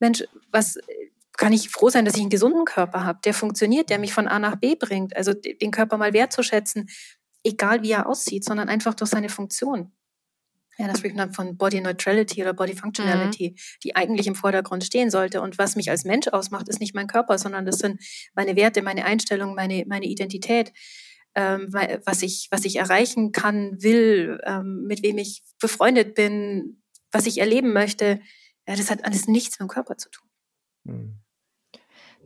Mensch, 0.00 0.24
was 0.50 0.78
kann 1.36 1.52
ich 1.52 1.70
froh 1.70 1.90
sein, 1.90 2.04
dass 2.04 2.14
ich 2.14 2.20
einen 2.20 2.30
gesunden 2.30 2.64
Körper 2.64 3.04
habe, 3.04 3.20
der 3.24 3.34
funktioniert, 3.34 3.90
der 3.90 3.98
mich 3.98 4.12
von 4.12 4.28
A 4.28 4.38
nach 4.38 4.56
B 4.56 4.76
bringt. 4.76 5.16
Also 5.16 5.32
den 5.32 5.70
Körper 5.70 5.96
mal 5.96 6.12
wertzuschätzen, 6.12 6.88
egal 7.42 7.82
wie 7.82 7.90
er 7.90 8.08
aussieht, 8.08 8.44
sondern 8.44 8.68
einfach 8.68 8.94
durch 8.94 9.10
seine 9.10 9.28
Funktion. 9.28 9.92
Ja, 10.76 10.88
das 10.88 10.98
spricht 10.98 11.14
man 11.14 11.32
von 11.32 11.56
Body 11.56 11.80
Neutrality 11.80 12.42
oder 12.42 12.52
Body 12.52 12.74
Functionality, 12.74 13.50
mhm. 13.50 13.60
die 13.84 13.94
eigentlich 13.94 14.26
im 14.26 14.34
Vordergrund 14.34 14.82
stehen 14.82 15.10
sollte. 15.10 15.40
Und 15.40 15.56
was 15.56 15.76
mich 15.76 15.90
als 15.90 16.04
Mensch 16.04 16.28
ausmacht, 16.28 16.68
ist 16.68 16.80
nicht 16.80 16.94
mein 16.94 17.06
Körper, 17.06 17.38
sondern 17.38 17.64
das 17.64 17.78
sind 17.78 18.00
meine 18.34 18.56
Werte, 18.56 18.82
meine 18.82 19.04
Einstellungen, 19.04 19.54
meine, 19.54 19.84
meine 19.86 20.06
Identität, 20.06 20.72
ähm, 21.36 21.72
was, 21.72 22.22
ich, 22.22 22.48
was 22.50 22.64
ich 22.64 22.76
erreichen 22.76 23.32
kann, 23.32 23.82
will, 23.82 24.40
ähm, 24.44 24.84
mit 24.86 25.02
wem 25.02 25.18
ich 25.18 25.42
befreundet 25.60 26.14
bin, 26.14 26.82
was 27.12 27.26
ich 27.26 27.38
erleben 27.38 27.72
möchte. 27.72 28.20
Ja, 28.66 28.74
das 28.74 28.90
hat 28.90 29.04
alles 29.04 29.28
nichts 29.28 29.60
mit 29.60 29.68
dem 29.68 29.72
Körper 29.72 29.96
zu 29.96 30.10
tun. 30.10 30.28
Mhm. 30.84 31.23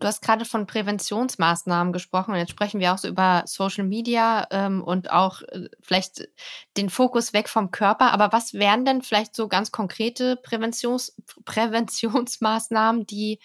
Du 0.01 0.07
hast 0.07 0.23
gerade 0.23 0.45
von 0.45 0.67
Präventionsmaßnahmen 0.67 1.93
gesprochen 1.93 2.33
und 2.33 2.39
jetzt 2.39 2.51
sprechen 2.51 2.81
wir 2.81 2.93
auch 2.93 2.99
so 2.99 3.09
über 3.09 3.43
Social 3.47 3.85
Media 3.85 4.47
ähm, 4.51 4.83
und 4.83 5.11
auch 5.11 5.43
äh, 5.43 5.69
vielleicht 5.81 6.29
den 6.77 6.91
Fokus 6.91 7.33
weg 7.33 7.49
vom 7.49 7.71
Körper. 7.71 8.13
Aber 8.13 8.33
was 8.33 8.55
wären 8.55 8.85
denn 8.85 9.03
vielleicht 9.03 9.35
so 9.35 9.49
ganz 9.49 9.73
konkrete 9.73 10.37
Präventions 10.37 11.17
Präventionsmaßnahmen, 11.45 13.07
die 13.07 13.41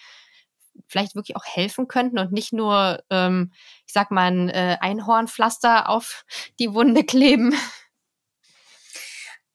vielleicht 0.86 1.14
wirklich 1.14 1.36
auch 1.36 1.44
helfen 1.44 1.88
könnten 1.88 2.18
und 2.18 2.32
nicht 2.32 2.52
nur, 2.52 3.02
ähm, 3.10 3.52
ich 3.86 3.92
sag 3.92 4.10
mal, 4.10 4.30
ein 4.30 4.48
äh, 4.48 4.76
Einhornpflaster 4.80 5.88
auf 5.88 6.24
die 6.58 6.72
Wunde 6.74 7.04
kleben? 7.04 7.54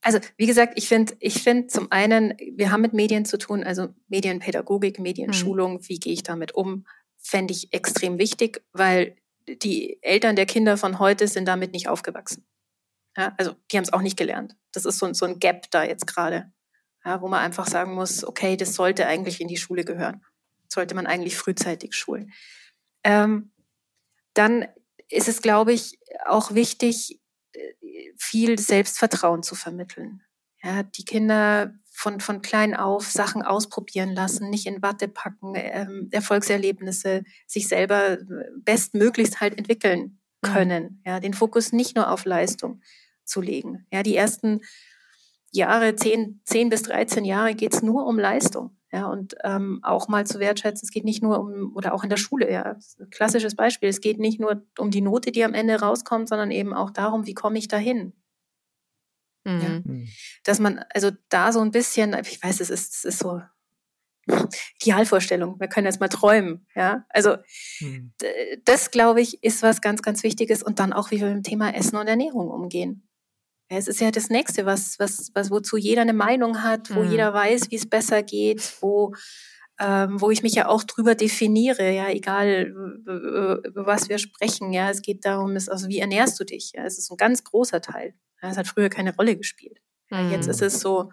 Also 0.01 0.19
wie 0.37 0.45
gesagt, 0.45 0.73
ich 0.75 0.87
finde, 0.87 1.13
ich 1.19 1.43
finde 1.43 1.67
zum 1.67 1.91
einen, 1.91 2.37
wir 2.55 2.71
haben 2.71 2.81
mit 2.81 2.93
Medien 2.93 3.25
zu 3.25 3.37
tun, 3.37 3.63
also 3.63 3.89
Medienpädagogik, 4.07 4.99
Medienschulung, 4.99 5.73
mhm. 5.73 5.89
wie 5.89 5.99
gehe 5.99 6.13
ich 6.13 6.23
damit 6.23 6.53
um, 6.53 6.85
fände 7.17 7.53
ich 7.53 7.73
extrem 7.73 8.17
wichtig, 8.17 8.63
weil 8.71 9.17
die 9.47 10.01
Eltern 10.01 10.35
der 10.35 10.45
Kinder 10.45 10.77
von 10.77 10.99
heute 10.99 11.27
sind 11.27 11.45
damit 11.47 11.73
nicht 11.73 11.89
aufgewachsen. 11.89 12.45
Ja, 13.17 13.33
also 13.37 13.55
die 13.71 13.77
haben 13.77 13.83
es 13.83 13.91
auch 13.91 14.01
nicht 14.01 14.17
gelernt. 14.17 14.55
Das 14.71 14.85
ist 14.85 14.99
so, 14.99 15.11
so 15.13 15.25
ein 15.25 15.39
Gap 15.39 15.69
da 15.71 15.83
jetzt 15.83 16.07
gerade, 16.07 16.51
ja, 17.03 17.21
wo 17.21 17.27
man 17.27 17.41
einfach 17.41 17.67
sagen 17.67 17.93
muss, 17.93 18.23
okay, 18.23 18.55
das 18.55 18.75
sollte 18.75 19.07
eigentlich 19.07 19.41
in 19.41 19.47
die 19.47 19.57
Schule 19.57 19.83
gehören. 19.83 20.23
sollte 20.71 20.95
man 20.95 21.07
eigentlich 21.07 21.35
frühzeitig 21.35 21.95
schulen. 21.95 22.31
Ähm, 23.03 23.51
dann 24.35 24.67
ist 25.09 25.27
es, 25.27 25.41
glaube 25.41 25.73
ich, 25.73 25.99
auch 26.25 26.53
wichtig, 26.53 27.18
viel 28.19 28.59
Selbstvertrauen 28.59 29.43
zu 29.43 29.55
vermitteln. 29.55 30.21
Ja, 30.61 30.83
die 30.83 31.05
Kinder 31.05 31.73
von, 31.89 32.19
von 32.19 32.41
klein 32.41 32.75
auf 32.75 33.09
Sachen 33.09 33.41
ausprobieren 33.41 34.13
lassen, 34.13 34.49
nicht 34.49 34.65
in 34.65 34.81
Watte 34.81 35.07
packen, 35.07 35.53
ähm, 35.55 36.09
Erfolgserlebnisse 36.11 37.23
sich 37.47 37.67
selber 37.67 38.17
bestmöglichst 38.57 39.39
halt 39.39 39.57
entwickeln 39.57 40.19
mhm. 40.41 40.47
können. 40.47 41.01
Ja, 41.05 41.19
den 41.19 41.33
Fokus 41.33 41.71
nicht 41.71 41.95
nur 41.95 42.11
auf 42.11 42.25
Leistung 42.25 42.81
zu 43.23 43.41
legen. 43.41 43.85
Ja, 43.91 44.03
die 44.03 44.17
ersten 44.17 44.61
Jahre, 45.51 45.95
zehn, 45.95 46.41
zehn 46.43 46.69
bis 46.69 46.83
13 46.83 47.23
Jahre 47.23 47.55
geht's 47.55 47.81
nur 47.81 48.05
um 48.05 48.19
Leistung. 48.19 48.77
Ja, 48.91 49.07
und 49.07 49.35
ähm, 49.43 49.81
auch 49.83 50.07
mal 50.07 50.25
zu 50.25 50.39
wertschätzen, 50.39 50.87
es 50.87 50.91
geht 50.91 51.05
nicht 51.05 51.21
nur 51.21 51.39
um, 51.39 51.75
oder 51.75 51.93
auch 51.93 52.03
in 52.03 52.09
der 52.09 52.17
Schule, 52.17 52.51
ja, 52.51 52.75
klassisches 53.11 53.55
Beispiel, 53.55 53.87
es 53.87 54.01
geht 54.01 54.17
nicht 54.17 54.39
nur 54.39 54.63
um 54.79 54.89
die 54.89 55.01
Note, 55.01 55.31
die 55.31 55.43
am 55.43 55.53
Ende 55.53 55.79
rauskommt, 55.79 56.27
sondern 56.27 56.49
eben 56.49 56.73
auch 56.73 56.89
darum, 56.89 57.27
wie 57.27 57.35
komme 57.35 57.59
ich 57.59 57.67
dahin. 57.67 58.13
Mhm. 59.43 59.61
Ja? 59.61 59.69
Mhm. 59.69 60.07
Dass 60.43 60.59
man 60.59 60.83
also 60.93 61.11
da 61.29 61.51
so 61.51 61.59
ein 61.59 61.69
bisschen, 61.69 62.15
ich 62.19 62.41
weiß, 62.41 62.61
es 62.61 62.71
ist, 62.71 62.95
es 62.95 63.05
ist 63.05 63.19
so 63.19 63.41
Idealvorstellung, 64.81 65.59
wir 65.59 65.67
können 65.67 65.85
jetzt 65.85 65.99
mal 65.99 66.07
träumen, 66.07 66.65
ja. 66.75 67.05
Also 67.09 67.37
mhm. 67.79 68.13
das, 68.65 68.91
glaube 68.91 69.21
ich, 69.21 69.43
ist 69.43 69.61
was 69.63 69.81
ganz, 69.81 70.01
ganz 70.01 70.23
Wichtiges 70.23 70.63
und 70.63 70.79
dann 70.79 70.93
auch, 70.93 71.11
wie 71.11 71.19
wir 71.19 71.27
mit 71.27 71.35
dem 71.35 71.43
Thema 71.43 71.75
Essen 71.75 71.95
und 71.95 72.07
Ernährung 72.07 72.49
umgehen. 72.49 73.08
Ja, 73.69 73.77
es 73.77 73.87
ist 73.87 74.01
ja 74.01 74.11
das 74.11 74.29
Nächste, 74.29 74.65
was, 74.65 74.97
was, 74.99 75.31
was, 75.35 75.51
wozu 75.51 75.77
jeder 75.77 76.01
eine 76.01 76.13
Meinung 76.13 76.63
hat, 76.63 76.93
wo 76.93 77.01
mhm. 77.01 77.11
jeder 77.11 77.33
weiß, 77.33 77.69
wie 77.69 77.75
es 77.75 77.87
besser 77.87 78.23
geht, 78.23 78.61
wo, 78.81 79.13
ähm, 79.79 80.19
wo 80.19 80.31
ich 80.31 80.41
mich 80.41 80.55
ja 80.55 80.67
auch 80.67 80.83
drüber 80.83 81.13
definiere, 81.15 81.91
ja, 81.91 82.09
egal 82.09 82.73
über 83.05 83.85
was 83.85 84.09
wir 84.09 84.17
sprechen, 84.17 84.73
ja, 84.73 84.89
es 84.89 85.01
geht 85.01 85.23
darum, 85.23 85.55
ist, 85.55 85.69
also 85.69 85.87
wie 85.87 85.99
ernährst 85.99 86.39
du 86.39 86.45
dich? 86.45 86.73
Ja, 86.75 86.83
es 86.83 86.97
ist 86.97 87.11
ein 87.11 87.17
ganz 87.17 87.43
großer 87.43 87.81
Teil. 87.81 88.15
Ja, 88.41 88.49
es 88.49 88.57
hat 88.57 88.67
früher 88.67 88.89
keine 88.89 89.15
Rolle 89.15 89.35
gespielt. 89.35 89.79
Mhm. 90.09 90.31
Jetzt 90.31 90.47
ist 90.47 90.61
es 90.61 90.79
so, 90.79 91.11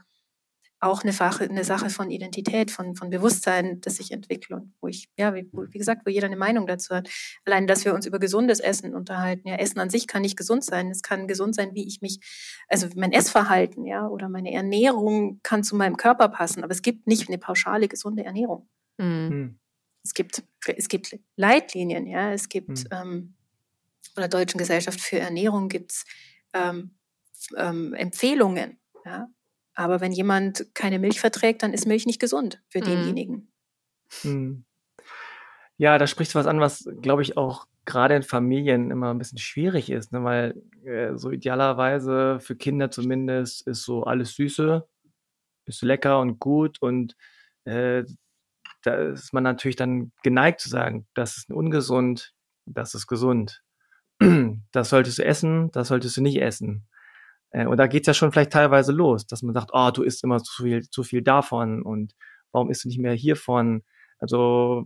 auch 0.86 1.02
eine 1.02 1.12
Sache, 1.12 1.44
eine 1.44 1.64
Sache 1.64 1.90
von 1.90 2.10
Identität, 2.10 2.70
von, 2.70 2.94
von 2.96 3.10
Bewusstsein, 3.10 3.80
das 3.80 3.96
sich 3.96 4.10
entwickelt 4.12 4.50
und 4.60 4.74
wo 4.80 4.88
ich, 4.88 5.08
ja, 5.16 5.34
wie, 5.34 5.48
wie, 5.52 5.78
gesagt, 5.78 6.02
wo 6.06 6.10
jeder 6.10 6.26
eine 6.26 6.36
Meinung 6.36 6.66
dazu 6.66 6.94
hat. 6.94 7.08
Allein, 7.44 7.66
dass 7.66 7.84
wir 7.84 7.94
uns 7.94 8.06
über 8.06 8.18
gesundes 8.18 8.60
Essen 8.60 8.94
unterhalten. 8.94 9.48
Ja, 9.48 9.56
Essen 9.56 9.78
an 9.80 9.90
sich 9.90 10.06
kann 10.06 10.22
nicht 10.22 10.36
gesund 10.36 10.64
sein. 10.64 10.90
Es 10.90 11.02
kann 11.02 11.28
gesund 11.28 11.54
sein, 11.54 11.74
wie 11.74 11.86
ich 11.86 12.00
mich, 12.00 12.20
also 12.68 12.88
mein 12.96 13.12
Essverhalten, 13.12 13.84
ja, 13.86 14.06
oder 14.06 14.28
meine 14.28 14.52
Ernährung 14.52 15.40
kann 15.42 15.64
zu 15.64 15.76
meinem 15.76 15.96
Körper 15.96 16.28
passen. 16.28 16.64
Aber 16.64 16.72
es 16.72 16.82
gibt 16.82 17.06
nicht 17.06 17.28
eine 17.28 17.38
pauschale 17.38 17.88
gesunde 17.88 18.24
Ernährung. 18.24 18.68
Mhm. 18.98 19.58
Es 20.04 20.14
gibt, 20.14 20.44
es 20.66 20.88
gibt 20.88 21.18
Leitlinien, 21.36 22.06
ja, 22.06 22.32
es 22.32 22.48
gibt, 22.48 22.68
mhm. 22.68 22.86
ähm, 22.90 23.34
von 24.14 24.22
der 24.22 24.28
Deutschen 24.28 24.58
Gesellschaft 24.58 25.00
für 25.00 25.18
Ernährung 25.18 25.68
gibt 25.68 25.92
es 25.92 26.04
ähm, 26.52 26.96
ähm, 27.56 27.92
Empfehlungen, 27.94 28.78
ja, 29.04 29.28
Aber 29.76 30.00
wenn 30.00 30.10
jemand 30.10 30.66
keine 30.74 30.98
Milch 30.98 31.20
verträgt, 31.20 31.62
dann 31.62 31.72
ist 31.72 31.86
Milch 31.86 32.06
nicht 32.06 32.18
gesund 32.18 32.60
für 32.68 32.80
mhm. 32.80 32.84
denjenigen. 32.84 33.48
Mhm. 34.24 34.64
Ja, 35.76 35.98
da 35.98 36.06
sprichst 36.06 36.34
du 36.34 36.38
was 36.38 36.46
an, 36.46 36.58
was, 36.58 36.88
glaube 37.02 37.22
ich, 37.22 37.36
auch 37.36 37.66
gerade 37.84 38.16
in 38.16 38.22
Familien 38.22 38.90
immer 38.90 39.12
ein 39.12 39.18
bisschen 39.18 39.38
schwierig 39.38 39.90
ist, 39.90 40.12
ne? 40.12 40.24
weil 40.24 40.62
äh, 40.84 41.14
so 41.16 41.30
idealerweise 41.30 42.40
für 42.40 42.56
Kinder 42.56 42.90
zumindest 42.90 43.66
ist 43.66 43.84
so 43.84 44.04
alles 44.04 44.34
Süße, 44.34 44.88
ist 45.66 45.82
lecker 45.82 46.20
und 46.20 46.40
gut 46.40 46.80
und 46.80 47.14
äh, 47.64 48.04
da 48.82 48.94
ist 48.94 49.32
man 49.32 49.42
natürlich 49.42 49.76
dann 49.76 50.12
geneigt 50.22 50.60
zu 50.60 50.68
sagen, 50.68 51.06
das 51.14 51.36
ist 51.36 51.50
ungesund, 51.50 52.34
das 52.64 52.94
ist 52.94 53.06
gesund. 53.06 53.62
Das 54.72 54.90
solltest 54.90 55.18
du 55.18 55.24
essen, 55.24 55.70
das 55.72 55.88
solltest 55.88 56.16
du 56.16 56.22
nicht 56.22 56.40
essen. 56.40 56.86
Äh, 57.56 57.66
und 57.66 57.78
da 57.78 57.86
geht's 57.86 58.06
ja 58.06 58.14
schon 58.14 58.32
vielleicht 58.32 58.52
teilweise 58.52 58.92
los, 58.92 59.26
dass 59.26 59.42
man 59.42 59.54
sagt, 59.54 59.70
oh, 59.72 59.90
du 59.90 60.02
isst 60.02 60.22
immer 60.22 60.38
zu 60.38 60.62
viel, 60.62 60.88
zu 60.90 61.02
viel 61.02 61.22
davon 61.22 61.82
und 61.82 62.14
warum 62.52 62.70
isst 62.70 62.84
du 62.84 62.88
nicht 62.88 62.98
mehr 62.98 63.14
hiervon? 63.14 63.82
Also 64.18 64.84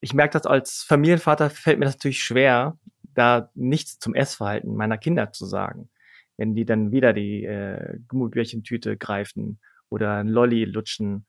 ich 0.00 0.14
merke 0.14 0.32
das 0.34 0.46
als 0.46 0.82
Familienvater 0.82 1.50
fällt 1.50 1.78
mir 1.78 1.86
das 1.86 1.96
natürlich 1.96 2.22
schwer, 2.22 2.78
da 3.14 3.50
nichts 3.54 3.98
zum 3.98 4.14
Essverhalten 4.14 4.76
meiner 4.76 4.98
Kinder 4.98 5.32
zu 5.32 5.46
sagen. 5.46 5.90
Wenn 6.36 6.54
die 6.54 6.64
dann 6.64 6.92
wieder 6.92 7.12
die 7.12 7.44
äh, 7.44 7.98
Gummibärchentüte 8.08 8.96
greifen 8.96 9.58
oder 9.88 10.16
ein 10.18 10.28
Lolli 10.28 10.64
lutschen. 10.64 11.26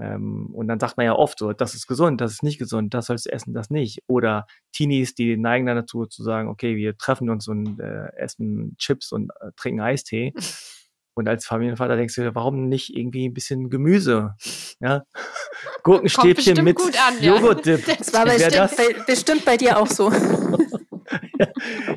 Ähm, 0.00 0.50
und 0.54 0.68
dann 0.68 0.78
sagt 0.78 0.96
man 0.96 1.06
ja 1.06 1.14
oft 1.14 1.38
so, 1.38 1.52
das 1.52 1.74
ist 1.74 1.86
gesund, 1.86 2.20
das 2.20 2.32
ist 2.32 2.42
nicht 2.42 2.58
gesund, 2.58 2.94
das 2.94 3.06
sollst 3.06 3.26
du 3.26 3.32
essen, 3.32 3.54
das 3.54 3.70
nicht. 3.70 4.02
Oder 4.06 4.46
Teenies, 4.72 5.14
die 5.14 5.36
neigen 5.36 5.66
dann 5.66 5.76
dazu 5.76 6.06
zu 6.06 6.22
sagen, 6.22 6.48
okay, 6.48 6.76
wir 6.76 6.96
treffen 6.96 7.30
uns 7.30 7.48
und 7.48 7.80
äh, 7.80 8.12
essen 8.16 8.76
Chips 8.78 9.12
und 9.12 9.30
äh, 9.40 9.50
trinken 9.56 9.80
Eistee. 9.80 10.32
Und 11.14 11.28
als 11.28 11.46
Familienvater 11.46 11.96
denkst 11.96 12.14
du, 12.14 12.32
warum 12.36 12.68
nicht 12.68 12.96
irgendwie 12.96 13.28
ein 13.28 13.34
bisschen 13.34 13.70
Gemüse? 13.70 14.36
Ja? 14.78 15.02
Gurkenstäbchen 15.82 16.62
mit 16.62 16.78
an, 16.80 17.20
ja. 17.20 17.34
Joghurt-Dip. 17.34 17.84
Das 17.98 18.12
war 18.12 18.24
bestimmt, 18.24 18.54
das? 18.54 18.76
Bei, 18.76 18.94
bestimmt 19.04 19.44
bei 19.44 19.56
dir 19.56 19.80
auch 19.80 19.88
so. 19.88 20.12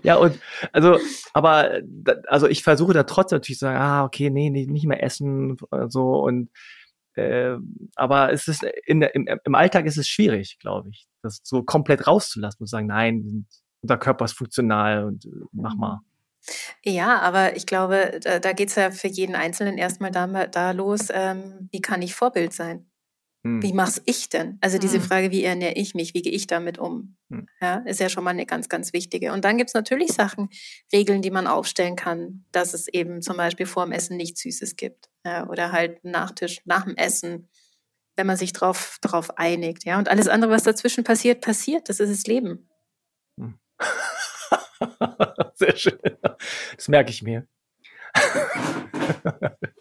ja, 0.02 0.16
und 0.16 0.40
also, 0.72 0.98
aber 1.34 1.82
also 2.30 2.48
ich 2.48 2.64
versuche 2.64 2.94
da 2.94 3.04
trotzdem 3.04 3.36
natürlich 3.36 3.60
zu 3.60 3.66
sagen, 3.66 3.78
ah, 3.78 4.06
okay, 4.06 4.32
nee, 4.32 4.50
nee 4.50 4.66
nicht 4.66 4.88
mehr 4.88 5.04
essen 5.04 5.58
so 5.90 6.16
und 6.24 6.50
äh, 7.16 7.58
aber 7.96 8.32
es 8.32 8.48
ist 8.48 8.64
in 8.86 9.02
der, 9.02 9.16
im, 9.16 9.28
im 9.44 9.56
Alltag 9.56 9.86
ist 9.86 9.98
es 9.98 10.08
schwierig, 10.08 10.58
glaube 10.60 10.90
ich, 10.90 11.08
das 11.22 11.42
so 11.44 11.64
komplett 11.64 12.08
rauszulassen 12.08 12.62
und 12.62 12.68
sagen, 12.68 12.88
nein, 12.88 13.46
unser 13.82 13.98
Körper 13.98 14.26
ist 14.26 14.38
funktional 14.38 15.06
und 15.06 15.26
äh, 15.26 15.30
mach 15.52 15.76
mal. 15.76 16.00
Ja, 16.84 17.20
aber 17.20 17.56
ich 17.56 17.66
glaube, 17.66 18.20
da, 18.24 18.40
da 18.40 18.54
geht 18.54 18.70
es 18.70 18.76
ja 18.76 18.92
für 18.92 19.08
jeden 19.08 19.36
Einzelnen 19.36 19.78
erstmal 19.78 20.12
da, 20.12 20.48
da 20.48 20.72
los, 20.72 21.10
ähm, 21.12 21.70
wie 21.72 21.82
kann 21.82 22.02
ich 22.02 22.16
Vorbild 22.16 22.54
sein? 22.54 22.91
Hm. 23.44 23.64
Wie 23.64 23.74
mach's 23.74 24.02
ich 24.06 24.30
denn? 24.30 24.60
Also 24.62 24.78
diese 24.78 24.98
hm. 24.98 25.04
Frage, 25.04 25.32
wie 25.32 25.44
ernähre 25.44 25.74
ich 25.74 25.96
mich, 25.96 26.14
wie 26.14 26.22
gehe 26.22 26.32
ich 26.32 26.46
damit 26.46 26.78
um? 26.78 27.18
Hm. 27.30 27.48
Ja, 27.60 27.78
ist 27.86 28.00
ja 28.00 28.08
schon 28.08 28.24
mal 28.24 28.32
eine 28.32 28.46
ganz, 28.46 28.70
ganz 28.70 28.94
wichtige. 28.94 29.34
Und 29.34 29.44
dann 29.46 29.58
gibt's 29.58 29.74
natürlich 29.74 30.14
Sachen, 30.14 30.50
Regeln, 30.94 31.24
die 31.24 31.32
man 31.32 31.48
aufstellen 31.48 31.96
kann, 31.96 32.46
dass 32.52 32.76
es 32.76 32.88
eben 32.88 33.22
zum 33.24 33.38
Beispiel 33.38 33.66
vor 33.66 33.86
dem 33.86 33.94
Essen 33.94 34.16
nichts 34.18 34.42
Süßes 34.42 34.76
gibt. 34.76 35.10
Ja, 35.26 35.48
oder 35.48 35.72
halt 35.72 36.04
Nachtisch 36.04 36.62
nach 36.66 36.84
dem 36.84 36.96
Essen, 36.96 37.50
wenn 38.16 38.28
man 38.28 38.38
sich 38.38 38.54
drauf, 38.54 39.00
drauf 39.02 39.38
einigt. 39.38 39.86
Ja, 39.86 39.98
und 39.98 40.08
alles 40.08 40.28
andere, 40.28 40.52
was 40.52 40.64
dazwischen 40.64 41.04
passiert, 41.04 41.42
passiert. 41.42 41.90
Das 41.90 42.00
ist 42.00 42.12
das 42.12 42.28
Leben. 42.28 42.70
Hm. 43.40 43.58
Sehr 45.56 45.76
schön. 45.76 46.00
Das 46.76 46.88
merke 46.88 47.10
ich 47.10 47.24
mir. 47.24 47.48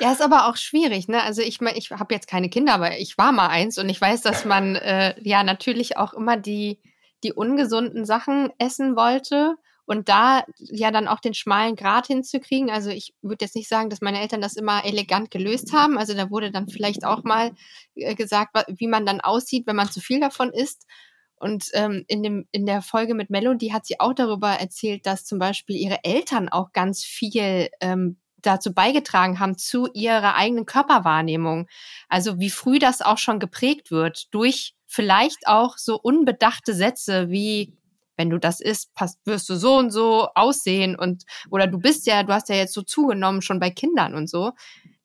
Ja, 0.00 0.12
ist 0.12 0.22
aber 0.22 0.48
auch 0.48 0.56
schwierig, 0.56 1.08
ne? 1.08 1.22
Also 1.22 1.42
ich 1.42 1.60
meine, 1.60 1.76
ich 1.76 1.90
habe 1.90 2.14
jetzt 2.14 2.26
keine 2.26 2.48
Kinder, 2.48 2.72
aber 2.72 2.98
ich 2.98 3.18
war 3.18 3.32
mal 3.32 3.48
eins 3.48 3.76
und 3.76 3.88
ich 3.90 4.00
weiß, 4.00 4.22
dass 4.22 4.46
man 4.46 4.76
äh, 4.76 5.14
ja 5.22 5.42
natürlich 5.42 5.98
auch 5.98 6.14
immer 6.14 6.38
die, 6.38 6.80
die 7.22 7.34
ungesunden 7.34 8.06
Sachen 8.06 8.50
essen 8.58 8.96
wollte 8.96 9.56
und 9.84 10.08
da 10.08 10.44
ja 10.56 10.90
dann 10.90 11.06
auch 11.06 11.20
den 11.20 11.34
schmalen 11.34 11.76
Grat 11.76 12.06
hinzukriegen. 12.06 12.70
Also 12.70 12.90
ich 12.90 13.12
würde 13.20 13.44
jetzt 13.44 13.56
nicht 13.56 13.68
sagen, 13.68 13.90
dass 13.90 14.00
meine 14.00 14.20
Eltern 14.20 14.40
das 14.40 14.56
immer 14.56 14.84
elegant 14.86 15.30
gelöst 15.30 15.72
haben. 15.74 15.98
Also 15.98 16.14
da 16.14 16.30
wurde 16.30 16.50
dann 16.50 16.68
vielleicht 16.68 17.04
auch 17.04 17.22
mal 17.24 17.52
äh, 17.96 18.14
gesagt, 18.14 18.56
wie 18.68 18.86
man 18.86 19.04
dann 19.04 19.20
aussieht, 19.20 19.66
wenn 19.66 19.76
man 19.76 19.90
zu 19.90 20.00
viel 20.00 20.20
davon 20.20 20.50
isst. 20.50 20.86
Und 21.34 21.70
ähm, 21.72 22.04
in, 22.06 22.22
dem, 22.22 22.46
in 22.52 22.66
der 22.66 22.82
Folge 22.82 23.14
mit 23.14 23.30
Melody 23.30 23.70
hat 23.70 23.84
sie 23.84 23.98
auch 23.98 24.14
darüber 24.14 24.50
erzählt, 24.50 25.06
dass 25.06 25.24
zum 25.24 25.38
Beispiel 25.38 25.76
ihre 25.76 26.04
Eltern 26.04 26.48
auch 26.48 26.72
ganz 26.72 27.02
viel 27.02 27.68
ähm, 27.80 28.18
dazu 28.42 28.72
beigetragen 28.72 29.40
haben 29.40 29.58
zu 29.58 29.88
ihrer 29.92 30.36
eigenen 30.36 30.66
Körperwahrnehmung. 30.66 31.68
Also 32.08 32.38
wie 32.38 32.50
früh 32.50 32.78
das 32.78 33.02
auch 33.02 33.18
schon 33.18 33.38
geprägt 33.38 33.90
wird 33.90 34.32
durch 34.34 34.74
vielleicht 34.86 35.46
auch 35.46 35.78
so 35.78 35.98
unbedachte 36.00 36.74
Sätze 36.74 37.30
wie 37.30 37.76
wenn 38.16 38.28
du 38.28 38.38
das 38.38 38.60
isst, 38.60 38.92
passt, 38.92 39.18
wirst 39.24 39.48
du 39.48 39.54
so 39.54 39.78
und 39.78 39.90
so 39.90 40.28
aussehen 40.34 40.94
und 40.94 41.24
oder 41.48 41.66
du 41.66 41.78
bist 41.78 42.06
ja, 42.06 42.22
du 42.22 42.34
hast 42.34 42.50
ja 42.50 42.54
jetzt 42.54 42.74
so 42.74 42.82
zugenommen 42.82 43.40
schon 43.40 43.60
bei 43.60 43.70
Kindern 43.70 44.14
und 44.14 44.28
so. 44.28 44.52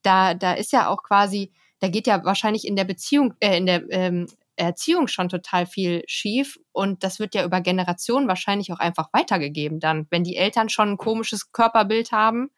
Da 0.02 0.34
da 0.34 0.52
ist 0.54 0.74
ja 0.74 0.90
auch 0.90 1.02
quasi, 1.02 1.54
da 1.80 1.88
geht 1.88 2.08
ja 2.08 2.26
wahrscheinlich 2.26 2.68
in 2.68 2.76
der 2.76 2.84
Beziehung, 2.84 3.34
äh, 3.40 3.58
in 3.58 3.68
der 3.68 3.90
ähm, 3.90 4.28
Erziehung 4.58 5.08
schon 5.08 5.30
total 5.30 5.66
viel 5.66 6.04
schief 6.08 6.58
und 6.74 7.06
das 7.06 7.20
wird 7.20 7.36
ja 7.36 7.46
über 7.46 7.62
Generationen 7.62 8.28
wahrscheinlich 8.28 8.74
auch 8.74 8.80
einfach 8.80 9.10
weitergegeben 9.14 9.80
dann, 9.80 10.08
wenn 10.10 10.26
die 10.26 10.36
Eltern 10.36 10.68
schon 10.68 10.90
ein 10.90 10.98
komisches 10.98 11.54
Körperbild 11.54 12.12
haben. 12.12 12.50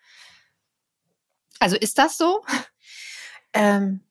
Also 1.59 1.75
ist 1.75 1.97
das 1.97 2.17
so? 2.17 2.43
Ähm, 3.53 4.01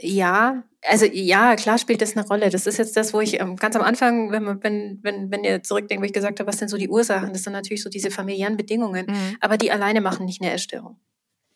ja, 0.00 0.64
also 0.88 1.06
ja, 1.06 1.54
klar 1.56 1.78
spielt 1.78 2.02
das 2.02 2.16
eine 2.16 2.26
Rolle. 2.26 2.50
Das 2.50 2.66
ist 2.66 2.78
jetzt 2.78 2.96
das, 2.96 3.14
wo 3.14 3.20
ich 3.20 3.40
ähm, 3.40 3.56
ganz 3.56 3.76
am 3.76 3.82
Anfang, 3.82 4.32
wenn 4.32 4.42
man, 4.42 4.62
wenn, 4.62 4.98
wenn, 5.02 5.30
wenn 5.30 5.44
ihr 5.44 5.62
zurückdenkt, 5.62 6.02
wo 6.02 6.06
ich 6.06 6.12
gesagt 6.12 6.40
habe, 6.40 6.48
was 6.48 6.58
sind 6.58 6.68
so 6.68 6.76
die 6.76 6.88
Ursachen, 6.88 7.32
das 7.32 7.44
sind 7.44 7.52
natürlich 7.52 7.82
so 7.82 7.90
diese 7.90 8.10
familiären 8.10 8.56
Bedingungen, 8.56 9.06
mhm. 9.06 9.36
aber 9.40 9.56
die 9.56 9.70
alleine 9.70 10.00
machen 10.00 10.26
nicht 10.26 10.42
eine 10.42 10.52
Essstörung. 10.52 10.98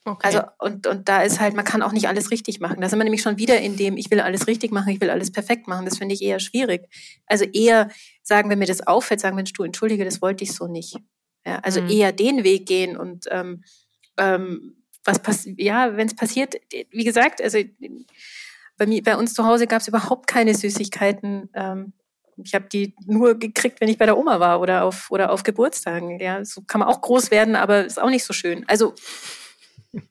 Okay. 0.04 0.28
Also, 0.28 0.42
und, 0.60 0.86
und 0.86 1.08
da 1.08 1.22
ist 1.22 1.40
halt, 1.40 1.54
man 1.54 1.64
kann 1.64 1.82
auch 1.82 1.90
nicht 1.90 2.06
alles 2.06 2.30
richtig 2.30 2.60
machen. 2.60 2.80
Da 2.80 2.88
sind 2.88 3.00
wir 3.00 3.04
nämlich 3.04 3.22
schon 3.22 3.38
wieder 3.38 3.60
in 3.60 3.76
dem, 3.76 3.96
ich 3.96 4.08
will 4.12 4.20
alles 4.20 4.46
richtig 4.46 4.70
machen, 4.70 4.90
ich 4.90 5.00
will 5.00 5.10
alles 5.10 5.32
perfekt 5.32 5.66
machen. 5.66 5.84
Das 5.84 5.98
finde 5.98 6.14
ich 6.14 6.22
eher 6.22 6.38
schwierig. 6.38 6.88
Also 7.26 7.44
eher 7.44 7.90
sagen, 8.22 8.48
wenn 8.48 8.60
mir 8.60 8.66
das 8.66 8.86
auffällt, 8.86 9.18
sagen, 9.18 9.34
Mensch, 9.34 9.52
du, 9.52 9.64
entschuldige, 9.64 10.04
das 10.04 10.22
wollte 10.22 10.44
ich 10.44 10.54
so 10.54 10.68
nicht. 10.68 10.96
Ja, 11.44 11.58
also 11.58 11.82
mhm. 11.82 11.90
eher 11.90 12.12
den 12.12 12.44
Weg 12.44 12.66
gehen 12.66 12.96
und 12.96 13.26
ähm, 13.32 13.64
ähm, 14.18 14.76
was 15.04 15.20
passiert, 15.20 15.60
ja, 15.60 15.96
wenn 15.96 16.08
es 16.08 16.16
passiert, 16.16 16.56
wie 16.90 17.04
gesagt, 17.04 17.40
also 17.40 17.58
bei, 18.76 18.86
mir, 18.86 19.02
bei 19.02 19.16
uns 19.16 19.34
zu 19.34 19.44
Hause 19.44 19.66
gab 19.66 19.80
es 19.80 19.88
überhaupt 19.88 20.26
keine 20.26 20.54
Süßigkeiten. 20.54 21.50
Ähm, 21.54 21.92
ich 22.42 22.54
habe 22.54 22.66
die 22.70 22.94
nur 23.06 23.38
gekriegt, 23.38 23.80
wenn 23.80 23.88
ich 23.88 23.98
bei 23.98 24.06
der 24.06 24.18
Oma 24.18 24.40
war 24.40 24.60
oder 24.60 24.84
auf, 24.84 25.10
oder 25.10 25.32
auf 25.32 25.42
Geburtstagen. 25.42 26.20
Ja, 26.20 26.44
so 26.44 26.62
kann 26.62 26.80
man 26.80 26.88
auch 26.88 27.00
groß 27.00 27.30
werden, 27.30 27.56
aber 27.56 27.84
ist 27.84 28.00
auch 28.00 28.10
nicht 28.10 28.24
so 28.24 28.32
schön. 28.32 28.64
Also 28.68 28.94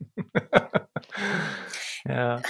ja. 2.06 2.42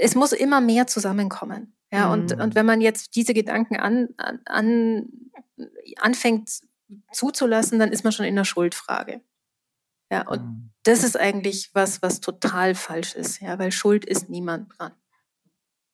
Es 0.00 0.14
muss 0.14 0.32
immer 0.32 0.60
mehr 0.60 0.86
zusammenkommen. 0.86 1.74
Ja, 1.92 2.06
mhm. 2.06 2.12
und, 2.12 2.40
und 2.40 2.54
wenn 2.54 2.66
man 2.66 2.80
jetzt 2.80 3.14
diese 3.14 3.34
Gedanken 3.34 3.76
an, 3.76 4.08
an, 4.44 5.06
anfängt 5.96 6.50
zuzulassen, 7.12 7.78
dann 7.78 7.92
ist 7.92 8.04
man 8.04 8.12
schon 8.12 8.26
in 8.26 8.36
der 8.36 8.44
Schuldfrage. 8.44 9.20
Ja, 10.10 10.26
und 10.28 10.42
mhm. 10.42 10.70
das 10.84 11.02
ist 11.02 11.18
eigentlich 11.18 11.70
was, 11.74 12.02
was 12.02 12.20
total 12.20 12.74
falsch 12.74 13.14
ist, 13.14 13.40
ja, 13.40 13.58
weil 13.58 13.72
Schuld 13.72 14.04
ist 14.04 14.28
niemand 14.28 14.72
dran. 14.78 14.92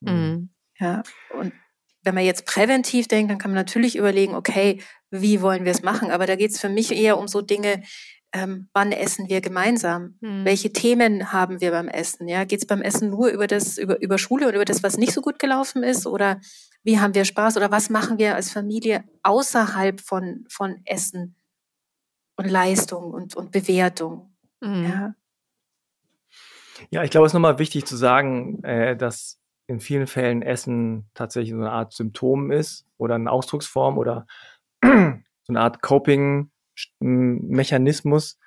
Mhm. 0.00 0.50
Ja, 0.78 1.02
und 1.38 1.52
wenn 2.02 2.14
man 2.14 2.24
jetzt 2.24 2.46
präventiv 2.46 3.08
denkt, 3.08 3.30
dann 3.30 3.38
kann 3.38 3.52
man 3.52 3.58
natürlich 3.58 3.96
überlegen, 3.96 4.34
okay, 4.34 4.82
wie 5.10 5.40
wollen 5.40 5.64
wir 5.64 5.72
es 5.72 5.82
machen? 5.82 6.10
Aber 6.10 6.26
da 6.26 6.36
geht 6.36 6.50
es 6.50 6.60
für 6.60 6.68
mich 6.68 6.92
eher 6.92 7.16
um 7.18 7.28
so 7.28 7.40
Dinge, 7.40 7.82
ähm, 8.34 8.68
wann 8.72 8.92
essen 8.92 9.28
wir 9.28 9.40
gemeinsam? 9.40 10.16
Mhm. 10.20 10.44
Welche 10.44 10.72
Themen 10.72 11.32
haben 11.32 11.60
wir 11.60 11.70
beim 11.70 11.88
Essen? 11.88 12.28
Ja, 12.28 12.44
geht 12.44 12.60
es 12.60 12.66
beim 12.66 12.82
Essen 12.82 13.10
nur 13.10 13.28
über 13.28 13.46
das, 13.46 13.78
über, 13.78 14.00
über 14.00 14.18
Schule 14.18 14.48
und 14.48 14.54
über 14.54 14.64
das, 14.64 14.82
was 14.82 14.96
nicht 14.96 15.12
so 15.12 15.20
gut 15.20 15.38
gelaufen 15.38 15.82
ist? 15.82 16.06
Oder 16.06 16.40
wie 16.82 16.98
haben 16.98 17.14
wir 17.14 17.24
Spaß? 17.24 17.56
Oder 17.56 17.70
was 17.70 17.90
machen 17.90 18.18
wir 18.18 18.34
als 18.34 18.50
Familie 18.50 19.04
außerhalb 19.22 20.00
von, 20.00 20.46
von 20.48 20.80
Essen 20.84 21.36
und 22.36 22.50
Leistung 22.50 23.12
und, 23.12 23.36
und 23.36 23.52
Bewertung? 23.52 24.34
Mhm. 24.60 24.84
Ja. 24.84 25.14
ja, 26.90 27.04
ich 27.04 27.10
glaube, 27.10 27.26
es 27.26 27.30
ist 27.30 27.34
nochmal 27.34 27.58
wichtig 27.58 27.86
zu 27.86 27.96
sagen, 27.96 28.62
äh, 28.64 28.96
dass 28.96 29.40
in 29.66 29.80
vielen 29.80 30.06
Fällen 30.06 30.42
Essen 30.42 31.08
tatsächlich 31.14 31.52
so 31.52 31.56
eine 31.56 31.70
Art 31.70 31.92
Symptom 31.92 32.50
ist 32.50 32.86
oder 32.98 33.14
eine 33.14 33.30
Ausdrucksform 33.30 33.98
oder 33.98 34.26
so 34.82 34.88
eine 34.90 35.60
Art 35.60 35.82
Coping 35.82 36.50
Mechanismus 37.00 38.38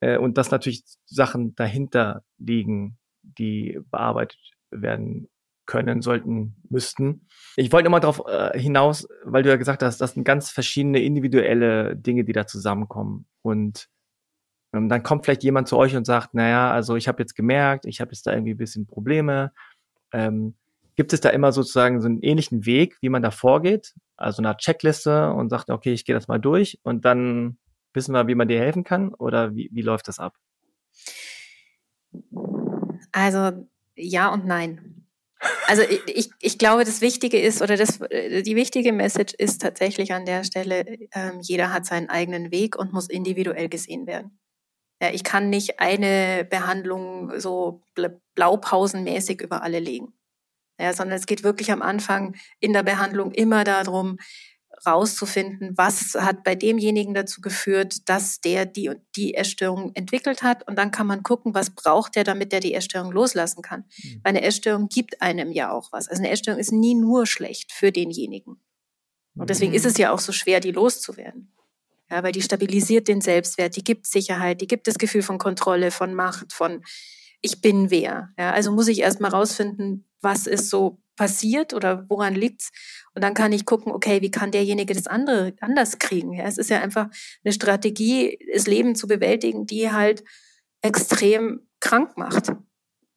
äh, 0.00 0.18
und 0.18 0.38
dass 0.38 0.50
natürlich 0.50 0.84
Sachen 1.06 1.54
dahinter 1.54 2.22
liegen, 2.38 2.98
die 3.22 3.80
bearbeitet 3.90 4.40
werden 4.70 5.28
können, 5.66 6.02
sollten, 6.02 6.56
müssten. 6.68 7.26
Ich 7.56 7.72
wollte 7.72 7.84
nochmal 7.84 8.00
darauf 8.00 8.22
äh, 8.26 8.58
hinaus, 8.58 9.08
weil 9.24 9.42
du 9.42 9.48
ja 9.48 9.56
gesagt 9.56 9.82
hast, 9.82 10.00
das 10.00 10.12
sind 10.12 10.24
ganz 10.24 10.50
verschiedene 10.50 11.02
individuelle 11.02 11.96
Dinge, 11.96 12.24
die 12.24 12.32
da 12.32 12.46
zusammenkommen. 12.46 13.26
Und 13.42 13.88
ähm, 14.74 14.88
dann 14.88 15.02
kommt 15.02 15.24
vielleicht 15.24 15.44
jemand 15.44 15.68
zu 15.68 15.76
euch 15.76 15.96
und 15.96 16.04
sagt, 16.04 16.34
naja, 16.34 16.70
also 16.70 16.96
ich 16.96 17.08
habe 17.08 17.22
jetzt 17.22 17.34
gemerkt, 17.34 17.86
ich 17.86 18.00
habe 18.00 18.12
jetzt 18.12 18.26
da 18.26 18.32
irgendwie 18.32 18.54
ein 18.54 18.58
bisschen 18.58 18.86
Probleme. 18.86 19.52
Ähm, 20.12 20.54
gibt 20.96 21.12
es 21.12 21.20
da 21.20 21.30
immer 21.30 21.52
sozusagen 21.52 22.00
so 22.00 22.08
einen 22.08 22.22
ähnlichen 22.22 22.66
Weg, 22.66 22.98
wie 23.00 23.08
man 23.08 23.22
da 23.22 23.30
vorgeht? 23.30 23.94
Also 24.16 24.42
eine 24.42 24.56
Checkliste 24.56 25.32
und 25.32 25.50
sagt, 25.50 25.70
okay, 25.70 25.92
ich 25.92 26.04
gehe 26.04 26.14
das 26.14 26.28
mal 26.28 26.38
durch 26.38 26.78
und 26.82 27.04
dann 27.04 27.58
wissen 27.92 28.12
wir, 28.12 28.26
wie 28.26 28.34
man 28.34 28.48
dir 28.48 28.58
helfen 28.58 28.84
kann? 28.84 29.14
Oder 29.14 29.54
wie, 29.54 29.70
wie 29.72 29.82
läuft 29.82 30.08
das 30.08 30.18
ab? 30.18 30.34
Also 33.12 33.66
ja 33.96 34.32
und 34.32 34.44
nein. 34.44 35.03
Also 35.66 35.82
ich, 36.06 36.30
ich 36.40 36.58
glaube, 36.58 36.84
das 36.84 37.00
Wichtige 37.00 37.40
ist, 37.40 37.62
oder 37.62 37.76
das, 37.76 37.98
die 37.98 38.56
wichtige 38.56 38.92
Message 38.92 39.34
ist 39.34 39.62
tatsächlich 39.62 40.12
an 40.12 40.26
der 40.26 40.44
Stelle, 40.44 40.84
ähm, 41.14 41.40
jeder 41.40 41.72
hat 41.72 41.86
seinen 41.86 42.08
eigenen 42.08 42.50
Weg 42.50 42.76
und 42.76 42.92
muss 42.92 43.08
individuell 43.08 43.68
gesehen 43.68 44.06
werden. 44.06 44.38
Ja, 45.02 45.10
ich 45.10 45.24
kann 45.24 45.50
nicht 45.50 45.80
eine 45.80 46.46
Behandlung 46.48 47.38
so 47.38 47.82
blaupausenmäßig 48.34 49.40
über 49.42 49.62
alle 49.62 49.80
legen. 49.80 50.14
Ja, 50.80 50.92
sondern 50.92 51.18
es 51.18 51.26
geht 51.26 51.44
wirklich 51.44 51.70
am 51.70 51.82
Anfang 51.82 52.36
in 52.58 52.72
der 52.72 52.82
Behandlung 52.82 53.30
immer 53.32 53.64
darum, 53.64 54.18
rauszufinden, 54.86 55.76
was 55.76 56.14
hat 56.14 56.44
bei 56.44 56.54
demjenigen 56.54 57.14
dazu 57.14 57.40
geführt, 57.40 58.08
dass 58.08 58.40
der 58.40 58.66
die 58.66 58.88
und 58.88 59.00
die 59.16 59.34
Essstörung 59.34 59.92
entwickelt 59.94 60.42
hat. 60.42 60.66
Und 60.66 60.76
dann 60.76 60.90
kann 60.90 61.06
man 61.06 61.22
gucken, 61.22 61.54
was 61.54 61.70
braucht 61.70 62.16
der, 62.16 62.24
damit 62.24 62.52
der 62.52 62.60
die 62.60 62.74
Essstörung 62.74 63.12
loslassen 63.12 63.62
kann. 63.62 63.84
Mhm. 64.02 64.20
Weil 64.22 64.30
eine 64.30 64.42
Essstörung 64.42 64.88
gibt 64.88 65.22
einem 65.22 65.52
ja 65.52 65.70
auch 65.70 65.92
was. 65.92 66.08
Also 66.08 66.22
eine 66.22 66.30
Essstörung 66.30 66.60
ist 66.60 66.72
nie 66.72 66.94
nur 66.94 67.26
schlecht 67.26 67.72
für 67.72 67.92
denjenigen. 67.92 68.60
Und 69.36 69.50
deswegen 69.50 69.72
mhm. 69.72 69.76
ist 69.76 69.86
es 69.86 69.98
ja 69.98 70.12
auch 70.12 70.20
so 70.20 70.32
schwer, 70.32 70.60
die 70.60 70.72
loszuwerden. 70.72 71.52
Ja, 72.10 72.22
weil 72.22 72.32
die 72.32 72.42
stabilisiert 72.42 73.08
den 73.08 73.20
Selbstwert, 73.20 73.76
die 73.76 73.84
gibt 73.84 74.06
Sicherheit, 74.06 74.60
die 74.60 74.66
gibt 74.66 74.86
das 74.86 74.98
Gefühl 74.98 75.22
von 75.22 75.38
Kontrolle, 75.38 75.90
von 75.90 76.14
Macht, 76.14 76.52
von 76.52 76.84
ich 77.44 77.60
bin 77.60 77.90
wer. 77.90 78.32
Ja, 78.38 78.52
also 78.52 78.72
muss 78.72 78.88
ich 78.88 79.00
erst 79.00 79.20
mal 79.20 79.28
rausfinden, 79.28 80.06
was 80.22 80.46
ist 80.46 80.70
so 80.70 81.02
passiert 81.14 81.74
oder 81.74 82.06
woran 82.08 82.34
liegt's? 82.34 82.72
Und 83.14 83.22
dann 83.22 83.34
kann 83.34 83.52
ich 83.52 83.66
gucken, 83.66 83.92
okay, 83.92 84.22
wie 84.22 84.30
kann 84.30 84.50
derjenige 84.50 84.94
das 84.94 85.06
andere 85.06 85.52
anders 85.60 85.98
kriegen? 85.98 86.32
Ja, 86.32 86.44
es 86.44 86.56
ist 86.56 86.70
ja 86.70 86.80
einfach 86.80 87.08
eine 87.44 87.52
Strategie, 87.52 88.38
das 88.52 88.66
Leben 88.66 88.96
zu 88.96 89.06
bewältigen, 89.06 89.66
die 89.66 89.92
halt 89.92 90.24
extrem 90.80 91.68
krank 91.80 92.16
macht. 92.16 92.52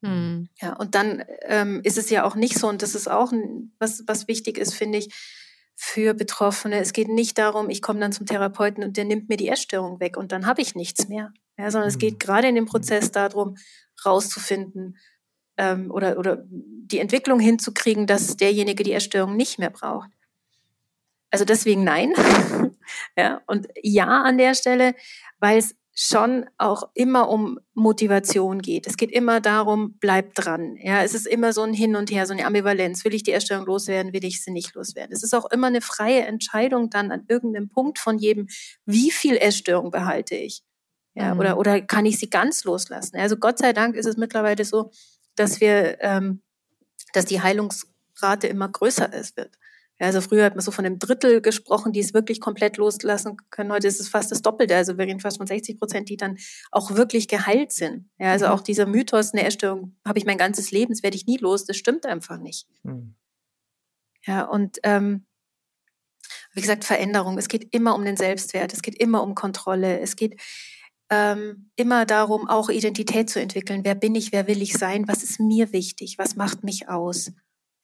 Hm. 0.02 0.50
Ja, 0.60 0.74
und 0.74 0.94
dann 0.94 1.24
ähm, 1.46 1.80
ist 1.82 1.96
es 1.96 2.10
ja 2.10 2.24
auch 2.24 2.36
nicht 2.36 2.58
so, 2.58 2.68
und 2.68 2.82
das 2.82 2.94
ist 2.94 3.10
auch 3.10 3.32
ein, 3.32 3.72
was, 3.78 4.04
was 4.06 4.28
wichtig 4.28 4.58
ist, 4.58 4.74
finde 4.74 4.98
ich, 4.98 5.08
für 5.74 6.12
Betroffene. 6.12 6.80
Es 6.80 6.92
geht 6.92 7.08
nicht 7.08 7.38
darum, 7.38 7.70
ich 7.70 7.80
komme 7.80 8.00
dann 8.00 8.12
zum 8.12 8.26
Therapeuten 8.26 8.84
und 8.84 8.98
der 8.98 9.06
nimmt 9.06 9.30
mir 9.30 9.38
die 9.38 9.48
Essstörung 9.48 10.00
weg 10.00 10.18
und 10.18 10.32
dann 10.32 10.44
habe 10.44 10.60
ich 10.60 10.74
nichts 10.74 11.08
mehr. 11.08 11.32
Ja, 11.58 11.70
sondern 11.70 11.88
es 11.88 11.98
geht 11.98 12.14
hm. 12.14 12.18
gerade 12.18 12.48
in 12.48 12.54
dem 12.54 12.66
Prozess 12.66 13.10
darum, 13.10 13.56
rauszufinden, 14.04 14.96
ähm, 15.58 15.90
oder, 15.90 16.18
oder 16.18 16.44
die 16.48 17.00
Entwicklung 17.00 17.40
hinzukriegen, 17.40 18.06
dass 18.06 18.36
derjenige 18.36 18.84
die 18.84 18.92
Erstörung 18.92 19.36
nicht 19.36 19.58
mehr 19.58 19.70
braucht. 19.70 20.08
Also 21.30 21.44
deswegen 21.44 21.84
nein. 21.84 22.14
ja, 23.16 23.42
und 23.46 23.68
ja 23.82 24.22
an 24.22 24.38
der 24.38 24.54
Stelle, 24.54 24.94
weil 25.38 25.58
es 25.58 25.74
schon 26.00 26.46
auch 26.58 26.84
immer 26.94 27.28
um 27.28 27.58
Motivation 27.74 28.62
geht. 28.62 28.86
Es 28.86 28.96
geht 28.96 29.10
immer 29.10 29.40
darum, 29.40 29.96
bleib 29.98 30.32
dran. 30.36 30.76
Ja, 30.80 31.02
es 31.02 31.12
ist 31.12 31.26
immer 31.26 31.52
so 31.52 31.62
ein 31.62 31.74
Hin 31.74 31.96
und 31.96 32.12
Her, 32.12 32.24
so 32.24 32.32
eine 32.32 32.46
Ambivalenz. 32.46 33.04
Will 33.04 33.14
ich 33.14 33.24
die 33.24 33.32
Erstörung 33.32 33.66
loswerden, 33.66 34.12
will 34.12 34.24
ich 34.24 34.44
sie 34.44 34.52
nicht 34.52 34.76
loswerden? 34.76 35.12
Es 35.12 35.24
ist 35.24 35.34
auch 35.34 35.50
immer 35.50 35.66
eine 35.66 35.80
freie 35.80 36.24
Entscheidung 36.24 36.88
dann 36.88 37.10
an 37.10 37.24
irgendeinem 37.26 37.68
Punkt 37.68 37.98
von 37.98 38.16
jedem, 38.16 38.46
wie 38.86 39.10
viel 39.10 39.36
Essstörung 39.36 39.90
behalte 39.90 40.36
ich? 40.36 40.62
Ja, 41.18 41.34
mhm. 41.34 41.40
oder, 41.40 41.58
oder 41.58 41.80
kann 41.80 42.06
ich 42.06 42.18
sie 42.18 42.30
ganz 42.30 42.64
loslassen? 42.64 43.16
Also 43.16 43.36
Gott 43.36 43.58
sei 43.58 43.72
Dank 43.72 43.96
ist 43.96 44.06
es 44.06 44.16
mittlerweile 44.16 44.64
so, 44.64 44.92
dass 45.34 45.60
wir, 45.60 46.00
ähm, 46.00 46.42
dass 47.12 47.24
die 47.24 47.40
Heilungsrate 47.40 48.46
immer 48.46 48.68
größer 48.68 49.12
ist 49.12 49.36
wird. 49.36 49.58
Ja, 50.00 50.06
also 50.06 50.20
früher 50.20 50.44
hat 50.44 50.54
man 50.54 50.62
so 50.62 50.70
von 50.70 50.86
einem 50.86 51.00
Drittel 51.00 51.40
gesprochen, 51.40 51.92
die 51.92 51.98
es 51.98 52.14
wirklich 52.14 52.40
komplett 52.40 52.76
loslassen 52.76 53.36
können. 53.50 53.72
Heute 53.72 53.88
ist 53.88 54.00
es 54.00 54.08
fast 54.08 54.30
das 54.30 54.42
Doppelte. 54.42 54.76
Also 54.76 54.96
wir 54.96 55.06
reden 55.06 55.18
fast 55.18 55.38
von 55.38 55.46
60 55.48 55.76
Prozent, 55.80 56.08
die 56.08 56.16
dann 56.16 56.38
auch 56.70 56.94
wirklich 56.94 57.26
geheilt 57.26 57.72
sind. 57.72 58.08
Ja, 58.18 58.30
also 58.30 58.46
mhm. 58.46 58.52
auch 58.52 58.60
dieser 58.60 58.86
Mythos, 58.86 59.32
eine 59.32 59.42
Erstörung 59.42 59.96
habe 60.06 60.20
ich 60.20 60.24
mein 60.24 60.38
ganzes 60.38 60.70
Leben, 60.70 60.92
das 60.92 61.02
werde 61.02 61.16
ich 61.16 61.26
nie 61.26 61.38
los, 61.38 61.64
das 61.64 61.76
stimmt 61.76 62.06
einfach 62.06 62.38
nicht. 62.38 62.68
Mhm. 62.84 63.16
Ja, 64.24 64.44
und 64.44 64.78
ähm, 64.84 65.26
wie 66.52 66.60
gesagt, 66.60 66.84
Veränderung. 66.84 67.36
Es 67.36 67.48
geht 67.48 67.74
immer 67.74 67.96
um 67.96 68.04
den 68.04 68.16
Selbstwert, 68.16 68.72
es 68.72 68.82
geht 68.82 68.94
immer 68.94 69.24
um 69.24 69.34
Kontrolle, 69.34 69.98
es 69.98 70.14
geht 70.14 70.40
ähm, 71.10 71.70
immer 71.76 72.04
darum, 72.06 72.48
auch 72.48 72.68
Identität 72.68 73.30
zu 73.30 73.40
entwickeln. 73.40 73.84
Wer 73.84 73.94
bin 73.94 74.14
ich, 74.14 74.32
wer 74.32 74.46
will 74.46 74.62
ich 74.62 74.74
sein, 74.74 75.08
was 75.08 75.22
ist 75.22 75.40
mir 75.40 75.72
wichtig, 75.72 76.16
was 76.18 76.36
macht 76.36 76.64
mich 76.64 76.88
aus? 76.88 77.32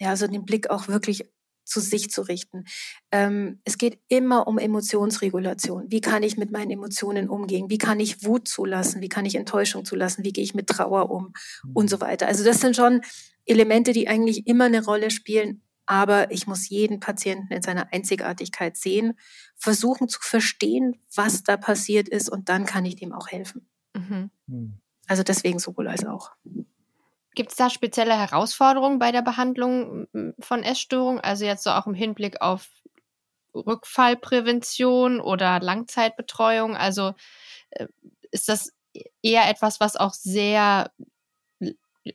Ja, 0.01 0.11
also 0.11 0.27
den 0.27 0.45
Blick 0.45 0.71
auch 0.71 0.89
wirklich 0.89 1.25
zu 1.65 1.81
sich 1.81 2.11
zu 2.11 2.23
richten. 2.23 2.65
Ähm, 3.11 3.61
es 3.65 3.79
geht 3.79 3.99
immer 4.09 4.47
um 4.47 4.59
Emotionsregulation. 4.59 5.87
Wie 5.89 6.01
kann 6.01 6.23
ich 6.23 6.37
mit 6.37 6.51
meinen 6.51 6.71
Emotionen 6.71 7.29
umgehen? 7.29 7.71
Wie 7.71 7.79
kann 7.79 8.01
ich 8.01 8.25
Wut 8.25 8.49
zulassen? 8.49 9.01
Wie 9.01 9.09
kann 9.09 9.25
ich 9.25 9.35
Enttäuschung 9.35 9.85
zulassen? 9.85 10.25
Wie 10.25 10.33
gehe 10.33 10.45
ich 10.45 10.55
mit 10.55 10.67
Trauer 10.67 11.11
um? 11.11 11.33
Und 11.73 11.89
so 11.89 12.01
weiter. 12.01 12.27
Also 12.27 12.45
das 12.45 12.61
sind 12.61 12.77
schon 12.77 13.01
Elemente, 13.47 13.93
die 13.93 14.09
eigentlich 14.09 14.47
immer 14.47 14.65
eine 14.65 14.85
Rolle 14.85 15.11
spielen, 15.11 15.63
aber 15.87 16.31
ich 16.31 16.47
muss 16.47 16.69
jeden 16.69 17.01
Patienten 17.01 17.53
in 17.53 17.63
seiner 17.63 17.93
Einzigartigkeit 17.93 18.77
sehen, 18.77 19.19
versuchen 19.57 20.09
zu 20.09 20.21
verstehen, 20.21 21.01
was 21.15 21.43
da 21.43 21.57
passiert 21.57 22.09
ist 22.09 22.29
und 22.29 22.49
dann 22.49 22.65
kann 22.65 22.85
ich 22.85 22.97
dem 22.97 23.13
auch 23.13 23.29
helfen. 23.29 23.69
Mhm. 23.95 24.31
Hm. 24.49 24.79
Also 25.07 25.23
deswegen 25.23 25.59
sowohl 25.59 25.89
als 25.89 26.05
auch. 26.05 26.33
Gibt 27.35 27.51
es 27.51 27.57
da 27.57 27.69
spezielle 27.69 28.17
Herausforderungen 28.17 28.99
bei 28.99 29.13
der 29.13 29.23
Behandlung 29.23 30.07
von 30.39 30.63
Essstörungen? 30.63 31.21
Also 31.21 31.45
jetzt 31.45 31.65
so 31.65 31.71
auch 31.71 31.87
im 31.87 31.95
Hinblick 31.95 32.41
auf 32.41 32.69
Rückfallprävention 33.55 35.21
oder 35.21 35.61
Langzeitbetreuung? 35.61 36.77
Also 36.77 37.15
äh, 37.71 37.89
ist 38.31 38.49
das 38.49 38.73
eher 39.23 39.49
etwas, 39.49 39.81
was 39.81 39.97
auch 39.97 40.15
sehr 40.15 40.93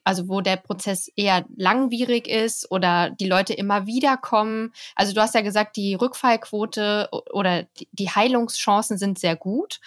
also 0.04 0.28
wo 0.28 0.42
der 0.42 0.58
Prozess 0.58 1.10
eher 1.16 1.46
langwierig 1.56 2.28
ist 2.28 2.70
oder 2.72 3.10
die 3.10 3.28
Leute 3.28 3.54
immer 3.54 3.88
wieder 3.88 4.18
kommen. 4.18 4.74
Also 4.96 5.14
du 5.14 5.22
hast 5.22 5.36
ja 5.36 5.42
gesagt, 5.42 5.76
die 5.78 5.96
Rückfallquote 5.96 7.10
oder 7.32 7.66
die 7.92 8.10
Heilungschancen 8.10 8.98
sind 8.98 9.20
sehr 9.20 9.36
gut, 9.36 9.80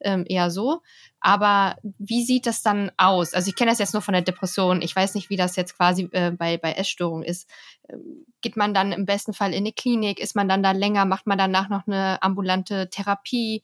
ähm, 0.00 0.24
eher 0.28 0.50
so. 0.50 0.80
Aber 1.20 1.76
wie 1.98 2.24
sieht 2.24 2.46
das 2.46 2.62
dann 2.62 2.90
aus? 2.96 3.34
Also 3.34 3.48
ich 3.48 3.56
kenne 3.56 3.70
das 3.70 3.78
jetzt 3.78 3.92
nur 3.92 4.02
von 4.02 4.14
der 4.14 4.22
Depression. 4.22 4.80
Ich 4.80 4.96
weiß 4.96 5.14
nicht, 5.14 5.28
wie 5.28 5.36
das 5.36 5.56
jetzt 5.56 5.76
quasi 5.76 6.08
äh, 6.12 6.30
bei, 6.30 6.56
bei 6.56 6.72
Essstörungen 6.72 7.24
ist. 7.24 7.48
Ähm, 7.88 8.24
geht 8.40 8.56
man 8.56 8.72
dann 8.72 8.92
im 8.92 9.04
besten 9.04 9.34
Fall 9.34 9.52
in 9.52 9.58
eine 9.58 9.72
Klinik? 9.72 10.18
Ist 10.18 10.34
man 10.34 10.48
dann 10.48 10.62
da 10.62 10.72
länger? 10.72 11.04
Macht 11.04 11.26
man 11.26 11.36
danach 11.36 11.68
noch 11.68 11.86
eine 11.86 12.22
ambulante 12.22 12.88
Therapie? 12.88 13.62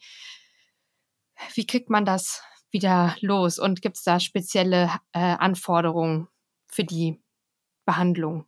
Wie 1.54 1.66
kriegt 1.66 1.88
man 1.88 2.04
das 2.04 2.42
wieder 2.76 3.16
los? 3.20 3.58
Und 3.58 3.80
gibt 3.80 3.96
es 3.96 4.04
da 4.04 4.20
spezielle 4.20 4.90
äh, 5.12 5.18
Anforderungen 5.18 6.28
für 6.66 6.84
die 6.84 7.18
Behandlung? 7.86 8.44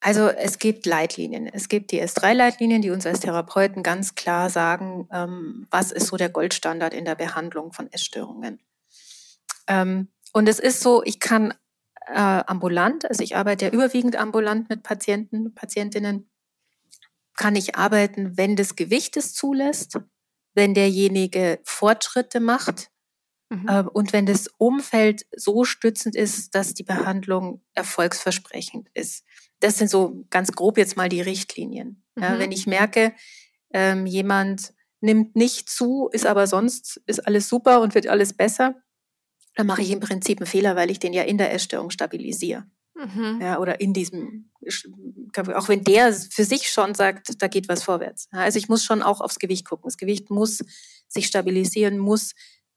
Also 0.00 0.28
es 0.28 0.58
gibt 0.58 0.86
Leitlinien. 0.86 1.46
Es 1.46 1.68
gibt 1.68 1.90
die 1.90 2.02
S3-Leitlinien, 2.02 2.82
die 2.82 2.90
uns 2.90 3.06
als 3.06 3.20
Therapeuten 3.20 3.82
ganz 3.82 4.14
klar 4.14 4.50
sagen, 4.50 5.08
ähm, 5.12 5.66
was 5.70 5.92
ist 5.92 6.06
so 6.08 6.16
der 6.16 6.28
Goldstandard 6.28 6.94
in 6.94 7.04
der 7.04 7.14
Behandlung 7.14 7.72
von 7.72 7.90
Essstörungen. 7.92 8.60
Ähm, 9.66 10.08
und 10.32 10.48
es 10.48 10.58
ist 10.58 10.80
so, 10.80 11.02
ich 11.04 11.20
kann 11.20 11.54
äh, 12.06 12.42
ambulant, 12.46 13.08
also 13.08 13.22
ich 13.22 13.36
arbeite 13.36 13.66
ja 13.66 13.70
überwiegend 13.70 14.16
ambulant 14.16 14.68
mit 14.68 14.82
Patienten, 14.82 15.54
Patientinnen, 15.54 16.28
kann 17.36 17.56
ich 17.56 17.76
arbeiten, 17.76 18.36
wenn 18.36 18.56
das 18.56 18.76
Gewicht 18.76 19.16
es 19.16 19.34
zulässt, 19.34 19.98
wenn 20.54 20.74
derjenige 20.74 21.60
Fortschritte 21.64 22.40
macht, 22.40 22.91
Mhm. 23.52 23.66
Ähm, 23.68 23.88
und 23.88 24.12
wenn 24.12 24.24
das 24.24 24.48
Umfeld 24.56 25.26
so 25.36 25.64
stützend 25.64 26.16
ist, 26.16 26.54
dass 26.54 26.72
die 26.72 26.84
Behandlung 26.84 27.62
erfolgsversprechend 27.74 28.88
ist. 28.94 29.24
Das 29.60 29.76
sind 29.76 29.90
so 29.90 30.24
ganz 30.30 30.52
grob 30.52 30.78
jetzt 30.78 30.96
mal 30.96 31.10
die 31.10 31.20
Richtlinien. 31.20 32.02
Mhm. 32.14 32.22
Ja, 32.22 32.38
wenn 32.38 32.50
ich 32.50 32.66
merke, 32.66 33.12
ähm, 33.74 34.06
jemand 34.06 34.72
nimmt 35.00 35.36
nicht 35.36 35.68
zu, 35.68 36.08
ist 36.12 36.26
aber 36.26 36.46
sonst 36.46 37.02
ist 37.06 37.26
alles 37.26 37.48
super 37.48 37.82
und 37.82 37.94
wird 37.94 38.06
alles 38.06 38.32
besser, 38.32 38.76
dann 39.54 39.66
mache 39.66 39.82
ich 39.82 39.90
im 39.90 40.00
Prinzip 40.00 40.40
einen 40.40 40.46
Fehler, 40.46 40.74
weil 40.74 40.90
ich 40.90 40.98
den 40.98 41.12
ja 41.12 41.22
in 41.22 41.36
der 41.36 41.52
Essstörung 41.52 41.90
stabilisiere. 41.90 42.64
Mhm. 42.94 43.40
Ja, 43.42 43.58
oder 43.58 43.80
in 43.80 43.92
diesem, 43.92 44.50
auch 45.54 45.68
wenn 45.68 45.84
der 45.84 46.12
für 46.14 46.44
sich 46.44 46.70
schon 46.70 46.94
sagt, 46.94 47.42
da 47.42 47.48
geht 47.48 47.68
was 47.68 47.82
vorwärts. 47.82 48.28
Also 48.30 48.58
ich 48.58 48.68
muss 48.68 48.84
schon 48.84 49.02
auch 49.02 49.20
aufs 49.20 49.38
Gewicht 49.38 49.66
gucken. 49.66 49.88
Das 49.88 49.98
Gewicht 49.98 50.30
muss 50.30 50.64
sich 51.08 51.26
stabilisieren, 51.26 51.98
muss 51.98 52.32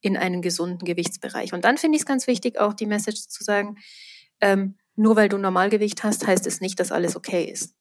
in 0.06 0.18
einen 0.18 0.42
gesunden 0.42 0.86
Gewichtsbereich. 0.86 1.54
Und 1.54 1.66
dann 1.66 1.78
finde 1.78 1.96
ich 1.96 2.04
es 2.04 2.06
ganz 2.06 2.28
wichtig, 2.28 2.60
auch 2.60 2.74
die 2.74 2.86
Message 2.86 3.28
zu 3.28 3.44
sagen, 3.44 3.78
ähm, 4.42 4.76
nur 4.96 5.16
weil 5.16 5.30
du 5.30 5.38
Normalgewicht 5.38 6.04
hast, 6.04 6.26
heißt 6.26 6.48
es 6.48 6.62
nicht, 6.62 6.80
dass 6.80 6.92
alles 6.92 7.16
okay 7.16 7.44
ist. 7.46 7.76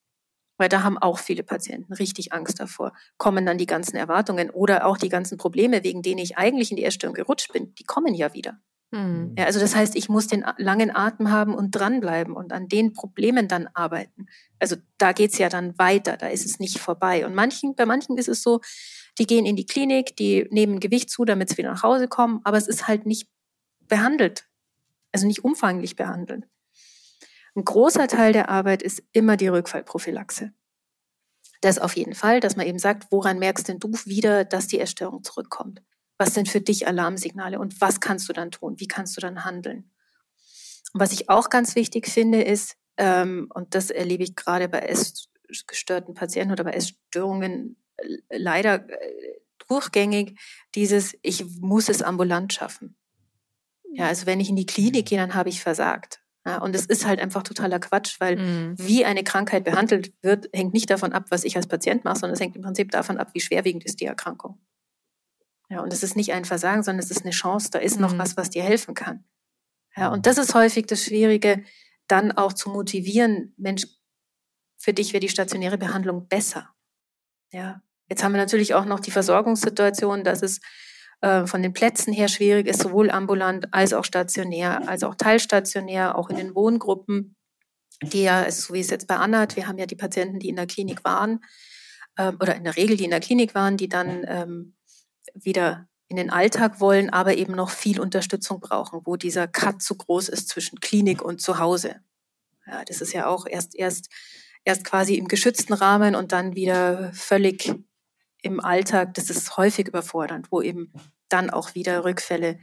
Weil 0.57 0.68
da 0.68 0.83
haben 0.83 0.99
auch 0.99 1.18
viele 1.18 1.43
Patienten 1.43 1.93
richtig 1.93 2.33
Angst 2.33 2.61
davor. 2.61 2.93
Kommen 3.18 3.45
dann 3.45 3.59
die 3.59 3.66
ganzen 3.66 3.97
Erwartungen 3.97 4.51
oder 4.51 4.87
auch 4.87 4.97
die 4.97 5.09
ganzen 5.09 5.37
Probleme, 5.37 5.83
wegen 5.83 6.03
denen 6.03 6.18
ich 6.18 6.39
eigentlich 6.39 6.70
in 6.70 6.77
die 6.77 6.85
Essstörung 6.85 7.14
gerutscht 7.14 7.53
bin, 7.53 7.75
die 7.75 7.85
kommen 7.85 8.14
ja 8.14 8.35
wieder. 8.35 8.61
Mhm. 8.95 9.35
Ja, 9.37 9.47
also 9.47 9.59
das 9.59 9.75
heißt, 9.75 9.97
ich 9.97 10.09
muss 10.09 10.29
den 10.29 10.45
langen 10.57 10.95
Atem 10.95 11.31
haben 11.31 11.55
und 11.55 11.72
dranbleiben 11.72 12.35
und 12.35 12.53
an 12.53 12.68
den 12.68 12.93
Problemen 12.93 13.49
dann 13.49 13.68
arbeiten. 13.75 14.27
Also 14.61 14.77
da 14.99 15.12
geht's 15.12 15.39
ja 15.39 15.49
dann 15.49 15.77
weiter, 15.79 16.16
da 16.16 16.29
ist 16.29 16.47
es 16.47 16.61
nicht 16.61 16.79
vorbei. 16.79 17.27
Und 17.27 17.35
manchen, 17.35 17.75
bei 17.75 17.87
manchen 17.87 18.16
ist 18.16 18.29
es 18.29 18.43
so, 18.43 18.61
die 19.18 19.26
gehen 19.26 19.46
in 19.46 19.56
die 19.56 19.66
Klinik, 19.66 20.16
die 20.16 20.46
nehmen 20.50 20.80
Gewicht 20.80 21.10
zu, 21.10 21.24
damit 21.24 21.50
sie 21.50 21.58
wieder 21.58 21.70
nach 21.72 21.82
Hause 21.82 22.08
kommen, 22.08 22.40
aber 22.44 22.56
es 22.56 22.66
ist 22.66 22.88
halt 22.88 23.06
nicht 23.06 23.28
behandelt, 23.86 24.48
also 25.12 25.26
nicht 25.26 25.44
umfanglich 25.44 25.96
behandelt. 25.96 26.48
Ein 27.56 27.64
großer 27.64 28.08
Teil 28.08 28.32
der 28.32 28.48
Arbeit 28.48 28.82
ist 28.82 29.02
immer 29.12 29.36
die 29.36 29.48
Rückfallprophylaxe. 29.48 30.52
Das 31.60 31.78
auf 31.78 31.96
jeden 31.96 32.14
Fall, 32.14 32.40
dass 32.40 32.56
man 32.56 32.66
eben 32.66 32.78
sagt, 32.78 33.06
woran 33.10 33.38
merkst 33.38 33.68
denn 33.68 33.78
du 33.78 33.92
wieder, 34.04 34.44
dass 34.44 34.66
die 34.66 34.80
Essstörung 34.80 35.22
zurückkommt? 35.22 35.82
Was 36.18 36.34
sind 36.34 36.48
für 36.48 36.60
dich 36.60 36.86
Alarmsignale 36.86 37.58
und 37.58 37.80
was 37.80 38.00
kannst 38.00 38.28
du 38.28 38.32
dann 38.32 38.50
tun? 38.50 38.74
Wie 38.78 38.88
kannst 38.88 39.16
du 39.16 39.20
dann 39.20 39.44
handeln? 39.44 39.90
Und 40.92 41.00
was 41.00 41.12
ich 41.12 41.30
auch 41.30 41.48
ganz 41.48 41.74
wichtig 41.74 42.08
finde, 42.08 42.42
ist, 42.42 42.76
ähm, 42.96 43.48
und 43.54 43.74
das 43.74 43.90
erlebe 43.90 44.22
ich 44.24 44.36
gerade 44.36 44.68
bei 44.68 44.80
essgestörten 44.80 46.14
Patienten 46.14 46.52
oder 46.52 46.64
bei 46.64 46.72
Essstörungen 46.72 47.76
leider 48.30 48.88
äh, 48.88 49.40
durchgängig, 49.68 50.38
dieses, 50.74 51.16
ich 51.22 51.45
muss 51.61 51.88
es 51.88 52.03
ambulant 52.03 52.53
schaffen. 52.53 52.97
Ja, 53.92 54.09
also 54.09 54.26
wenn 54.26 54.40
ich 54.40 54.51
in 54.51 54.57
die 54.57 54.66
Klinik 54.66 55.07
gehe, 55.07 55.18
dann 55.18 55.34
habe 55.34 55.49
ich 55.49 55.61
versagt. 55.61 56.20
Ja, 56.47 56.59
und 56.59 56.74
es 56.74 56.84
ist 56.84 57.07
halt 57.07 57.20
einfach 57.20 57.42
totaler 57.42 57.78
Quatsch, 57.78 58.20
weil 58.20 58.36
mhm. 58.36 58.74
wie 58.76 59.05
eine 59.05 59.24
Krankheit 59.24 59.64
behandelt 59.64 60.12
wird, 60.20 60.49
hängt 60.53 60.74
nicht 60.74 60.90
davon 60.90 61.12
ab, 61.12 61.26
was 61.30 61.45
ich 61.45 61.57
als 61.57 61.66
Patient 61.66 62.05
mache, 62.05 62.18
sondern 62.18 62.34
es 62.34 62.40
hängt 62.40 62.57
im 62.57 62.62
Prinzip 62.62 62.90
davon 62.90 63.16
ab, 63.16 63.30
wie 63.32 63.40
schwerwiegend 63.40 63.84
ist 63.84 64.01
die 64.01 64.05
Erkrankung. 64.05 64.61
Ja, 65.70 65.80
und 65.80 65.92
es 65.92 66.03
ist 66.03 66.16
nicht 66.16 66.32
ein 66.34 66.45
Versagen, 66.45 66.82
sondern 66.82 67.03
es 67.03 67.11
ist 67.11 67.22
eine 67.22 67.30
Chance, 67.30 67.70
da 67.70 67.78
ist 67.78 67.97
mhm. 67.97 68.03
noch 68.03 68.18
was, 68.18 68.36
was 68.36 68.51
dir 68.51 68.62
helfen 68.62 68.95
kann. 68.95 69.24
Ja, 69.97 70.12
und 70.12 70.26
das 70.26 70.36
ist 70.36 70.55
häufig 70.55 70.86
das 70.86 71.05
Schwierige, 71.05 71.64
dann 72.09 72.32
auch 72.32 72.53
zu 72.53 72.68
motivieren, 72.68 73.55
Mensch, 73.57 73.86
für 74.76 74.92
dich 74.92 75.14
wäre 75.14 75.20
die 75.20 75.30
stationäre 75.30 75.78
Behandlung 75.78 76.28
besser. 76.28 76.74
Ja, 77.55 77.80
jetzt 78.09 78.24
haben 78.24 78.32
wir 78.32 78.40
natürlich 78.40 78.74
auch 78.74 78.84
noch 78.84 78.98
die 78.98 79.12
Versorgungssituation, 79.12 80.24
dass 80.24 80.42
es 80.42 80.61
äh, 81.20 81.46
von 81.46 81.62
den 81.62 81.72
Plätzen 81.72 82.12
her 82.12 82.26
schwierig 82.26 82.66
ist, 82.66 82.82
sowohl 82.82 83.12
ambulant 83.12 83.72
als 83.72 83.92
auch 83.92 84.05
stationär, 84.05 84.88
als 84.88 85.05
auch 85.05 85.14
teilstationär, 85.14 86.18
auch 86.18 86.30
in 86.30 86.36
den 86.36 86.57
Wohngruppen, 86.57 87.36
die 88.02 88.24
ja, 88.24 88.50
so 88.50 88.74
wie 88.74 88.80
es 88.80 88.90
jetzt 88.90 89.07
bei 89.07 89.14
Anna 89.14 89.38
hat, 89.38 89.55
wir 89.55 89.68
haben 89.68 89.78
ja 89.78 89.86
die 89.86 89.94
Patienten, 89.94 90.40
die 90.40 90.48
in 90.48 90.57
der 90.57 90.66
Klinik 90.66 91.05
waren, 91.05 91.44
äh, 92.16 92.32
oder 92.40 92.57
in 92.57 92.64
der 92.64 92.76
Regel, 92.76 92.96
die 92.96 93.05
in 93.05 93.11
der 93.11 93.20
Klinik 93.20 93.55
waren, 93.55 93.76
die 93.76 93.88
dann 93.88 94.24
ähm, 94.26 94.74
wieder 95.32 95.86
in 96.09 96.16
den 96.16 96.30
Alltag 96.30 96.80
wollen, 96.80 97.09
aber 97.09 97.36
eben 97.36 97.55
noch 97.55 97.70
viel 97.70 98.00
Unterstützung 98.00 98.59
brauchen, 98.59 99.02
wo 99.05 99.14
dieser 99.14 99.46
Cut 99.46 99.80
zu 99.80 99.94
groß 99.94 100.28
ist 100.28 100.48
zwischen 100.48 100.80
Klinik 100.80 101.22
und 101.22 101.40
Zuhause. 101.40 102.00
Ja, 102.66 102.84
das 102.84 103.00
ist 103.00 103.12
ja 103.12 103.26
auch 103.26 103.46
erst, 103.46 103.76
erst, 103.76 104.09
erst 104.64 104.84
quasi 104.84 105.14
im 105.14 105.28
geschützten 105.28 105.72
Rahmen 105.72 106.14
und 106.14 106.32
dann 106.32 106.54
wieder 106.54 107.12
völlig 107.12 107.74
im 108.42 108.60
Alltag. 108.60 109.14
Das 109.14 109.30
ist 109.30 109.56
häufig 109.56 109.88
überfordernd, 109.88 110.50
wo 110.50 110.62
eben 110.62 110.92
dann 111.28 111.50
auch 111.50 111.74
wieder 111.74 112.04
Rückfälle 112.04 112.58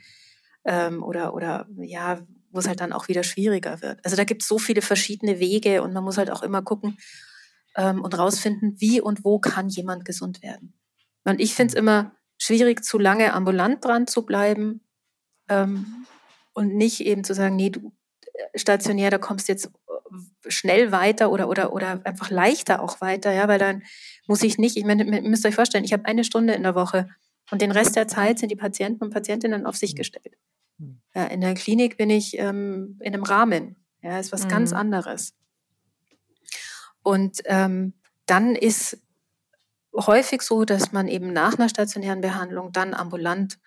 ähm, 0.65 1.03
oder, 1.03 1.33
oder 1.33 1.67
ja, 1.77 2.19
wo 2.51 2.59
es 2.59 2.67
halt 2.67 2.81
dann 2.81 2.93
auch 2.93 3.07
wieder 3.07 3.23
schwieriger 3.23 3.81
wird. 3.81 4.03
Also 4.03 4.17
da 4.17 4.23
gibt 4.23 4.41
es 4.41 4.47
so 4.47 4.57
viele 4.57 4.81
verschiedene 4.81 5.39
Wege 5.39 5.81
und 5.81 5.93
man 5.93 6.03
muss 6.03 6.17
halt 6.17 6.29
auch 6.29 6.43
immer 6.43 6.61
gucken 6.61 6.97
ähm, 7.75 8.01
und 8.01 8.17
rausfinden, 8.17 8.75
wie 8.79 9.01
und 9.01 9.23
wo 9.23 9.39
kann 9.39 9.69
jemand 9.69 10.05
gesund 10.05 10.41
werden. 10.41 10.73
Und 11.23 11.39
ich 11.39 11.53
finde 11.55 11.73
es 11.73 11.77
immer 11.77 12.15
schwierig, 12.37 12.83
zu 12.83 12.97
lange 12.97 13.33
ambulant 13.33 13.83
dran 13.83 14.07
zu 14.07 14.25
bleiben 14.25 14.81
ähm, 15.47 16.05
und 16.53 16.75
nicht 16.75 17.01
eben 17.01 17.23
zu 17.23 17.33
sagen, 17.33 17.55
nee, 17.55 17.69
du 17.69 17.93
äh, 18.33 18.57
stationär, 18.57 19.11
da 19.11 19.17
kommst 19.17 19.47
jetzt 19.47 19.71
schnell 20.47 20.91
weiter 20.91 21.32
oder 21.32 21.47
oder 21.47 21.74
oder 21.74 22.01
einfach 22.05 22.30
leichter 22.30 22.82
auch 22.82 23.01
weiter, 23.01 23.32
ja, 23.32 23.47
weil 23.47 23.59
dann 23.59 23.84
muss 24.28 24.43
ich 24.43 24.57
nicht, 24.57 24.78
ich 24.78 24.86
meine, 24.86 25.03
ihr 25.03 25.30
müsst 25.30 25.45
euch 25.45 25.55
vorstellen, 25.55 25.84
ich 25.84 25.93
habe 25.93 26.05
eine 26.05 26.24
Stunde 26.24 26.53
in 26.53 26.64
der 26.64 26.76
Woche 26.76 27.09
und 27.51 27.62
den 27.62 27.72
Rest 27.72 27.95
der 27.95 28.07
Zeit 28.07 28.39
sind 28.39 28.49
die 28.49 28.55
Patienten 28.55 29.03
und 29.03 29.12
Patientinnen 29.12 29.66
auf 29.66 29.76
sich 29.76 29.91
hm. 29.91 29.97
gestellt. 29.97 30.38
Hm. 30.80 31.01
Ja, 31.14 31.26
in 31.26 31.41
der 31.41 31.53
Klinik 31.53 31.97
bin 31.97 32.09
ich 32.09 32.38
ähm, 32.38 32.97
in 33.01 33.14
einem 33.14 33.24
Rahmen, 33.24 33.76
ja, 34.01 34.20
ist 34.20 34.32
was 34.32 34.45
mhm. 34.45 34.49
ganz 34.49 34.74
anderes. 34.74 35.34
Und 37.03 37.41
ähm, 37.45 37.93
dann 38.26 38.55
ist 38.55 38.97
häufig 39.95 40.41
so, 40.41 40.66
dass 40.66 40.91
man 40.91 41.07
eben 41.07 41.34
nach 41.34 41.57
einer 41.57 41.70
stationären 41.70 42.22
Behandlung 42.22 42.72
dann 42.72 42.93
ambulant 42.93 43.59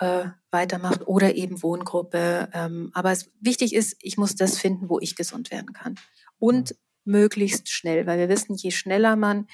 äh, 0.00 0.30
weitermacht 0.50 1.06
oder 1.06 1.34
eben 1.34 1.62
Wohngruppe. 1.62 2.48
Ähm, 2.52 2.90
aber 2.94 3.12
es, 3.12 3.30
wichtig 3.40 3.74
ist, 3.74 3.96
ich 4.00 4.16
muss 4.16 4.34
das 4.34 4.58
finden, 4.58 4.88
wo 4.88 4.98
ich 4.98 5.14
gesund 5.14 5.50
werden 5.50 5.72
kann. 5.72 5.96
Und 6.38 6.72
mhm. 6.72 7.12
möglichst 7.12 7.68
schnell, 7.68 8.06
weil 8.06 8.18
wir 8.18 8.28
wissen, 8.28 8.56
je 8.56 8.70
schneller 8.70 9.14
man 9.14 9.46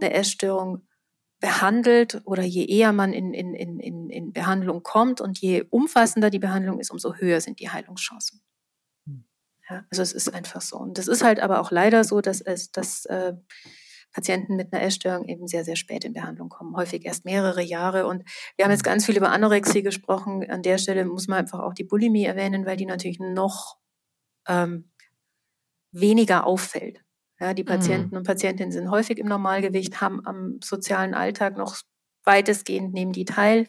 eine 0.00 0.12
Essstörung 0.12 0.86
behandelt 1.40 2.22
oder 2.24 2.42
je 2.42 2.66
eher 2.66 2.92
man 2.92 3.12
in, 3.12 3.34
in, 3.34 3.54
in, 3.54 4.10
in 4.10 4.32
Behandlung 4.32 4.82
kommt 4.82 5.20
und 5.20 5.38
je 5.38 5.64
umfassender 5.70 6.30
die 6.30 6.38
Behandlung 6.38 6.78
ist, 6.80 6.90
umso 6.90 7.14
höher 7.14 7.40
sind 7.40 7.60
die 7.60 7.70
Heilungschancen. 7.70 8.42
Mhm. 9.06 9.24
Ja, 9.68 9.84
also 9.90 10.02
es 10.02 10.12
ist 10.12 10.32
einfach 10.32 10.60
so. 10.60 10.76
Und 10.76 10.98
das 10.98 11.08
ist 11.08 11.24
halt 11.24 11.40
aber 11.40 11.60
auch 11.60 11.70
leider 11.70 12.04
so, 12.04 12.20
dass 12.20 12.40
es, 12.40 12.72
dass 12.72 13.06
äh, 13.06 13.34
Patienten 14.14 14.56
mit 14.56 14.72
einer 14.72 14.82
Essstörung 14.82 15.26
eben 15.26 15.46
sehr, 15.48 15.64
sehr 15.64 15.76
spät 15.76 16.04
in 16.04 16.14
Behandlung 16.14 16.48
kommen, 16.48 16.76
häufig 16.76 17.04
erst 17.04 17.24
mehrere 17.24 17.62
Jahre. 17.62 18.06
Und 18.06 18.22
wir 18.56 18.64
haben 18.64 18.72
jetzt 18.72 18.84
ganz 18.84 19.04
viel 19.04 19.16
über 19.16 19.30
Anorexie 19.30 19.82
gesprochen. 19.82 20.48
An 20.48 20.62
der 20.62 20.78
Stelle 20.78 21.04
muss 21.04 21.28
man 21.28 21.40
einfach 21.40 21.58
auch 21.58 21.74
die 21.74 21.84
Bulimie 21.84 22.24
erwähnen, 22.24 22.64
weil 22.64 22.76
die 22.76 22.86
natürlich 22.86 23.18
noch 23.18 23.76
ähm, 24.48 24.90
weniger 25.90 26.46
auffällt. 26.46 27.00
Ja, 27.40 27.52
die 27.52 27.64
Patienten 27.64 28.10
mhm. 28.10 28.18
und 28.18 28.26
Patientinnen 28.26 28.72
sind 28.72 28.90
häufig 28.90 29.18
im 29.18 29.26
Normalgewicht, 29.26 30.00
haben 30.00 30.24
am 30.24 30.60
sozialen 30.62 31.14
Alltag 31.14 31.56
noch 31.56 31.76
weitestgehend 32.22 32.94
nehmen 32.94 33.12
die 33.12 33.24
teil. 33.24 33.68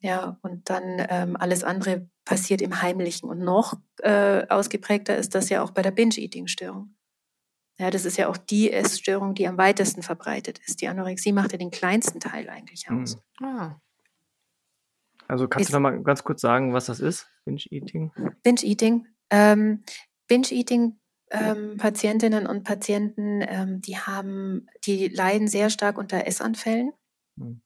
Ja, 0.00 0.38
und 0.42 0.68
dann 0.68 1.04
ähm, 1.08 1.36
alles 1.36 1.64
andere 1.64 2.08
passiert 2.24 2.60
im 2.60 2.82
Heimlichen. 2.82 3.28
Und 3.28 3.38
noch 3.38 3.74
äh, 4.02 4.46
ausgeprägter 4.48 5.16
ist 5.16 5.34
das 5.34 5.48
ja 5.48 5.62
auch 5.62 5.70
bei 5.70 5.82
der 5.82 5.92
Binge-Eating-Störung. 5.92 6.94
Ja, 7.78 7.90
das 7.90 8.04
ist 8.04 8.16
ja 8.16 8.28
auch 8.28 8.36
die 8.36 8.72
Essstörung, 8.72 9.34
die 9.34 9.46
am 9.46 9.56
weitesten 9.56 10.02
verbreitet 10.02 10.58
ist. 10.66 10.80
Die 10.80 10.88
Anorexie 10.88 11.32
macht 11.32 11.52
ja 11.52 11.58
den 11.58 11.70
kleinsten 11.70 12.18
Teil 12.18 12.48
eigentlich 12.48 12.88
hm. 12.88 13.02
aus. 13.02 13.16
Mhm. 13.40 13.46
Ah. 13.46 13.80
Also 15.28 15.46
kannst 15.46 15.68
ist, 15.68 15.74
du 15.74 15.78
noch 15.78 15.82
mal 15.82 16.02
ganz 16.02 16.24
kurz 16.24 16.40
sagen, 16.40 16.72
was 16.72 16.86
das 16.86 17.00
ist, 17.00 17.28
Binge-Eating? 17.44 18.12
Binge-Eating. 18.42 19.06
Ähm, 19.30 19.84
Binge-Eating 20.26 20.98
ähm, 21.30 21.76
Patientinnen 21.76 22.46
und 22.46 22.64
Patienten, 22.64 23.42
ähm, 23.46 23.80
die 23.82 23.98
haben, 23.98 24.66
die 24.86 25.08
leiden 25.08 25.48
sehr 25.48 25.70
stark 25.70 25.98
unter 25.98 26.26
Essanfällen. 26.26 26.92
Mhm. 27.36 27.60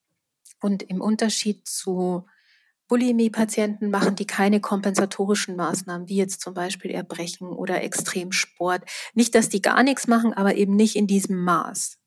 Und 0.61 0.83
im 0.83 1.01
Unterschied 1.01 1.67
zu 1.67 2.27
Bulimie-Patienten 2.93 3.89
machen 3.89 4.17
die 4.17 4.27
keine 4.27 4.61
kompensatorischen 4.61 5.57
Maßnahmen, 5.57 6.11
wie 6.11 6.17
jetzt 6.17 6.43
zum 6.43 6.53
Beispiel 6.53 6.91
Erbrechen 6.91 7.49
oder 7.49 7.83
Extremsport. 7.83 8.85
Nicht, 9.15 9.35
dass 9.35 9.49
die 9.49 9.63
gar 9.63 9.83
nichts 9.83 10.09
machen, 10.09 10.35
aber 10.35 10.57
eben 10.57 10.77
nicht 10.77 10.95
in 10.95 11.07
diesem 11.07 11.43
Maß. 11.43 11.99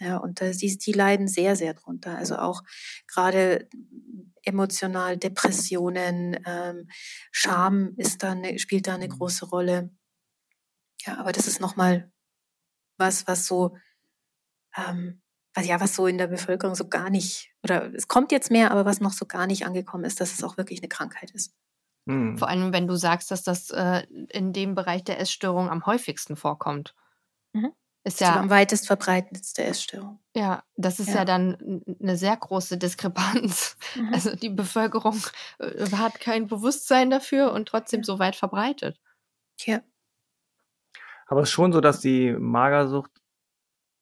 Ja, 0.00 0.16
und 0.16 0.40
die, 0.40 0.78
die 0.78 0.92
leiden 0.92 1.28
sehr, 1.28 1.54
sehr 1.54 1.74
drunter. 1.74 2.18
Also 2.18 2.38
auch 2.38 2.64
gerade 3.06 3.68
emotional 4.42 5.16
Depressionen, 5.16 6.36
ähm, 6.44 6.88
Scham 7.30 7.94
ist 7.96 8.24
da 8.24 8.32
eine, 8.32 8.58
spielt 8.58 8.88
da 8.88 8.96
eine 8.96 9.06
große 9.06 9.46
Rolle. 9.46 9.90
Ja, 11.06 11.18
aber 11.18 11.30
das 11.30 11.46
ist 11.46 11.60
nochmal 11.60 12.10
was, 12.96 13.28
was 13.28 13.46
so 13.46 13.76
ähm, 14.76 15.22
was 15.54 15.66
ja, 15.66 15.80
was 15.80 15.94
so 15.94 16.06
in 16.06 16.18
der 16.18 16.28
Bevölkerung 16.28 16.74
so 16.74 16.88
gar 16.88 17.10
nicht, 17.10 17.52
oder 17.62 17.92
es 17.94 18.08
kommt 18.08 18.32
jetzt 18.32 18.50
mehr, 18.50 18.70
aber 18.70 18.84
was 18.84 19.00
noch 19.00 19.12
so 19.12 19.26
gar 19.26 19.46
nicht 19.46 19.66
angekommen 19.66 20.04
ist, 20.04 20.20
dass 20.20 20.32
es 20.32 20.44
auch 20.44 20.56
wirklich 20.56 20.80
eine 20.80 20.88
Krankheit 20.88 21.30
ist. 21.32 21.54
Hm. 22.08 22.38
Vor 22.38 22.48
allem, 22.48 22.72
wenn 22.72 22.88
du 22.88 22.96
sagst, 22.96 23.30
dass 23.30 23.42
das 23.42 23.70
äh, 23.70 24.02
in 24.30 24.52
dem 24.52 24.74
Bereich 24.74 25.04
der 25.04 25.20
Essstörung 25.20 25.68
am 25.70 25.86
häufigsten 25.86 26.36
vorkommt. 26.36 26.94
Mhm. 27.52 27.72
Ist 28.04 28.20
ja 28.20 28.34
am 28.34 28.50
weitest 28.50 28.88
verbreitetste 28.88 29.62
Essstörung. 29.62 30.18
Ja, 30.34 30.64
das 30.74 30.98
ist 30.98 31.10
ja, 31.10 31.18
ja 31.18 31.24
dann 31.24 31.82
eine 32.00 32.16
sehr 32.16 32.36
große 32.36 32.76
Diskrepanz. 32.76 33.76
Mhm. 33.94 34.12
Also 34.12 34.34
die 34.34 34.48
Bevölkerung 34.48 35.20
äh, 35.58 35.86
hat 35.92 36.18
kein 36.18 36.48
Bewusstsein 36.48 37.10
dafür 37.10 37.52
und 37.52 37.68
trotzdem 37.68 38.00
ja. 38.00 38.04
so 38.04 38.18
weit 38.18 38.34
verbreitet. 38.34 38.98
Ja. 39.60 39.82
Aber 41.26 41.42
es 41.42 41.50
ist 41.50 41.52
schon 41.52 41.72
so, 41.72 41.80
dass 41.80 42.00
die 42.00 42.32
Magersucht 42.32 43.21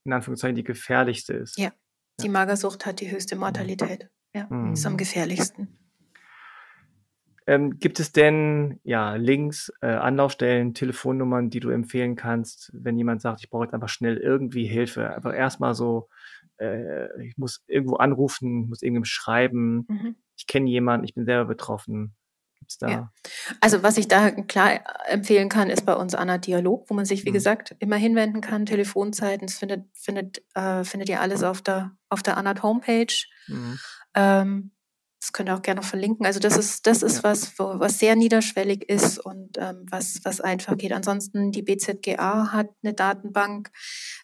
in 0.04 0.12
Anführungszeichen 0.12 0.56
die 0.56 0.64
gefährlichste 0.64 1.34
ist. 1.34 1.58
Ja, 1.58 1.72
die 2.20 2.28
Magersucht 2.28 2.86
hat 2.86 3.00
die 3.00 3.10
höchste 3.10 3.36
Mortalität. 3.36 4.08
Ja, 4.34 4.46
mhm. 4.48 4.74
ist 4.74 4.86
am 4.86 4.96
gefährlichsten. 4.96 5.80
Ähm, 7.46 7.80
gibt 7.80 7.98
es 7.98 8.12
denn 8.12 8.78
ja 8.84 9.16
Links, 9.16 9.72
äh, 9.80 9.88
Anlaufstellen, 9.88 10.72
Telefonnummern, 10.72 11.50
die 11.50 11.58
du 11.58 11.70
empfehlen 11.70 12.14
kannst, 12.14 12.70
wenn 12.72 12.96
jemand 12.96 13.22
sagt, 13.22 13.40
ich 13.42 13.50
brauche 13.50 13.64
jetzt 13.64 13.74
einfach 13.74 13.88
schnell 13.88 14.18
irgendwie 14.18 14.66
Hilfe? 14.66 15.12
Einfach 15.12 15.34
erstmal 15.34 15.74
so, 15.74 16.08
äh, 16.58 17.26
ich 17.26 17.36
muss 17.38 17.64
irgendwo 17.66 17.96
anrufen, 17.96 18.68
muss 18.68 18.82
irgendwem 18.82 19.04
schreiben, 19.04 19.86
mhm. 19.88 20.16
ich 20.36 20.46
kenne 20.46 20.70
jemanden, 20.70 21.04
ich 21.04 21.14
bin 21.14 21.24
selber 21.24 21.46
betroffen. 21.46 22.14
Gibt's 22.70 22.78
da? 22.78 22.88
Ja. 22.88 23.12
Also 23.60 23.82
was 23.82 23.98
ich 23.98 24.08
da 24.08 24.30
klar 24.30 24.80
empfehlen 25.08 25.48
kann, 25.48 25.70
ist 25.70 25.84
bei 25.84 25.94
uns 25.94 26.14
Anna 26.14 26.38
Dialog, 26.38 26.88
wo 26.88 26.94
man 26.94 27.04
sich, 27.04 27.24
wie 27.24 27.30
mhm. 27.30 27.34
gesagt, 27.34 27.74
immer 27.78 27.96
hinwenden 27.96 28.40
kann, 28.40 28.66
Telefonzeiten, 28.66 29.46
das 29.46 29.58
findet, 29.58 29.86
findet, 29.94 30.42
äh, 30.54 30.84
findet 30.84 31.08
ihr 31.08 31.20
alles 31.20 31.42
auf 31.42 31.62
der, 31.62 31.92
auf 32.08 32.22
der 32.22 32.36
Anna 32.36 32.54
Homepage. 32.62 33.26
Mhm. 33.48 33.78
Ähm, 34.14 34.70
das 35.20 35.34
könnt 35.34 35.50
ihr 35.50 35.54
auch 35.54 35.60
gerne 35.62 35.82
noch 35.82 35.86
verlinken. 35.86 36.24
Also 36.24 36.40
das 36.40 36.56
ist, 36.56 36.86
das 36.86 37.02
ist 37.02 37.18
ja. 37.18 37.24
was, 37.24 37.58
wo, 37.58 37.78
was 37.78 37.98
sehr 37.98 38.16
niederschwellig 38.16 38.88
ist 38.88 39.18
und 39.18 39.58
ähm, 39.58 39.84
was, 39.90 40.20
was 40.24 40.40
einfach 40.40 40.78
geht. 40.78 40.92
Ansonsten 40.92 41.52
die 41.52 41.62
BZGA 41.62 42.52
hat 42.52 42.70
eine 42.82 42.94
Datenbank, 42.94 43.70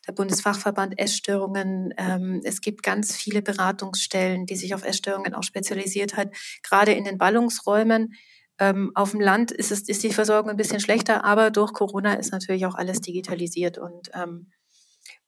der 0.06 0.12
Bundesfachverband 0.12 0.98
Essstörungen. 0.98 1.92
Ähm, 1.98 2.40
es 2.44 2.62
gibt 2.62 2.82
ganz 2.82 3.14
viele 3.14 3.42
Beratungsstellen, 3.42 4.46
die 4.46 4.56
sich 4.56 4.74
auf 4.74 4.84
Essstörungen 4.84 5.34
auch 5.34 5.42
spezialisiert 5.42 6.16
hat. 6.16 6.34
Gerade 6.62 6.92
in 6.92 7.04
den 7.04 7.18
Ballungsräumen. 7.18 8.14
Ähm, 8.58 8.92
auf 8.94 9.10
dem 9.10 9.20
Land 9.20 9.50
ist 9.50 9.70
es, 9.70 9.88
ist 9.88 10.02
die 10.02 10.12
Versorgung 10.12 10.50
ein 10.50 10.56
bisschen 10.56 10.80
schlechter, 10.80 11.24
aber 11.24 11.50
durch 11.50 11.72
Corona 11.72 12.14
ist 12.14 12.32
natürlich 12.32 12.66
auch 12.66 12.74
alles 12.74 13.00
digitalisiert 13.00 13.78
und 13.78 14.10
ähm, 14.14 14.50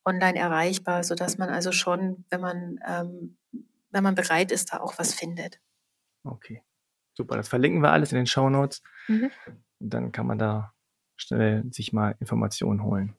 online 0.05 0.39
erreichbar, 0.39 1.05
so 1.05 1.15
dass 1.15 1.37
man 1.37 1.51
also 1.51 1.71
schon, 1.73 2.25
wenn 2.31 2.41
man 2.41 2.79
ähm, 2.87 3.37
wenn 3.91 4.03
man 4.03 4.15
bereit 4.15 4.53
ist, 4.53 4.73
da 4.73 4.81
auch 4.81 4.99
was 4.99 5.15
findet. 5.15 5.61
Okay, 6.25 6.63
super. 7.15 7.37
Das 7.37 7.49
verlinken 7.49 7.83
wir 7.83 7.91
alles 7.91 8.13
in 8.13 8.17
den 8.17 8.27
Show 8.27 8.49
Notes. 8.51 8.83
Mhm. 9.07 9.31
Und 9.79 9.91
dann 9.91 10.13
kann 10.13 10.27
man 10.27 10.39
da 10.39 10.75
schnell 11.17 11.65
sich 11.71 11.93
mal 11.93 12.17
Informationen 12.21 12.83
holen. 12.83 13.17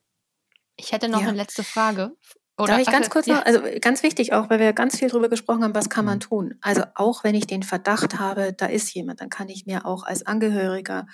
Ich 0.76 0.91
hätte 0.91 1.10
noch 1.10 1.22
ja. 1.22 1.30
eine 1.30 1.38
letzte 1.38 1.64
Frage. 1.64 2.16
Oder 2.60 2.74
Darf 2.74 2.82
ich 2.82 2.91
ganz 2.91 3.10
kurz 3.10 3.26
ja. 3.26 3.36
noch, 3.36 3.45
also 3.45 3.62
ganz 3.82 4.03
wichtig 4.03 4.34
auch, 4.34 4.49
weil 4.49 4.60
wir 4.60 4.74
ganz 4.74 4.97
viel 4.99 5.10
darüber 5.10 5.30
gesprochen 5.30 5.64
haben, 5.64 5.74
was 5.74 5.89
kann 5.89 6.05
man 6.05 6.20
tun? 6.20 6.55
Also 6.62 6.84
auch 6.95 7.24
wenn 7.24 7.36
ich 7.36 7.47
den 7.47 7.64
Verdacht 7.64 8.20
habe, 8.20 8.53
da 8.53 8.66
ist 8.66 8.93
jemand, 8.93 9.22
dann 9.22 9.30
kann 9.30 9.49
ich 9.49 9.66
mir 9.66 9.86
auch 9.86 10.03
als 10.03 10.26
Angehöriger 10.26 11.07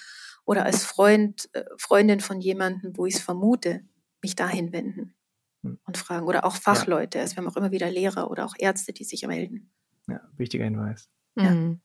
oder 0.43 0.65
als 0.65 0.83
Freund, 0.83 1.49
äh, 1.53 1.63
Freundin 1.77 2.19
von 2.19 2.41
jemandem, 2.41 2.97
wo 2.97 3.05
ich 3.05 3.15
es 3.15 3.21
vermute, 3.21 3.81
mich 4.21 4.35
dahin 4.35 4.73
wenden. 4.73 5.15
Hm. 5.65 5.79
und 5.85 5.97
fragen. 5.97 6.27
Oder 6.27 6.45
auch 6.45 6.55
Fachleute. 6.55 7.17
Ja. 7.17 7.23
Also 7.23 7.35
wir 7.35 7.43
haben 7.43 7.49
auch 7.49 7.57
immer 7.57 7.71
wieder 7.71 7.89
Lehrer 7.89 8.29
oder 8.29 8.45
auch 8.45 8.53
Ärzte, 8.57 8.93
die 8.93 9.03
sich 9.03 9.25
melden. 9.25 9.71
Ja, 10.07 10.21
wichtiger 10.37 10.65
Hinweis. 10.65 11.09
Mhm. 11.33 11.81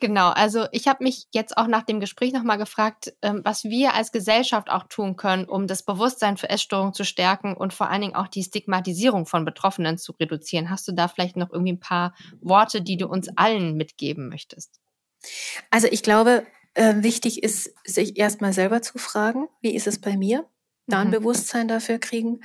Genau, 0.00 0.28
also 0.28 0.66
ich 0.70 0.86
habe 0.86 1.02
mich 1.02 1.26
jetzt 1.32 1.56
auch 1.56 1.66
nach 1.66 1.82
dem 1.82 1.98
Gespräch 1.98 2.32
nochmal 2.32 2.58
gefragt, 2.58 3.14
ähm, 3.20 3.40
was 3.44 3.64
wir 3.64 3.94
als 3.94 4.12
Gesellschaft 4.12 4.70
auch 4.70 4.84
tun 4.84 5.16
können, 5.16 5.44
um 5.44 5.66
das 5.66 5.82
Bewusstsein 5.82 6.36
für 6.36 6.48
Essstörungen 6.48 6.94
zu 6.94 7.04
stärken 7.04 7.56
und 7.56 7.74
vor 7.74 7.90
allen 7.90 8.02
Dingen 8.02 8.14
auch 8.14 8.28
die 8.28 8.44
Stigmatisierung 8.44 9.26
von 9.26 9.44
Betroffenen 9.44 9.98
zu 9.98 10.12
reduzieren. 10.12 10.70
Hast 10.70 10.86
du 10.86 10.92
da 10.92 11.08
vielleicht 11.08 11.36
noch 11.36 11.50
irgendwie 11.50 11.72
ein 11.72 11.80
paar 11.80 12.14
Worte, 12.40 12.80
die 12.80 12.96
du 12.96 13.08
uns 13.08 13.28
allen 13.36 13.76
mitgeben 13.76 14.28
möchtest? 14.28 14.80
Also 15.70 15.88
ich 15.90 16.04
glaube, 16.04 16.46
äh, 16.74 17.02
wichtig 17.02 17.42
ist, 17.42 17.74
sich 17.84 18.16
erstmal 18.16 18.52
selber 18.52 18.82
zu 18.82 18.98
fragen, 18.98 19.48
wie 19.60 19.74
ist 19.74 19.88
es 19.88 20.00
bei 20.00 20.16
mir? 20.16 20.48
da 20.88 21.00
ein 21.00 21.08
mhm. 21.08 21.12
Bewusstsein 21.12 21.68
dafür 21.68 21.98
kriegen, 21.98 22.40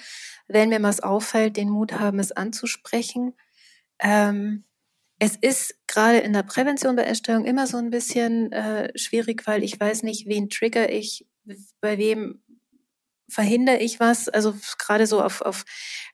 wenn 0.47 0.69
mir 0.69 0.83
was 0.83 0.99
auffällt, 0.99 1.57
den 1.57 1.69
Mut 1.69 1.93
haben, 1.93 2.19
es 2.19 2.31
anzusprechen. 2.31 3.33
Ähm, 3.99 4.65
es 5.23 5.37
ist 5.37 5.75
gerade 5.87 6.17
in 6.17 6.33
der 6.33 6.43
Prävention 6.43 6.97
bei 6.97 7.03
Essstörungen 7.03 7.47
immer 7.47 7.65
so 7.65 7.77
ein 7.77 7.91
bisschen 7.91 8.51
äh, 8.51 8.91
schwierig, 8.97 9.47
weil 9.47 9.63
ich 9.63 9.79
weiß 9.79 10.03
nicht, 10.03 10.27
wen 10.27 10.49
trigger 10.49 10.91
ich, 10.91 11.25
bei 11.79 11.97
wem 11.97 12.43
verhindere 13.29 13.77
ich 13.77 14.01
was. 14.01 14.27
Also 14.27 14.53
gerade 14.77 15.07
so 15.07 15.21
auf, 15.21 15.39
auf, 15.39 15.63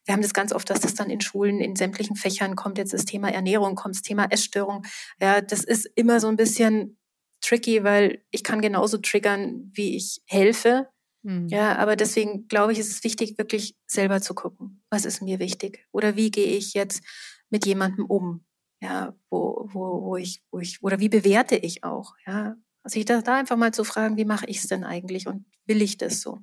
wir 0.05 0.13
haben 0.13 0.21
das 0.21 0.35
ganz 0.35 0.53
oft, 0.53 0.69
dass 0.69 0.81
das 0.81 0.93
dann 0.93 1.09
in 1.09 1.21
Schulen, 1.21 1.59
in 1.59 1.75
sämtlichen 1.75 2.15
Fächern 2.15 2.55
kommt 2.55 2.77
jetzt 2.77 2.93
das 2.93 3.05
Thema 3.05 3.31
Ernährung, 3.31 3.73
kommt 3.73 3.95
das 3.95 4.03
Thema 4.03 4.27
Essstörung. 4.29 4.85
Ja, 5.19 5.41
das 5.41 5.63
ist 5.63 5.89
immer 5.95 6.19
so 6.19 6.27
ein 6.27 6.37
bisschen 6.37 6.99
tricky, 7.41 7.83
weil 7.83 8.23
ich 8.29 8.43
kann 8.43 8.61
genauso 8.61 8.99
triggern, 8.99 9.71
wie 9.73 9.97
ich 9.97 10.21
helfe. 10.27 10.87
Mhm. 11.23 11.47
Ja, 11.47 11.77
aber 11.77 11.95
deswegen 11.95 12.47
glaube 12.47 12.73
ich, 12.73 12.79
ist 12.79 12.91
es 12.91 13.03
wichtig, 13.03 13.39
wirklich 13.39 13.75
selber 13.87 14.21
zu 14.21 14.35
gucken, 14.35 14.83
was 14.91 15.05
ist 15.05 15.23
mir 15.23 15.39
wichtig 15.39 15.87
oder 15.91 16.15
wie 16.15 16.29
gehe 16.29 16.55
ich 16.55 16.75
jetzt 16.75 17.01
mit 17.49 17.65
jemandem 17.65 18.05
um, 18.05 18.45
ja, 18.81 19.13
wo, 19.29 19.67
wo, 19.71 20.03
wo 20.03 20.15
ich, 20.15 20.43
wo 20.51 20.59
ich, 20.59 20.81
oder 20.83 20.99
wie 20.99 21.09
bewerte 21.09 21.55
ich 21.55 21.83
auch, 21.83 22.15
ja. 22.25 22.55
Also 22.83 22.97
ich 22.97 23.05
da, 23.05 23.21
da 23.21 23.37
einfach 23.37 23.57
mal 23.57 23.73
zu 23.73 23.83
fragen, 23.83 24.15
wie 24.17 24.25
mache 24.25 24.45
ich 24.45 24.59
es 24.59 24.67
denn 24.67 24.83
eigentlich 24.83 25.27
und 25.27 25.45
will 25.65 25.81
ich 25.81 25.97
das 25.97 26.21
so? 26.21 26.39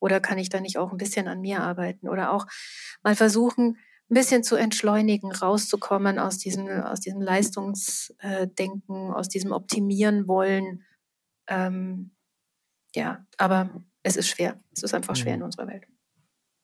Oder 0.00 0.20
kann 0.20 0.38
ich 0.38 0.48
da 0.48 0.60
nicht 0.60 0.78
auch 0.78 0.90
ein 0.90 0.98
bisschen 0.98 1.28
an 1.28 1.40
mir 1.40 1.62
arbeiten? 1.62 2.08
Oder 2.08 2.32
auch 2.32 2.46
mal 3.02 3.14
versuchen, 3.16 3.78
ein 4.10 4.14
bisschen 4.14 4.42
zu 4.42 4.56
entschleunigen, 4.56 5.32
rauszukommen 5.32 6.18
aus 6.18 6.38
diesem, 6.38 6.68
aus 6.68 7.00
diesem 7.00 7.20
Leistungsdenken, 7.20 9.12
aus 9.12 9.28
diesem 9.28 9.52
Optimieren 9.52 10.28
wollen. 10.28 10.84
Ähm, 11.48 12.10
ja, 12.94 13.26
aber 13.36 13.82
es 14.02 14.16
ist 14.16 14.28
schwer. 14.28 14.60
Es 14.72 14.82
ist 14.82 14.94
einfach 14.94 15.16
schwer 15.16 15.34
in 15.34 15.40
mhm. 15.40 15.46
unserer 15.46 15.66
Welt. 15.66 15.86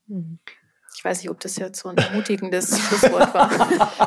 Mhm. 0.07 0.39
Ich 1.03 1.05
weiß 1.05 1.21
nicht, 1.21 1.31
ob 1.31 1.41
das 1.41 1.57
jetzt 1.57 1.81
so 1.81 1.89
ein 1.89 1.97
ermutigendes 1.97 2.79
Schlusswort 2.89 3.35
war. 3.35 3.51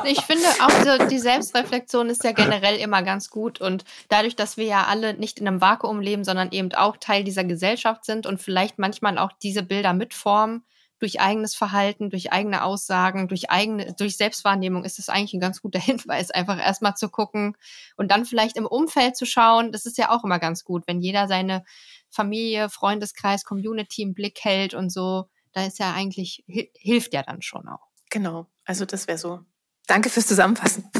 Ich 0.06 0.22
finde 0.22 0.46
auch 0.60 0.70
so, 0.82 1.06
die 1.08 1.18
Selbstreflexion 1.18 2.08
ist 2.08 2.24
ja 2.24 2.32
generell 2.32 2.76
immer 2.76 3.02
ganz 3.02 3.28
gut. 3.28 3.60
Und 3.60 3.84
dadurch, 4.08 4.34
dass 4.34 4.56
wir 4.56 4.64
ja 4.64 4.84
alle 4.84 5.12
nicht 5.12 5.38
in 5.38 5.46
einem 5.46 5.60
Vakuum 5.60 6.00
leben, 6.00 6.24
sondern 6.24 6.52
eben 6.52 6.72
auch 6.72 6.96
Teil 6.96 7.22
dieser 7.22 7.44
Gesellschaft 7.44 8.06
sind 8.06 8.24
und 8.24 8.40
vielleicht 8.40 8.78
manchmal 8.78 9.18
auch 9.18 9.32
diese 9.42 9.62
Bilder 9.62 9.92
mitformen, 9.92 10.64
durch 10.98 11.20
eigenes 11.20 11.54
Verhalten, 11.54 12.08
durch 12.08 12.32
eigene 12.32 12.64
Aussagen, 12.64 13.28
durch 13.28 13.50
eigene, 13.50 13.92
durch 13.92 14.16
Selbstwahrnehmung 14.16 14.82
ist 14.82 14.98
das 14.98 15.10
eigentlich 15.10 15.34
ein 15.34 15.40
ganz 15.40 15.60
guter 15.60 15.78
Hinweis, 15.80 16.30
einfach 16.30 16.58
erstmal 16.58 16.94
zu 16.94 17.10
gucken 17.10 17.58
und 17.98 18.10
dann 18.10 18.24
vielleicht 18.24 18.56
im 18.56 18.64
Umfeld 18.64 19.18
zu 19.18 19.26
schauen. 19.26 19.70
Das 19.70 19.84
ist 19.84 19.98
ja 19.98 20.08
auch 20.08 20.24
immer 20.24 20.38
ganz 20.38 20.64
gut, 20.64 20.84
wenn 20.86 21.02
jeder 21.02 21.28
seine 21.28 21.62
Familie, 22.08 22.70
Freundeskreis, 22.70 23.44
Community 23.44 24.00
im 24.00 24.14
Blick 24.14 24.38
hält 24.42 24.72
und 24.72 24.90
so, 24.90 25.26
da 25.56 25.64
ist 25.64 25.78
ja 25.78 25.94
eigentlich, 25.94 26.44
hilft 26.46 27.14
ja 27.14 27.22
dann 27.22 27.40
schon 27.40 27.66
auch. 27.66 27.88
Genau, 28.10 28.46
also 28.66 28.84
das 28.84 29.08
wäre 29.08 29.16
so. 29.16 29.40
Danke 29.86 30.10
fürs 30.10 30.26
Zusammenfassen. 30.26 30.90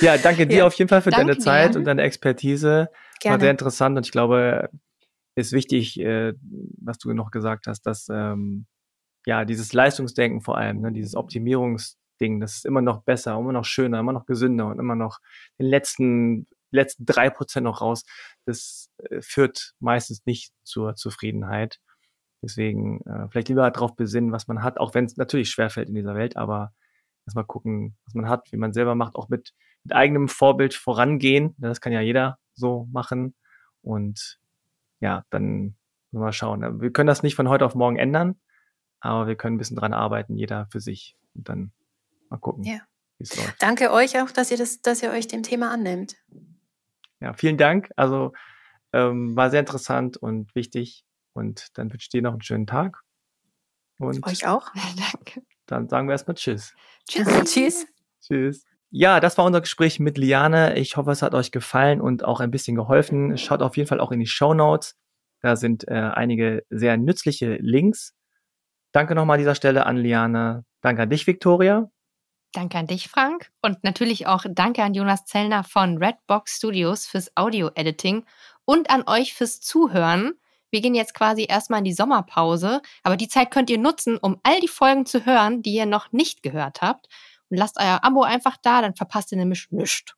ja, 0.00 0.16
danke 0.16 0.46
dir 0.46 0.58
ja. 0.58 0.66
auf 0.68 0.74
jeden 0.74 0.88
Fall 0.88 1.02
für 1.02 1.10
danke 1.10 1.32
deine 1.32 1.38
Zeit 1.38 1.74
dir. 1.74 1.78
und 1.80 1.84
deine 1.84 2.02
Expertise. 2.02 2.88
Gerne. 3.18 3.34
War 3.34 3.40
sehr 3.40 3.50
interessant 3.50 3.96
und 3.96 4.06
ich 4.06 4.12
glaube, 4.12 4.70
ist 5.34 5.50
wichtig, 5.50 5.98
äh, 5.98 6.34
was 6.80 6.98
du 6.98 7.12
noch 7.12 7.32
gesagt 7.32 7.66
hast, 7.66 7.82
dass 7.86 8.06
ähm, 8.08 8.66
ja 9.26 9.44
dieses 9.44 9.72
Leistungsdenken 9.72 10.40
vor 10.40 10.56
allem, 10.56 10.80
ne, 10.80 10.92
dieses 10.92 11.16
Optimierungsding, 11.16 12.38
das 12.38 12.58
ist 12.58 12.66
immer 12.66 12.82
noch 12.82 13.02
besser, 13.02 13.36
immer 13.36 13.52
noch 13.52 13.64
schöner, 13.64 13.98
immer 13.98 14.12
noch 14.12 14.26
gesünder 14.26 14.68
und 14.68 14.78
immer 14.78 14.94
noch 14.94 15.18
den 15.58 15.66
letzten 15.66 16.46
letzten 16.70 17.04
drei 17.04 17.30
Prozent 17.30 17.64
noch 17.64 17.80
raus. 17.80 18.04
Das 18.44 18.90
äh, 18.98 19.20
führt 19.22 19.72
meistens 19.80 20.24
nicht 20.24 20.52
zur 20.62 20.94
Zufriedenheit. 20.94 21.80
Deswegen 22.42 23.00
äh, 23.02 23.28
vielleicht 23.28 23.48
lieber 23.48 23.70
darauf 23.70 23.96
besinnen, 23.96 24.32
was 24.32 24.48
man 24.48 24.62
hat, 24.62 24.78
auch 24.78 24.94
wenn 24.94 25.04
es 25.04 25.16
natürlich 25.16 25.50
schwerfällt 25.50 25.88
in 25.88 25.94
dieser 25.94 26.14
Welt, 26.14 26.36
aber 26.36 26.72
erstmal 27.26 27.44
gucken, 27.44 27.96
was 28.06 28.14
man 28.14 28.28
hat, 28.28 28.50
wie 28.52 28.56
man 28.56 28.72
selber 28.72 28.94
macht, 28.94 29.14
auch 29.14 29.28
mit, 29.28 29.52
mit 29.84 29.94
eigenem 29.94 30.28
Vorbild 30.28 30.74
vorangehen. 30.74 31.54
Das 31.58 31.80
kann 31.80 31.92
ja 31.92 32.00
jeder 32.00 32.38
so 32.54 32.88
machen. 32.90 33.34
Und 33.82 34.38
ja, 35.00 35.24
dann 35.30 35.76
mal 36.12 36.32
schauen. 36.32 36.80
Wir 36.80 36.92
können 36.92 37.06
das 37.06 37.22
nicht 37.22 37.34
von 37.34 37.48
heute 37.48 37.64
auf 37.64 37.74
morgen 37.74 37.96
ändern, 37.96 38.40
aber 39.00 39.26
wir 39.26 39.36
können 39.36 39.56
ein 39.56 39.58
bisschen 39.58 39.76
dran 39.76 39.94
arbeiten, 39.94 40.36
jeder 40.36 40.66
für 40.70 40.80
sich. 40.80 41.16
Und 41.34 41.48
dann 41.48 41.72
mal 42.28 42.38
gucken, 42.38 42.64
ja. 42.64 42.80
wie 43.18 43.24
es 43.24 43.36
läuft. 43.36 43.62
Danke 43.62 43.92
euch 43.92 44.20
auch, 44.20 44.30
dass 44.30 44.50
ihr 44.50 44.56
das, 44.56 44.80
dass 44.80 45.02
ihr 45.02 45.10
euch 45.10 45.28
dem 45.28 45.42
Thema 45.42 45.70
annimmt. 45.70 46.16
Ja, 47.20 47.34
vielen 47.34 47.58
Dank. 47.58 47.90
Also 47.96 48.32
ähm, 48.92 49.36
war 49.36 49.50
sehr 49.50 49.60
interessant 49.60 50.16
und 50.16 50.54
wichtig. 50.54 51.04
Und 51.32 51.68
dann 51.74 51.92
wünsche 51.92 52.04
ich 52.04 52.08
dir 52.08 52.22
noch 52.22 52.32
einen 52.32 52.42
schönen 52.42 52.66
Tag. 52.66 53.00
Und 53.98 54.26
euch 54.26 54.46
auch. 54.46 54.68
Danke. 55.12 55.42
Dann 55.66 55.88
sagen 55.88 56.08
wir 56.08 56.12
erstmal 56.12 56.34
Tschüss. 56.34 56.74
Tschüss. 57.08 57.26
Tschüss. 57.44 57.86
Tschüss. 58.20 58.64
Ja, 58.90 59.20
das 59.20 59.38
war 59.38 59.44
unser 59.44 59.60
Gespräch 59.60 60.00
mit 60.00 60.18
Liane. 60.18 60.76
Ich 60.76 60.96
hoffe, 60.96 61.12
es 61.12 61.22
hat 61.22 61.34
euch 61.34 61.52
gefallen 61.52 62.00
und 62.00 62.24
auch 62.24 62.40
ein 62.40 62.50
bisschen 62.50 62.74
geholfen. 62.74 63.38
Schaut 63.38 63.62
auf 63.62 63.76
jeden 63.76 63.88
Fall 63.88 64.00
auch 64.00 64.10
in 64.10 64.18
die 64.18 64.26
Show 64.26 64.52
Notes. 64.52 64.96
Da 65.42 65.54
sind 65.54 65.86
äh, 65.86 65.94
einige 65.94 66.64
sehr 66.70 66.96
nützliche 66.96 67.56
Links. 67.60 68.14
Danke 68.92 69.14
nochmal 69.14 69.36
an 69.36 69.40
dieser 69.40 69.54
Stelle 69.54 69.86
an 69.86 69.96
Liane. 69.96 70.64
Danke 70.80 71.02
an 71.02 71.10
dich, 71.10 71.26
Victoria. 71.26 71.88
Danke 72.52 72.78
an 72.78 72.88
dich, 72.88 73.08
Frank. 73.08 73.52
Und 73.62 73.84
natürlich 73.84 74.26
auch 74.26 74.44
danke 74.48 74.82
an 74.82 74.92
Jonas 74.92 75.24
Zellner 75.24 75.62
von 75.62 75.98
Redbox 75.98 76.56
Studios 76.56 77.06
fürs 77.06 77.30
Audio-Editing 77.36 78.24
und 78.64 78.90
an 78.90 79.04
euch 79.06 79.34
fürs 79.34 79.60
Zuhören. 79.60 80.32
Wir 80.70 80.80
gehen 80.80 80.94
jetzt 80.94 81.14
quasi 81.14 81.46
erstmal 81.48 81.78
in 81.78 81.84
die 81.84 81.92
Sommerpause, 81.92 82.80
aber 83.02 83.16
die 83.16 83.28
Zeit 83.28 83.50
könnt 83.50 83.70
ihr 83.70 83.78
nutzen, 83.78 84.16
um 84.18 84.38
all 84.42 84.60
die 84.60 84.68
Folgen 84.68 85.06
zu 85.06 85.26
hören, 85.26 85.62
die 85.62 85.74
ihr 85.74 85.86
noch 85.86 86.12
nicht 86.12 86.42
gehört 86.42 86.82
habt. 86.82 87.08
Und 87.48 87.56
lasst 87.56 87.78
euer 87.80 88.00
Abo 88.02 88.22
einfach 88.22 88.56
da, 88.62 88.80
dann 88.80 88.94
verpasst 88.94 89.32
ihr 89.32 89.38
nämlich 89.38 89.66
nichts. 89.70 90.14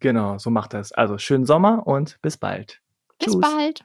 Genau, 0.00 0.38
so 0.38 0.50
macht 0.50 0.74
das. 0.74 0.92
Also 0.92 1.18
schönen 1.18 1.46
Sommer 1.46 1.86
und 1.86 2.18
bis 2.22 2.36
bald. 2.36 2.80
Bis 3.18 3.32
Tschüss. 3.32 3.40
bald. 3.40 3.84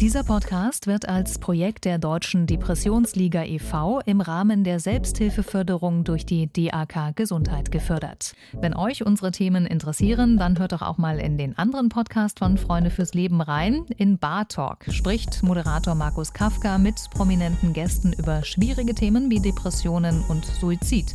Dieser 0.00 0.24
Podcast 0.24 0.86
wird 0.86 1.10
als 1.10 1.38
Projekt 1.38 1.84
der 1.84 1.98
Deutschen 1.98 2.46
Depressionsliga 2.46 3.44
e.V. 3.44 4.00
im 4.06 4.22
Rahmen 4.22 4.64
der 4.64 4.80
Selbsthilfeförderung 4.80 6.04
durch 6.04 6.24
die 6.24 6.50
DAK 6.50 7.14
Gesundheit 7.14 7.70
gefördert. 7.70 8.34
Wenn 8.54 8.74
euch 8.74 9.04
unsere 9.04 9.30
Themen 9.30 9.66
interessieren, 9.66 10.38
dann 10.38 10.58
hört 10.58 10.72
doch 10.72 10.80
auch 10.80 10.96
mal 10.96 11.18
in 11.18 11.36
den 11.36 11.58
anderen 11.58 11.90
Podcast 11.90 12.38
von 12.38 12.56
Freunde 12.56 12.88
fürs 12.88 13.12
Leben 13.12 13.42
rein. 13.42 13.84
In 13.98 14.16
Bar 14.16 14.48
Talk 14.48 14.86
spricht 14.88 15.42
Moderator 15.42 15.94
Markus 15.94 16.32
Kafka 16.32 16.78
mit 16.78 16.96
prominenten 17.10 17.74
Gästen 17.74 18.14
über 18.14 18.42
schwierige 18.42 18.94
Themen 18.94 19.28
wie 19.28 19.40
Depressionen 19.40 20.24
und 20.30 20.46
Suizid 20.46 21.14